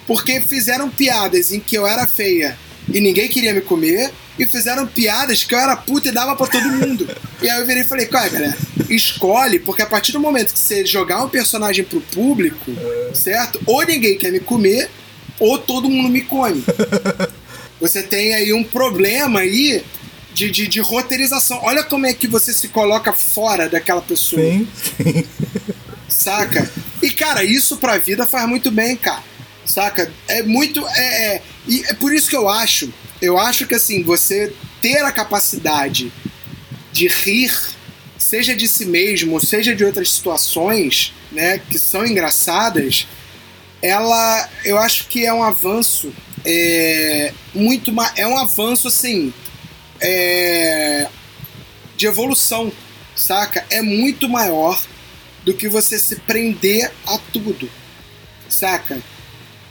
Porque 0.08 0.40
fizeram 0.42 0.90
piadas 0.90 1.52
em 1.52 1.60
que 1.60 1.76
eu 1.76 1.86
era 1.86 2.08
feia 2.08 2.58
e 2.90 3.00
ninguém 3.00 3.28
queria 3.28 3.54
me 3.54 3.62
comer, 3.62 4.12
e 4.40 4.46
fizeram 4.46 4.88
piadas 4.88 5.44
que 5.44 5.54
eu 5.54 5.60
era 5.60 5.76
puta 5.76 6.10
e 6.10 6.12
dava 6.12 6.36
pra 6.36 6.48
todo 6.48 6.70
mundo. 6.70 7.08
e 7.42 7.50
aí 7.50 7.60
eu 7.60 7.66
virei 7.66 7.84
e 7.84 7.86
falei, 7.86 8.06
cara, 8.06 8.30
galera, 8.30 8.58
escolhe, 8.90 9.60
porque 9.60 9.82
a 9.82 9.86
partir 9.86 10.12
do 10.12 10.20
momento 10.20 10.54
que 10.54 10.60
você 10.60 10.86
jogar 10.86 11.24
um 11.24 11.30
personagem 11.30 11.86
pro 11.86 12.02
público, 12.02 12.72
certo? 13.14 13.62
Ou 13.66 13.86
ninguém 13.86 14.18
quer 14.18 14.32
me 14.32 14.40
comer, 14.40 14.90
ou 15.42 15.58
todo 15.58 15.90
mundo 15.90 16.08
me 16.08 16.22
come. 16.22 16.64
Você 17.82 18.04
tem 18.04 18.36
aí 18.36 18.54
um 18.54 18.64
problema 18.64 19.40
aí 19.40 19.84
de, 20.34 20.52
de, 20.52 20.68
de 20.68 20.80
roteirização. 20.80 21.60
Olha 21.64 21.84
como 21.84 22.06
é 22.06 22.14
que 22.14 22.28
você 22.28 22.54
se 22.54 22.68
coloca 22.68 23.12
fora 23.12 23.68
daquela 23.68 24.04
pessoa, 24.04 24.40
Sim, 24.40 24.68
sim. 24.98 25.26
saca? 26.08 26.72
E, 27.02 27.10
cara, 27.10 27.44
isso 27.44 27.78
pra 27.78 27.98
vida 27.98 28.28
faz 28.28 28.48
muito 28.48 28.70
bem, 28.70 28.96
cara. 28.96 29.24
Saca? 29.66 30.12
É 30.28 30.44
muito. 30.44 30.88
É, 30.90 31.36
é, 31.36 31.42
e 31.68 31.84
é 31.88 31.94
por 31.96 32.14
isso 32.14 32.30
que 32.30 32.36
eu 32.36 32.48
acho. 32.48 32.94
Eu 33.20 33.40
acho 33.40 33.66
que 33.66 33.74
assim, 33.74 34.04
você 34.04 34.54
ter 34.80 35.04
a 35.04 35.12
capacidade 35.12 36.14
de 36.92 37.08
rir, 37.08 37.52
seja 38.16 38.56
de 38.56 38.68
si 38.68 38.86
mesmo, 38.86 39.40
seja 39.42 39.76
de 39.76 39.84
outras 39.84 40.12
situações, 40.12 41.14
né, 41.32 41.60
que 41.70 41.80
são 41.80 42.06
engraçadas, 42.06 43.08
ela, 43.82 44.50
eu 44.64 44.78
acho 44.78 45.08
que 45.08 45.26
é 45.26 45.34
um 45.34 45.44
avanço 45.44 46.14
é, 46.46 47.34
muito 47.54 47.92
é 48.16 48.26
um 48.26 48.38
avanço 48.38 48.88
assim 48.88 49.34
é, 50.00 51.08
de 51.96 52.08
evolução, 52.08 52.72
saca? 53.16 53.66
É 53.70 53.82
muito 53.82 54.28
maior 54.28 54.82
do 55.44 55.54
que 55.54 55.68
você 55.68 56.00
se 56.00 56.16
prender 56.18 56.92
a 57.06 57.18
tudo, 57.32 57.70
saca? 58.50 59.02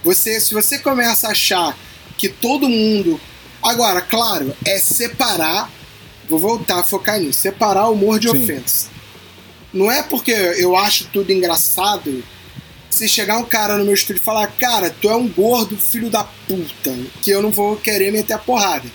Você, 0.04 0.40
se 0.40 0.54
você 0.54 0.78
começa 0.78 1.28
a 1.28 1.32
achar 1.32 1.76
que 2.16 2.28
todo 2.28 2.68
mundo. 2.68 3.20
Agora, 3.62 4.00
claro, 4.00 4.54
é 4.64 4.78
separar. 4.78 5.70
Vou 6.28 6.38
voltar 6.38 6.80
a 6.80 6.82
focar 6.82 7.18
nisso. 7.18 7.40
Separar 7.40 7.88
o 7.88 7.92
humor 7.92 8.18
de 8.18 8.30
Sim. 8.30 8.44
ofensa. 8.44 8.88
Não 9.72 9.90
é 9.90 10.02
porque 10.02 10.30
eu 10.30 10.76
acho 10.76 11.06
tudo 11.12 11.32
engraçado. 11.32 12.22
Se 12.90 13.08
chegar 13.08 13.38
um 13.38 13.44
cara 13.44 13.78
no 13.78 13.84
meu 13.84 13.94
estúdio 13.94 14.20
e 14.20 14.24
falar, 14.24 14.48
cara, 14.48 14.90
tu 14.90 15.08
é 15.08 15.16
um 15.16 15.28
gordo 15.28 15.76
filho 15.76 16.10
da 16.10 16.24
puta, 16.24 16.94
que 17.22 17.30
eu 17.30 17.40
não 17.40 17.50
vou 17.50 17.76
querer 17.76 18.12
meter 18.12 18.34
a 18.34 18.38
porrada. 18.38 18.88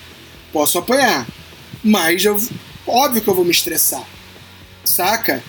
Posso 0.52 0.78
apanhar. 0.78 1.26
Mas 1.82 2.24
eu, 2.24 2.40
óbvio 2.86 3.22
que 3.22 3.28
eu 3.28 3.34
vou 3.34 3.44
me 3.44 3.50
estressar. 3.50 4.04
Saca? 4.84 5.42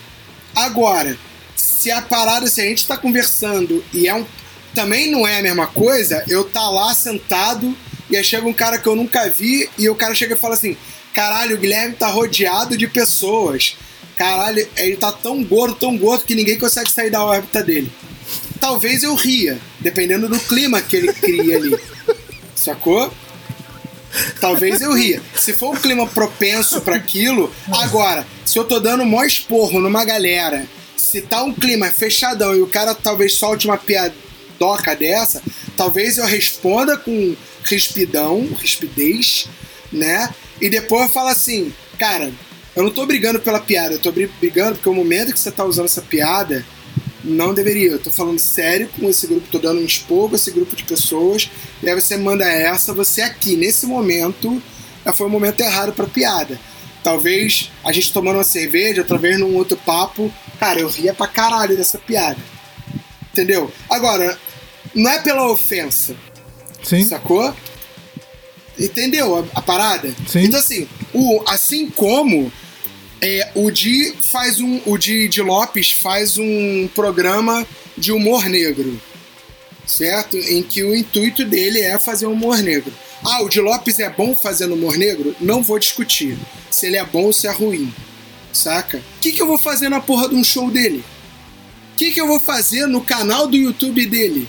Agora, 0.55 1.17
se 1.55 1.91
a 1.91 2.01
parada, 2.01 2.47
se 2.47 2.61
a 2.61 2.65
gente 2.65 2.87
tá 2.87 2.97
conversando 2.97 3.83
e 3.93 4.07
é 4.07 4.15
um. 4.15 4.25
Também 4.73 5.09
não 5.11 5.27
é 5.27 5.39
a 5.39 5.43
mesma 5.43 5.67
coisa, 5.67 6.23
eu 6.27 6.43
tá 6.43 6.69
lá 6.69 6.93
sentado 6.93 7.75
e 8.09 8.15
aí 8.15 8.23
chega 8.23 8.47
um 8.47 8.53
cara 8.53 8.77
que 8.77 8.87
eu 8.87 8.95
nunca 8.95 9.27
vi 9.29 9.69
e 9.77 9.89
o 9.89 9.95
cara 9.95 10.15
chega 10.15 10.35
e 10.35 10.37
fala 10.37 10.53
assim: 10.53 10.77
caralho, 11.13 11.55
o 11.55 11.59
Guilherme 11.59 11.95
tá 11.95 12.07
rodeado 12.07 12.77
de 12.77 12.87
pessoas. 12.87 13.75
Caralho, 14.15 14.67
ele 14.75 14.97
tá 14.97 15.11
tão 15.11 15.43
gordo, 15.43 15.75
tão 15.75 15.97
gordo 15.97 16.23
que 16.23 16.33
ninguém 16.33 16.57
consegue 16.57 16.89
sair 16.91 17.11
da 17.11 17.23
órbita 17.23 17.63
dele. 17.63 17.91
Talvez 18.60 19.03
eu 19.03 19.16
ria, 19.16 19.60
dependendo 19.80 20.28
do 20.28 20.39
clima 20.39 20.82
que 20.82 20.95
ele 20.95 21.14
cria 21.14 21.58
ali. 21.58 21.78
Sacou? 22.55 23.12
Talvez 24.39 24.82
eu 24.82 24.93
ria. 24.93 25.22
Se 25.36 25.53
for 25.53 25.76
um 25.76 25.80
clima 25.80 26.08
propenso 26.08 26.82
para 26.82 26.95
aquilo, 26.95 27.53
agora, 27.72 28.26
se 28.45 28.58
eu 28.58 28.64
tô 28.64 28.80
dando 28.80 29.05
mó 29.05 29.24
esporro 29.24 29.80
numa 29.80 30.03
galera, 30.03 30.66
se 30.95 31.22
tá 31.22 31.43
um 31.43 31.53
clima 31.53 31.91
fechadão 31.91 32.55
e 32.55 32.62
o 32.62 32.68
cara 32.68 32.95
talvez 32.95 33.34
solte 33.34 33.68
uma 33.68 33.78
piadoca 33.78 34.95
dessa, 34.95 35.41
talvez 35.76 36.18
eu 36.18 36.26
responda 36.26 36.97
com 36.97 37.36
rispidão, 37.64 38.47
rispidez, 38.60 39.47
né? 39.91 40.34
E 40.60 40.70
depois 40.70 41.03
eu 41.03 41.10
falo 41.10 41.30
assim, 41.30 41.74
cara, 41.99 42.32
eu 42.76 42.84
não 42.84 42.91
tô 42.91 43.05
brigando 43.05 43.39
pela 43.39 43.60
piada, 43.60 43.93
eu 43.93 43.99
tô 43.99 44.12
brigando 44.12 44.76
porque 44.76 44.89
o 44.89 44.93
momento 44.93 45.34
que 45.34 45.39
você 45.39 45.51
tá 45.51 45.64
usando 45.64 45.86
essa 45.86 46.01
piada 46.01 46.66
não 47.28 47.53
deveria. 47.53 47.91
Eu 47.91 47.99
tô 47.99 48.09
falando 48.09 48.39
sério 48.39 48.89
com 48.97 49.09
esse 49.09 49.28
grupo, 49.28 49.47
tô 49.51 49.59
dando 49.59 49.82
um 49.82 49.86
expor 49.86 50.30
com 50.30 50.36
esse 50.36 50.51
grupo 50.51 50.75
de 50.75 50.84
pessoas, 50.84 51.49
e 51.82 51.89
aí 51.89 51.99
você 51.99 52.17
manda 52.17 52.45
essa, 52.45 52.93
você 52.93 53.21
aqui, 53.21 53.55
nesse 53.55 53.86
momento, 53.86 54.61
foi 55.13 55.28
o 55.28 55.30
momento 55.30 55.61
errado 55.61 55.93
pra 55.93 56.07
piada. 56.07 56.59
Talvez 57.03 57.71
a 57.84 57.91
gente 57.91 58.11
tomando 58.11 58.38
uma 58.38 58.43
cerveja, 58.43 59.03
talvez 59.03 59.39
num 59.39 59.55
outro 59.55 59.78
papo, 59.78 60.34
cara, 60.59 60.80
eu 60.80 60.88
ria 60.88 61.13
pra 61.13 61.28
caralho 61.28 61.78
dessa 61.78 61.97
piada. 61.97 62.39
Entendeu? 63.32 63.71
Agora, 63.89 64.38
não 64.95 65.09
é 65.09 65.21
pela 65.21 65.49
ofensa, 65.49 66.15
Sim. 66.84 67.05
sacou? 67.05 67.53
Entendeu 68.80 69.38
a, 69.38 69.59
a 69.59 69.61
parada? 69.61 70.13
Sim. 70.28 70.45
Então 70.45 70.59
assim, 70.59 70.88
o, 71.13 71.41
assim 71.47 71.89
como 71.89 72.51
é, 73.22 73.51
o 73.55 73.72
Di 73.72 74.13
faz 74.22 74.59
um. 74.59 74.82
O 74.86 74.97
Di, 74.97 75.28
Di 75.28 75.41
Lopes 75.41 75.91
faz 75.91 76.38
um 76.38 76.88
programa 76.93 77.65
de 77.97 78.11
humor 78.11 78.45
negro. 78.45 78.99
Certo? 79.86 80.38
Em 80.38 80.61
que 80.61 80.84
o 80.84 80.95
intuito 80.95 81.45
dele 81.45 81.80
é 81.80 81.97
fazer 81.97 82.26
humor 82.26 82.57
negro. 82.57 82.93
Ah, 83.24 83.41
o 83.41 83.49
Di 83.49 83.59
Lopes 83.59 83.99
é 83.99 84.09
bom 84.09 84.36
fazendo 84.36 84.76
humor 84.76 84.97
negro? 84.97 85.36
Não 85.39 85.63
vou 85.63 85.80
discutir. 85.80 86.38
Se 86.70 86.88
ele 86.88 86.97
é 86.97 87.05
bom 87.05 87.24
ou 87.24 87.34
se 87.34 87.47
é 87.47 87.51
ruim. 87.51 87.91
Saca? 88.53 88.97
O 88.97 89.20
que, 89.22 89.32
que 89.32 89.41
eu 89.41 89.47
vou 89.47 89.57
fazer 89.57 89.89
na 89.89 89.99
porra 89.99 90.30
de 90.30 90.36
um 90.36 90.43
show 90.43 90.70
dele? 90.70 91.03
O 91.93 91.97
que, 91.97 92.11
que 92.11 92.22
eu 92.22 92.28
vou 92.28 92.39
fazer 92.39 92.86
no 92.86 93.01
canal 93.01 93.47
do 93.47 93.57
YouTube 93.57 94.05
dele? 94.05 94.47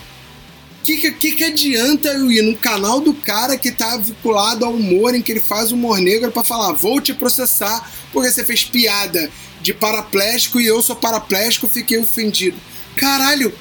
O 0.79 0.83
que, 0.89 1.11
que, 1.11 1.31
que, 1.33 1.43
adianta 1.43 2.09
eu 2.09 2.31
ir 2.31 2.41
no 2.41 2.55
canal 2.55 2.99
do 2.99 3.13
cara 3.13 3.57
que 3.57 3.69
tá 3.71 3.97
vinculado 3.97 4.65
ao 4.65 4.73
humor, 4.73 5.13
em 5.13 5.21
que 5.21 5.31
ele 5.31 5.39
faz 5.39 5.71
humor 5.71 5.99
negro, 5.99 6.31
pra 6.31 6.43
falar, 6.43 6.71
vou 6.73 6.99
te 7.01 7.13
processar 7.13 7.91
porque 8.11 8.31
você 8.31 8.43
fez 8.43 8.63
piada 8.63 9.29
de 9.61 9.73
paraplégico 9.73 10.59
e 10.59 10.65
eu 10.65 10.81
sou 10.81 10.95
paraplégico, 10.95 11.67
fiquei 11.67 11.99
ofendido. 11.99 12.57
Caralho, 12.95 13.53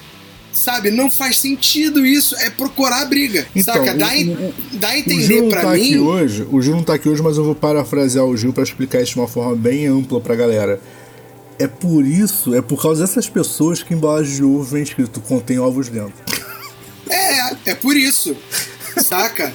sabe, 0.53 0.91
não 0.91 1.11
faz 1.11 1.39
sentido 1.39 2.07
isso, 2.07 2.35
é 2.37 2.49
procurar 2.51 3.05
briga, 3.05 3.47
Então, 3.55 3.75
saca? 3.75 3.95
Dá, 3.95 4.07
o- 4.15 4.55
dá 4.79 4.89
a 4.89 4.99
entender 4.99 5.49
pra 5.51 5.63
tá 5.63 5.73
mim. 5.73 5.83
aqui 5.83 5.99
hoje. 5.99 6.47
O 6.51 6.63
Gil 6.63 6.77
não 6.77 6.83
tá 6.85 6.95
aqui 6.95 7.09
hoje, 7.09 7.21
mas 7.21 7.37
eu 7.37 7.45
vou 7.45 7.55
parafrasear 7.55 8.25
o 8.25 8.37
Gil 8.37 8.53
pra 8.53 8.63
explicar 8.63 9.03
isso 9.03 9.13
de 9.15 9.19
uma 9.19 9.29
forma 9.29 9.55
bem 9.55 9.87
ampla 9.87 10.21
pra 10.21 10.35
galera. 10.35 10.81
É 11.59 11.67
por 11.67 12.07
isso, 12.07 12.55
é 12.55 12.63
por 12.63 12.81
causa 12.81 13.05
dessas 13.05 13.29
pessoas 13.29 13.83
que 13.83 13.93
embalagem 13.93 14.37
de 14.37 14.45
ovo 14.45 14.63
vem 14.63 14.83
escrito 14.83 15.21
contém 15.21 15.59
ovos 15.59 15.89
dentro. 15.89 16.15
É, 17.11 17.71
é 17.71 17.75
por 17.75 17.97
isso. 17.97 18.37
Saca? 19.03 19.55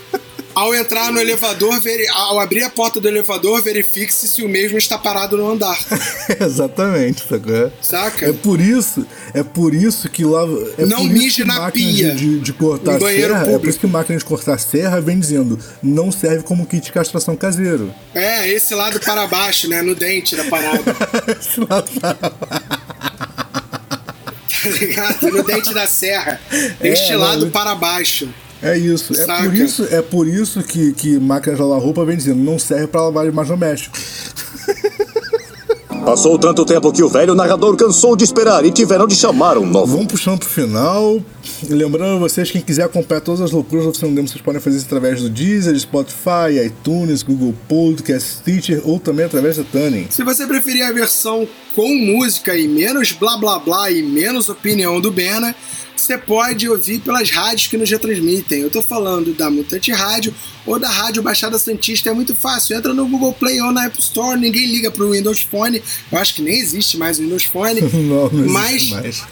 Ao 0.55 0.73
entrar 0.75 1.11
no 1.11 1.19
elevador, 1.19 1.81
veri- 1.81 2.07
ao 2.09 2.39
abrir 2.39 2.61
a 2.63 2.69
porta 2.69 2.99
do 3.01 3.07
elevador, 3.07 3.63
verifique-se 3.63 4.27
se 4.27 4.43
o 4.43 4.47
mesmo 4.47 4.77
está 4.77 4.99
parado 4.99 5.35
no 5.35 5.51
andar. 5.51 5.75
Exatamente, 6.39 7.27
sacou? 7.27 7.71
Saca? 7.81 8.27
É 8.29 8.33
por 8.33 8.61
isso, 8.61 9.03
é 9.33 9.41
por 9.41 9.73
isso 9.73 10.07
que 10.09 10.23
lá. 10.23 10.43
É 10.77 10.85
Não 10.85 11.05
mije 11.05 11.43
na 11.43 11.71
pia, 11.71 12.13
De, 12.13 12.39
de, 12.39 12.53
cortar 12.53 12.99
serra. 12.99 13.37
É 13.39 13.39
por 13.39 13.45
público. 13.45 13.69
isso 13.69 13.79
que 13.79 13.87
máquina 13.87 14.17
de 14.19 14.25
cortar 14.25 14.59
serra 14.59 15.01
vem 15.01 15.19
dizendo 15.19 15.57
não 15.81 16.11
serve 16.11 16.43
como 16.43 16.67
kit 16.67 16.85
de 16.85 16.91
castração 16.91 17.35
caseiro. 17.35 17.91
É, 18.13 18.47
esse 18.47 18.75
lado 18.75 18.99
para 18.99 19.25
baixo, 19.25 19.67
né? 19.67 19.81
No 19.81 19.95
dente 19.95 20.35
da 20.35 20.43
parada. 20.43 20.83
Esse 21.41 21.59
lado 21.61 21.89
para- 21.99 22.31
Tá 24.63 24.69
ligado? 24.69 25.31
No 25.31 25.43
dente 25.43 25.73
da 25.73 25.87
serra. 25.87 26.39
É, 26.79 27.15
lado 27.15 27.45
não, 27.45 27.51
para 27.51 27.75
baixo. 27.75 28.29
É 28.61 28.77
isso. 28.77 29.13
É 29.19 29.25
por 29.25 29.53
isso, 29.53 29.87
é 29.91 30.01
por 30.01 30.27
isso 30.27 30.63
que, 30.63 30.93
que 30.93 31.19
máquina 31.19 31.55
de 31.55 31.61
lavar 31.61 31.81
roupa 31.81 32.05
vem 32.05 32.15
dizendo 32.15 32.41
não 32.41 32.57
serve 32.57 32.87
pra 32.87 33.01
lavar 33.01 33.29
mais 33.31 33.47
doméstico. 33.47 33.97
Passou 36.05 36.37
tanto 36.37 36.65
tempo 36.65 36.91
que 36.91 37.01
o 37.01 37.09
velho 37.09 37.33
narrador 37.33 37.75
cansou 37.77 38.15
de 38.15 38.23
esperar 38.23 38.65
e 38.65 38.71
tiveram 38.71 39.07
de 39.07 39.15
chamar 39.15 39.57
um 39.57 39.65
novo. 39.65 39.93
Vamos 39.93 40.07
puxando 40.07 40.39
pro 40.39 40.49
final. 40.49 41.21
Lembrando 41.69 42.15
a 42.15 42.19
vocês, 42.19 42.51
quem 42.51 42.61
quiser 42.61 42.83
acompanhar 42.83 43.21
todas 43.21 43.41
as 43.41 43.51
loucuras 43.51 43.85
do 43.85 43.89
Oficina 43.89 44.11
Demo, 44.11 44.27
vocês 44.27 44.41
podem 44.41 44.61
fazer 44.61 44.77
isso 44.77 44.85
através 44.85 45.21
do 45.21 45.29
Deezer, 45.29 45.77
Spotify, 45.79 46.65
iTunes, 46.65 47.23
Google 47.23 47.53
Podcast, 47.67 48.39
Stitcher 48.39 48.81
ou 48.83 48.99
também 48.99 49.25
através 49.25 49.57
da 49.57 49.63
Tuning. 49.63 50.07
Se 50.09 50.23
você 50.23 50.45
preferir 50.45 50.85
a 50.85 50.91
versão 50.91 51.47
com 51.75 51.95
música 51.95 52.57
e 52.57 52.67
menos 52.67 53.11
blá 53.11 53.37
blá 53.37 53.59
blá 53.59 53.91
e 53.91 54.01
menos 54.01 54.49
opinião 54.49 54.99
do 54.99 55.11
Bena, 55.11 55.55
você 55.95 56.17
pode 56.17 56.67
ouvir 56.67 56.99
pelas 56.99 57.29
rádios 57.29 57.67
que 57.67 57.77
nos 57.77 57.89
retransmitem. 57.89 58.61
Eu 58.61 58.69
tô 58.69 58.81
falando 58.81 59.33
da 59.33 59.49
Mutante 59.49 59.91
Rádio 59.91 60.33
ou 60.65 60.77
da 60.77 60.89
Rádio 60.89 61.23
Baixada 61.23 61.57
Santista, 61.57 62.09
é 62.09 62.13
muito 62.13 62.35
fácil. 62.35 62.75
Entra 62.75 62.93
no 62.93 63.07
Google 63.07 63.33
Play 63.33 63.61
ou 63.61 63.71
na 63.71 63.85
App 63.85 63.97
Store, 63.99 64.39
ninguém 64.39 64.65
liga 64.65 64.91
pro 64.91 65.11
Windows 65.11 65.41
Phone. 65.41 65.81
Eu 66.11 66.17
acho 66.17 66.35
que 66.35 66.41
nem 66.41 66.59
existe 66.59 66.97
mais 66.97 67.19
o 67.19 67.21
Windows 67.21 67.45
Phone. 67.45 67.81
Não, 68.03 68.29
não 68.29 68.49
mas 68.49 68.73
existe 68.73 68.93
mais. 68.93 69.23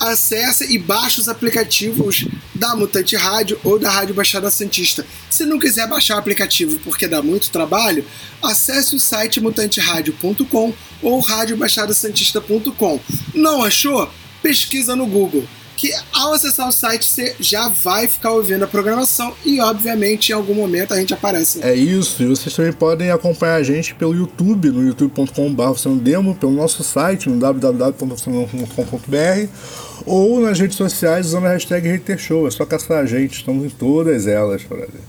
Acesse 0.00 0.72
e 0.72 0.78
baixe 0.78 1.20
os 1.20 1.28
aplicativos 1.28 2.26
da 2.54 2.74
Mutante 2.74 3.16
Rádio 3.16 3.58
ou 3.62 3.78
da 3.78 3.90
Rádio 3.90 4.14
Baixada 4.14 4.50
Santista. 4.50 5.06
Se 5.30 5.44
não 5.44 5.58
quiser 5.58 5.86
baixar 5.88 6.16
o 6.16 6.18
aplicativo 6.18 6.78
porque 6.80 7.06
dá 7.06 7.22
muito 7.22 7.50
trabalho, 7.50 8.04
acesse 8.42 8.96
o 8.96 9.00
site 9.00 9.40
mutanteradio.com 9.40 10.74
ou 11.02 11.20
radiobaixadasantista.com. 11.20 13.00
Não 13.34 13.62
achou? 13.62 14.10
Pesquisa 14.42 14.96
no 14.96 15.06
Google. 15.06 15.44
Que 15.78 15.94
ao 16.12 16.32
acessar 16.32 16.68
o 16.68 16.72
site 16.72 17.06
você 17.06 17.36
já 17.38 17.68
vai 17.68 18.08
ficar 18.08 18.32
ouvindo 18.32 18.64
a 18.64 18.66
programação 18.66 19.32
e, 19.44 19.60
obviamente, 19.60 20.30
em 20.30 20.32
algum 20.34 20.52
momento 20.52 20.92
a 20.92 20.96
gente 20.96 21.14
aparece. 21.14 21.60
É 21.62 21.72
isso, 21.72 22.20
e 22.20 22.26
vocês 22.26 22.52
também 22.52 22.72
podem 22.72 23.12
acompanhar 23.12 23.54
a 23.54 23.62
gente 23.62 23.94
pelo 23.94 24.12
YouTube, 24.12 24.70
no 24.70 24.84
youtube.com.br 24.84 25.88
demo, 26.02 26.34
pelo 26.34 26.50
nosso 26.50 26.82
site, 26.82 27.30
no 27.30 27.38
www.oficinodemo.com.br 27.38 29.48
ou 30.04 30.40
nas 30.40 30.58
redes 30.58 30.76
sociais 30.76 31.26
usando 31.26 31.46
a 31.46 31.50
hashtag 31.50 31.88
HaterShow. 31.88 32.48
É 32.48 32.50
só 32.50 32.66
caçar 32.66 32.98
a 32.98 33.06
gente, 33.06 33.34
estamos 33.34 33.64
em 33.64 33.70
todas 33.70 34.26
elas, 34.26 34.64
brother. 34.64 35.00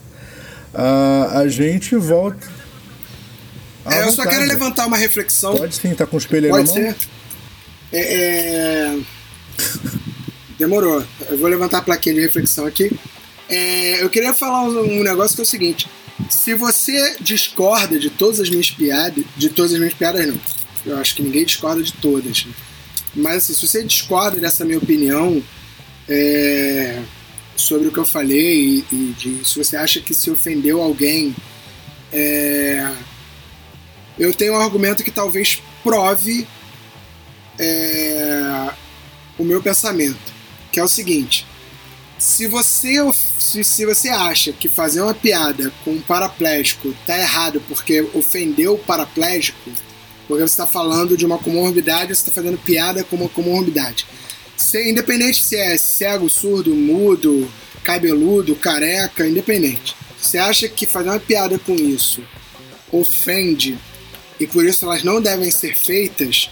Ah, 0.71 1.39
a 1.39 1.47
gente 1.47 1.95
volta. 1.95 2.47
É, 3.87 4.03
eu 4.03 4.11
só 4.11 4.21
quero 4.21 4.45
levantar 4.45 4.85
uma 4.85 4.97
reflexão. 4.97 5.57
Pode 5.57 5.73
sim, 5.73 5.95
tá 5.95 6.05
com 6.05 6.15
o 6.15 6.19
espelho 6.19 6.45
aí 6.45 6.51
Pode 6.51 6.79
na 6.79 6.79
mão? 6.79 6.93
ser. 6.93 6.95
É, 7.91 7.99
é, 7.99 8.99
demorou. 10.59 11.03
Eu 11.29 11.37
vou 11.37 11.49
levantar 11.49 11.79
a 11.79 11.81
plaquinha 11.81 12.15
de 12.15 12.21
reflexão 12.21 12.65
aqui. 12.65 12.91
É, 13.47 14.03
eu 14.03 14.09
queria 14.09 14.33
falar 14.33 14.63
um, 14.63 14.99
um 14.99 15.03
negócio 15.03 15.35
que 15.35 15.41
é 15.41 15.43
o 15.43 15.47
seguinte: 15.47 15.87
se 16.29 16.53
você 16.53 17.15
discorda 17.19 17.97
de 17.97 18.09
todas 18.09 18.39
as 18.39 18.49
minhas 18.49 18.69
piadas, 18.69 19.23
de 19.37 19.49
todas 19.49 19.71
as 19.73 19.79
minhas 19.79 19.93
piadas, 19.93 20.27
não. 20.27 20.39
Eu 20.85 20.97
acho 20.97 21.15
que 21.15 21.23
ninguém 21.23 21.45
discorda 21.45 21.81
de 21.81 21.93
todas. 21.93 22.45
né? 22.45 22.53
Mas 23.15 23.37
assim, 23.37 23.53
se 23.53 23.67
você 23.67 23.83
discorda 23.83 24.39
dessa 24.39 24.63
minha 24.63 24.77
opinião 24.77 25.41
é, 26.07 27.01
sobre 27.55 27.87
o 27.87 27.91
que 27.91 27.97
eu 27.97 28.05
falei 28.05 28.83
e, 28.91 28.95
e 28.95 29.15
de, 29.17 29.47
se 29.47 29.57
você 29.57 29.75
acha 29.75 29.99
que 29.99 30.13
se 30.13 30.29
ofendeu 30.29 30.81
alguém, 30.81 31.35
é, 32.11 32.91
eu 34.17 34.33
tenho 34.33 34.53
um 34.53 34.57
argumento 34.57 35.03
que 35.03 35.11
talvez 35.11 35.61
prove 35.83 36.47
é, 37.57 38.69
o 39.37 39.43
meu 39.43 39.61
pensamento, 39.61 40.33
que 40.79 40.81
é 40.81 40.83
o 40.83 40.87
seguinte: 40.87 41.45
se 42.17 42.47
você, 42.47 42.95
se, 43.37 43.63
se 43.63 43.85
você 43.85 44.07
acha 44.07 44.53
que 44.53 44.69
fazer 44.69 45.01
uma 45.01 45.13
piada 45.13 45.73
com 45.83 45.91
um 45.91 46.01
paraplégico 46.01 46.95
tá 47.05 47.17
errado 47.17 47.61
porque 47.67 48.01
ofendeu 48.13 48.75
o 48.75 48.79
paraplégico, 48.79 49.69
porque 50.25 50.43
você 50.43 50.53
está 50.53 50.65
falando 50.65 51.17
de 51.17 51.25
uma 51.25 51.37
comorbidade, 51.37 52.15
você 52.15 52.21
está 52.21 52.31
fazendo 52.31 52.57
piada 52.57 53.03
com 53.03 53.17
uma 53.17 53.27
comorbidade. 53.27 54.05
Se, 54.55 54.89
independente 54.89 55.39
se 55.39 55.57
é 55.57 55.77
cego, 55.77 56.29
surdo, 56.29 56.73
mudo, 56.73 57.51
cabeludo, 57.83 58.55
careca, 58.55 59.27
independente. 59.27 59.95
Você 60.21 60.37
acha 60.37 60.69
que 60.69 60.85
fazer 60.85 61.09
uma 61.09 61.19
piada 61.19 61.59
com 61.59 61.75
isso 61.75 62.23
ofende 62.91 63.77
e 64.39 64.47
por 64.47 64.65
isso 64.65 64.85
elas 64.85 65.03
não 65.03 65.21
devem 65.21 65.51
ser 65.51 65.77
feitas, 65.77 66.49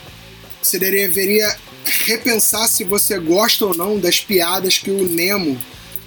você 0.62 0.78
deveria 0.78 1.58
repensar 1.90 2.68
se 2.68 2.84
você 2.84 3.20
gosta 3.20 3.66
ou 3.66 3.76
não 3.76 4.00
das 4.00 4.20
piadas 4.20 4.78
que 4.78 4.92
o 4.92 5.08
Nemo 5.08 5.58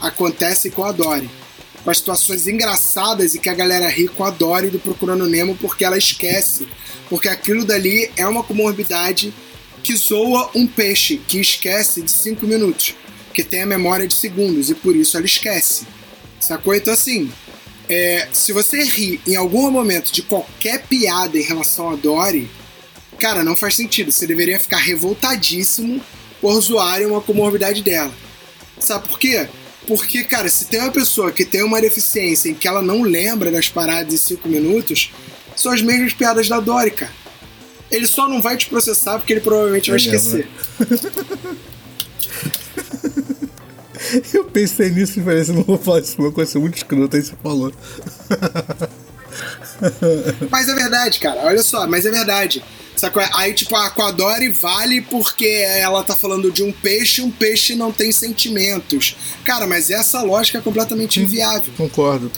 acontece 0.01 0.71
com 0.71 0.85
a 0.85 0.93
Dory. 0.93 1.29
Com 1.85 1.91
as 1.91 1.99
situações 1.99 2.47
engraçadas 2.47 3.35
e 3.35 3.39
que 3.39 3.49
a 3.49 3.55
galera 3.55 3.89
ri 3.89 4.07
com 4.09 4.25
a 4.25 4.31
Dory 4.31 4.69
do 4.69 4.79
Procurando 4.79 5.27
Nemo 5.27 5.57
porque 5.57 5.85
ela 5.85 5.97
esquece. 5.97 6.69
Porque 7.09 7.29
aquilo 7.29 7.65
dali 7.65 8.11
é 8.17 8.27
uma 8.27 8.43
comorbidade 8.43 9.33
que 9.83 9.97
zoa 9.97 10.51
um 10.55 10.67
peixe 10.67 11.17
que 11.17 11.41
esquece 11.41 12.03
de 12.03 12.11
5 12.11 12.47
minutos, 12.47 12.95
que 13.33 13.43
tem 13.43 13.63
a 13.63 13.67
memória 13.67 14.07
de 14.07 14.15
segundos 14.15 14.71
e 14.71 14.75
por 14.75 14.95
isso 14.95 15.17
ela 15.17 15.27
esquece. 15.27 15.87
Sacou? 16.39 16.75
Então 16.75 16.93
assim, 16.93 17.31
é, 17.89 18.29
se 18.33 18.53
você 18.53 18.85
ri 18.85 19.21
em 19.27 19.37
algum 19.37 19.71
momento 19.71 20.13
de 20.13 20.23
qualquer 20.23 20.87
piada 20.87 21.37
em 21.39 21.43
relação 21.43 21.91
a 21.91 21.97
Dory, 21.97 22.49
cara, 23.21 23.45
não 23.45 23.55
faz 23.55 23.77
sentido. 23.77 24.11
Você 24.11 24.27
deveria 24.27 24.59
ficar 24.59 24.79
revoltadíssimo 24.79 26.01
por 26.41 26.61
zoarem 26.61 27.07
uma 27.07 27.21
comorbidade 27.21 27.83
dela. 27.83 28.13
Sabe 28.81 29.07
por 29.07 29.19
quê? 29.19 29.47
Porque, 29.87 30.25
cara, 30.25 30.49
se 30.49 30.67
tem 30.67 30.81
uma 30.81 30.91
pessoa 30.91 31.31
que 31.31 31.45
tem 31.45 31.63
uma 31.63 31.81
deficiência 31.81 32.49
em 32.49 32.55
que 32.55 32.67
ela 32.67 32.83
não 32.83 33.03
lembra 33.03 33.51
das 33.51 33.69
paradas 33.69 34.15
em 34.15 34.17
5 34.17 34.49
minutos, 34.49 35.13
são 35.55 35.73
as 35.73 35.83
mesmas 35.83 36.13
piadas 36.13 36.49
da 36.49 36.59
Dory, 36.59 36.93
cara. 36.93 37.13
Ele 37.91 38.07
só 38.07 38.29
não 38.29 38.41
vai 38.41 38.57
te 38.57 38.67
processar 38.67 39.19
porque 39.19 39.33
ele 39.33 39.41
provavelmente 39.41 39.91
vai 39.91 39.99
É 39.99 40.03
esquecer. 40.03 40.49
Eu 44.33 44.45
pensei 44.45 44.91
nisso 44.91 45.21
e 45.21 45.23
falei 45.23 45.41
assim, 45.41 45.53
não 45.53 45.63
vou 45.63 45.79
falar 45.79 46.01
isso, 46.01 46.21
uma 46.21 46.33
coisa 46.33 46.59
muito 46.59 46.77
escrota, 46.77 47.17
aí 47.17 47.23
você 47.23 47.35
falou. 47.43 47.73
Mas 50.51 50.69
é 50.69 50.75
verdade, 50.75 51.21
cara. 51.21 51.41
Olha 51.45 51.63
só, 51.63 51.87
mas 51.87 52.05
é 52.05 52.11
verdade. 52.11 52.63
Sacou? 53.01 53.23
Aí, 53.33 53.55
tipo, 53.55 53.75
a 53.75 53.87
Aquadori 53.87 54.51
vale 54.51 55.01
porque 55.01 55.47
ela 55.47 56.05
tá 56.05 56.15
falando 56.15 56.53
de 56.53 56.63
um 56.63 56.71
peixe, 56.71 57.23
um 57.23 57.31
peixe 57.31 57.75
não 57.75 57.91
tem 57.91 58.13
sentimentos. 58.13 59.17
Cara, 59.43 59.67
mas 59.67 59.89
essa 59.91 60.21
lógica 60.21 60.59
é 60.59 60.61
completamente 60.61 61.19
inviável. 61.19 61.73
Concordo. 61.79 62.31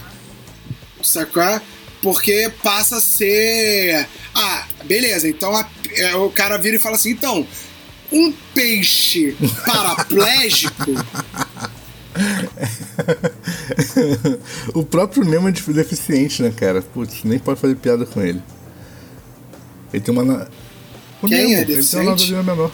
Sacou? 1.03 1.59
Porque 2.01 2.49
passa 2.63 2.95
a 2.95 3.01
ser. 3.01 4.07
Ah, 4.33 4.65
beleza, 4.85 5.27
então 5.27 5.53
a- 5.53 5.67
é, 5.97 6.15
o 6.15 6.29
cara 6.29 6.57
vira 6.57 6.77
e 6.77 6.79
fala 6.79 6.95
assim: 6.95 7.09
então, 7.11 7.45
um 8.09 8.31
peixe 8.53 9.35
paraplégico. 9.67 10.93
o 14.73 14.85
próprio 14.85 15.25
Nemo 15.25 15.49
é 15.49 15.51
def- 15.51 15.67
deficiente, 15.73 16.41
né, 16.41 16.53
cara? 16.55 16.81
Putz, 16.81 17.25
nem 17.25 17.37
pode 17.39 17.59
fazer 17.59 17.75
piada 17.75 18.05
com 18.05 18.21
ele. 18.21 18.41
Ele 19.93 20.01
tem 20.03 20.13
uma. 20.13 20.49
O 21.21 21.27
Quem 21.27 21.37
Nemo, 21.37 21.53
é 21.53 21.61
ele 21.61 21.83
tem 21.83 21.99
uma 22.01 22.11
anatomia 22.11 22.43
menor. 22.43 22.71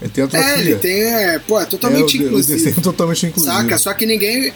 Ele 0.00 0.10
tem 0.10 0.24
atrofia. 0.24 0.48
é, 0.48 0.60
ele 0.60 0.76
tem. 0.76 1.02
É, 1.02 1.38
pô, 1.38 1.60
é 1.60 1.64
totalmente 1.66 2.16
é, 2.16 2.20
o, 2.20 2.22
o 2.24 2.26
inclusivo. 2.28 2.56
desenho 2.58 2.80
totalmente 2.82 3.26
inclusivo. 3.26 3.52
Saca? 3.54 3.78
Só 3.78 3.92
que 3.94 4.06
ninguém. 4.06 4.52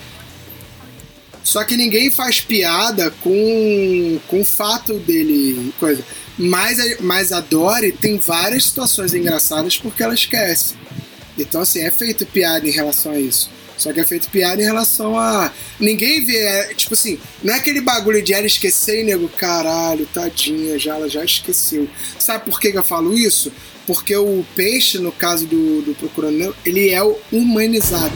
Só 1.43 1.63
que 1.65 1.77
ninguém 1.77 2.11
faz 2.11 2.41
piada 2.41 3.11
com, 3.23 4.19
com 4.29 4.41
o 4.41 4.45
fato 4.45 4.95
dele. 5.01 5.73
coisa. 5.79 6.03
Mas, 6.39 6.81
a- 6.81 6.97
mas 7.01 7.33
a 7.33 7.41
Dory 7.41 7.93
tem 7.93 8.19
várias 8.19 8.65
situações 8.65 9.13
engraçadas 9.13 9.77
porque 9.77 10.03
ela 10.03 10.15
esquece. 10.15 10.75
Então, 11.37 11.61
assim, 11.61 11.81
é 11.81 11.91
feito 11.91 12.25
piada 12.25 12.67
em 12.67 12.71
relação 12.71 13.13
a 13.13 13.21
isso. 13.21 13.51
Só 13.85 13.93
que 13.93 14.01
é 14.01 14.07
feito 14.07 14.31
piada 14.31 14.63
em 14.63 14.65
relação 14.65 15.19
a. 15.19 15.53
Ninguém 15.79 16.25
vê. 16.25 16.39
é, 16.39 16.75
tipo 16.75 16.95
assim, 16.95 17.19
não 17.43 17.53
é 17.53 17.59
aquele 17.59 17.83
bagulho 17.83 18.23
de 18.23 18.33
ela 18.33 18.47
esquecer 18.47 19.03
e 19.03 19.05
nego, 19.05 19.29
caralho, 19.29 20.07
tadinha, 20.07 20.79
já, 20.79 20.95
ela 20.95 21.07
já 21.07 21.23
esqueceu. 21.23 21.87
Sabe 22.19 22.47
por 22.47 22.59
que, 22.59 22.73
que 22.73 22.79
eu 22.79 22.85
falo 22.85 23.13
isso? 23.13 23.53
Porque 23.87 24.17
o 24.17 24.43
peixe, 24.57 24.99
no 24.99 25.13
caso 25.13 25.47
do, 25.47 25.83
do 25.83 25.95
Procurando 25.97 26.57
ele 26.65 26.89
é 26.89 27.03
humanizado. 27.31 28.15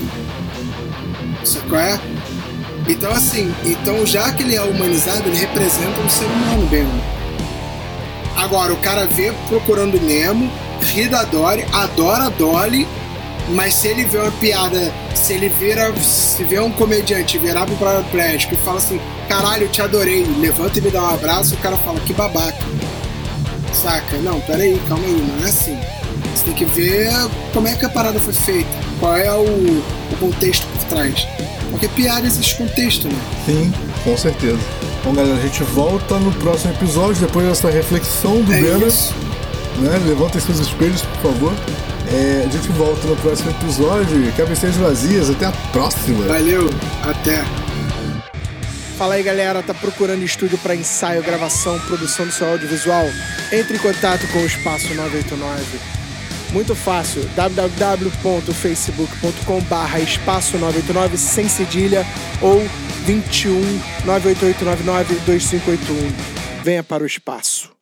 Sacou? 1.45 1.79
É? 1.79 2.01
Então, 2.89 3.13
assim, 3.13 3.55
então 3.67 4.07
já 4.07 4.33
que 4.33 4.43
ele 4.43 4.55
é 4.55 4.63
humanizado, 4.63 5.29
ele 5.29 5.37
representa 5.37 6.01
um 6.01 6.09
ser 6.09 6.25
humano 6.25 6.67
mesmo. 6.71 7.19
Agora, 8.39 8.73
o 8.73 8.79
cara 8.79 9.05
vê 9.05 9.35
procurando 9.49 10.01
Nemo, 10.01 10.51
ri 10.81 11.09
da 11.09 11.25
Dory, 11.25 11.67
adora 11.75 12.25
a 12.25 12.31
Dolly, 12.31 12.89
mas 13.51 13.75
se 13.75 13.89
ele 13.89 14.05
vê 14.05 14.19
uma 14.19 14.31
piada, 14.33 14.93
se 15.15 15.33
ele 15.33 15.49
vira, 15.49 15.95
se 15.97 16.45
vê 16.45 16.61
um 16.61 16.71
comediante 16.71 17.39
virar 17.39 17.67
pro 17.67 17.77
paraplégico 17.77 18.55
e 18.55 18.57
fala 18.59 18.79
assim, 18.79 19.01
caralho, 19.29 19.69
te 19.69 19.81
adorei, 19.81 20.25
levanta 20.39 20.79
e 20.79 20.83
me 20.83 20.91
dá 20.91 21.03
um 21.03 21.15
abraço, 21.15 21.55
o 21.55 21.59
cara 21.59 21.77
fala, 21.77 21.99
que 22.01 22.13
babaca. 22.13 22.59
Saca? 23.73 24.17
Não, 24.19 24.41
peraí, 24.41 24.81
calma 24.89 25.05
aí, 25.05 25.13
não 25.13 25.45
é 25.45 25.49
assim. 25.49 25.79
Você 26.35 26.45
tem 26.45 26.55
que 26.55 26.65
ver 26.65 27.11
como 27.53 27.69
é 27.69 27.75
que 27.75 27.85
a 27.85 27.89
parada 27.89 28.19
foi 28.19 28.33
feita, 28.33 28.69
qual 29.01 29.17
é 29.17 29.33
o, 29.33 29.43
o 29.43 30.17
contexto 30.19 30.67
por 30.67 30.85
trás. 30.85 31.27
Porque 31.71 31.89
piada 31.89 32.27
existe 32.27 32.57
contexto, 32.57 33.09
né? 33.09 33.19
Sim, 33.47 33.73
com 34.05 34.17
certeza. 34.17 34.59
Bom, 35.05 35.13
galera, 35.13 35.37
a 35.37 35.41
gente 35.41 35.63
volta 35.65 36.19
no 36.19 36.33
próximo 36.33 36.73
episódio, 36.73 37.27
depois 37.27 37.47
dessa 37.47 37.71
reflexão 37.71 38.43
do 38.43 38.53
É 38.53 38.61
Bena. 38.61 38.87
isso. 38.87 39.15
Né? 39.79 40.01
Levantem 40.07 40.41
seus 40.41 40.59
espelhos, 40.59 41.03
por 41.03 41.31
favor. 41.33 41.53
É, 42.13 42.45
a 42.47 42.49
gente 42.49 42.69
volta 42.73 43.07
no 43.07 43.17
próximo 43.17 43.51
episódio. 43.51 44.33
Cabeceiras 44.37 44.77
vazias. 44.77 45.31
Até 45.31 45.47
a 45.47 45.53
próxima. 45.73 46.27
Valeu, 46.27 46.69
até. 47.03 47.43
Fala 48.97 49.15
aí 49.15 49.23
galera, 49.23 49.63
tá 49.63 49.73
procurando 49.73 50.23
estúdio 50.25 50.59
para 50.59 50.75
ensaio, 50.75 51.23
gravação, 51.23 51.79
produção 51.81 52.27
do 52.27 52.33
seu 52.33 52.49
audiovisual? 52.49 53.07
Entre 53.53 53.77
em 53.77 53.79
contato 53.79 54.27
com 54.33 54.41
o 54.41 54.47
Espaço 54.47 54.93
989. 54.93 55.79
Muito 56.53 56.75
fácil, 56.75 57.23
www.facebook.com 57.37 59.61
barra 59.61 60.01
espaço 60.01 60.59
989 60.59 61.17
sem 61.17 61.49
cedilha 61.49 62.05
ou 62.43 62.61
21 63.05 63.61
98899 64.05 65.15
2581. 65.27 66.13
Venha 66.65 66.83
para 66.83 67.05
o 67.05 67.07
espaço. 67.07 67.78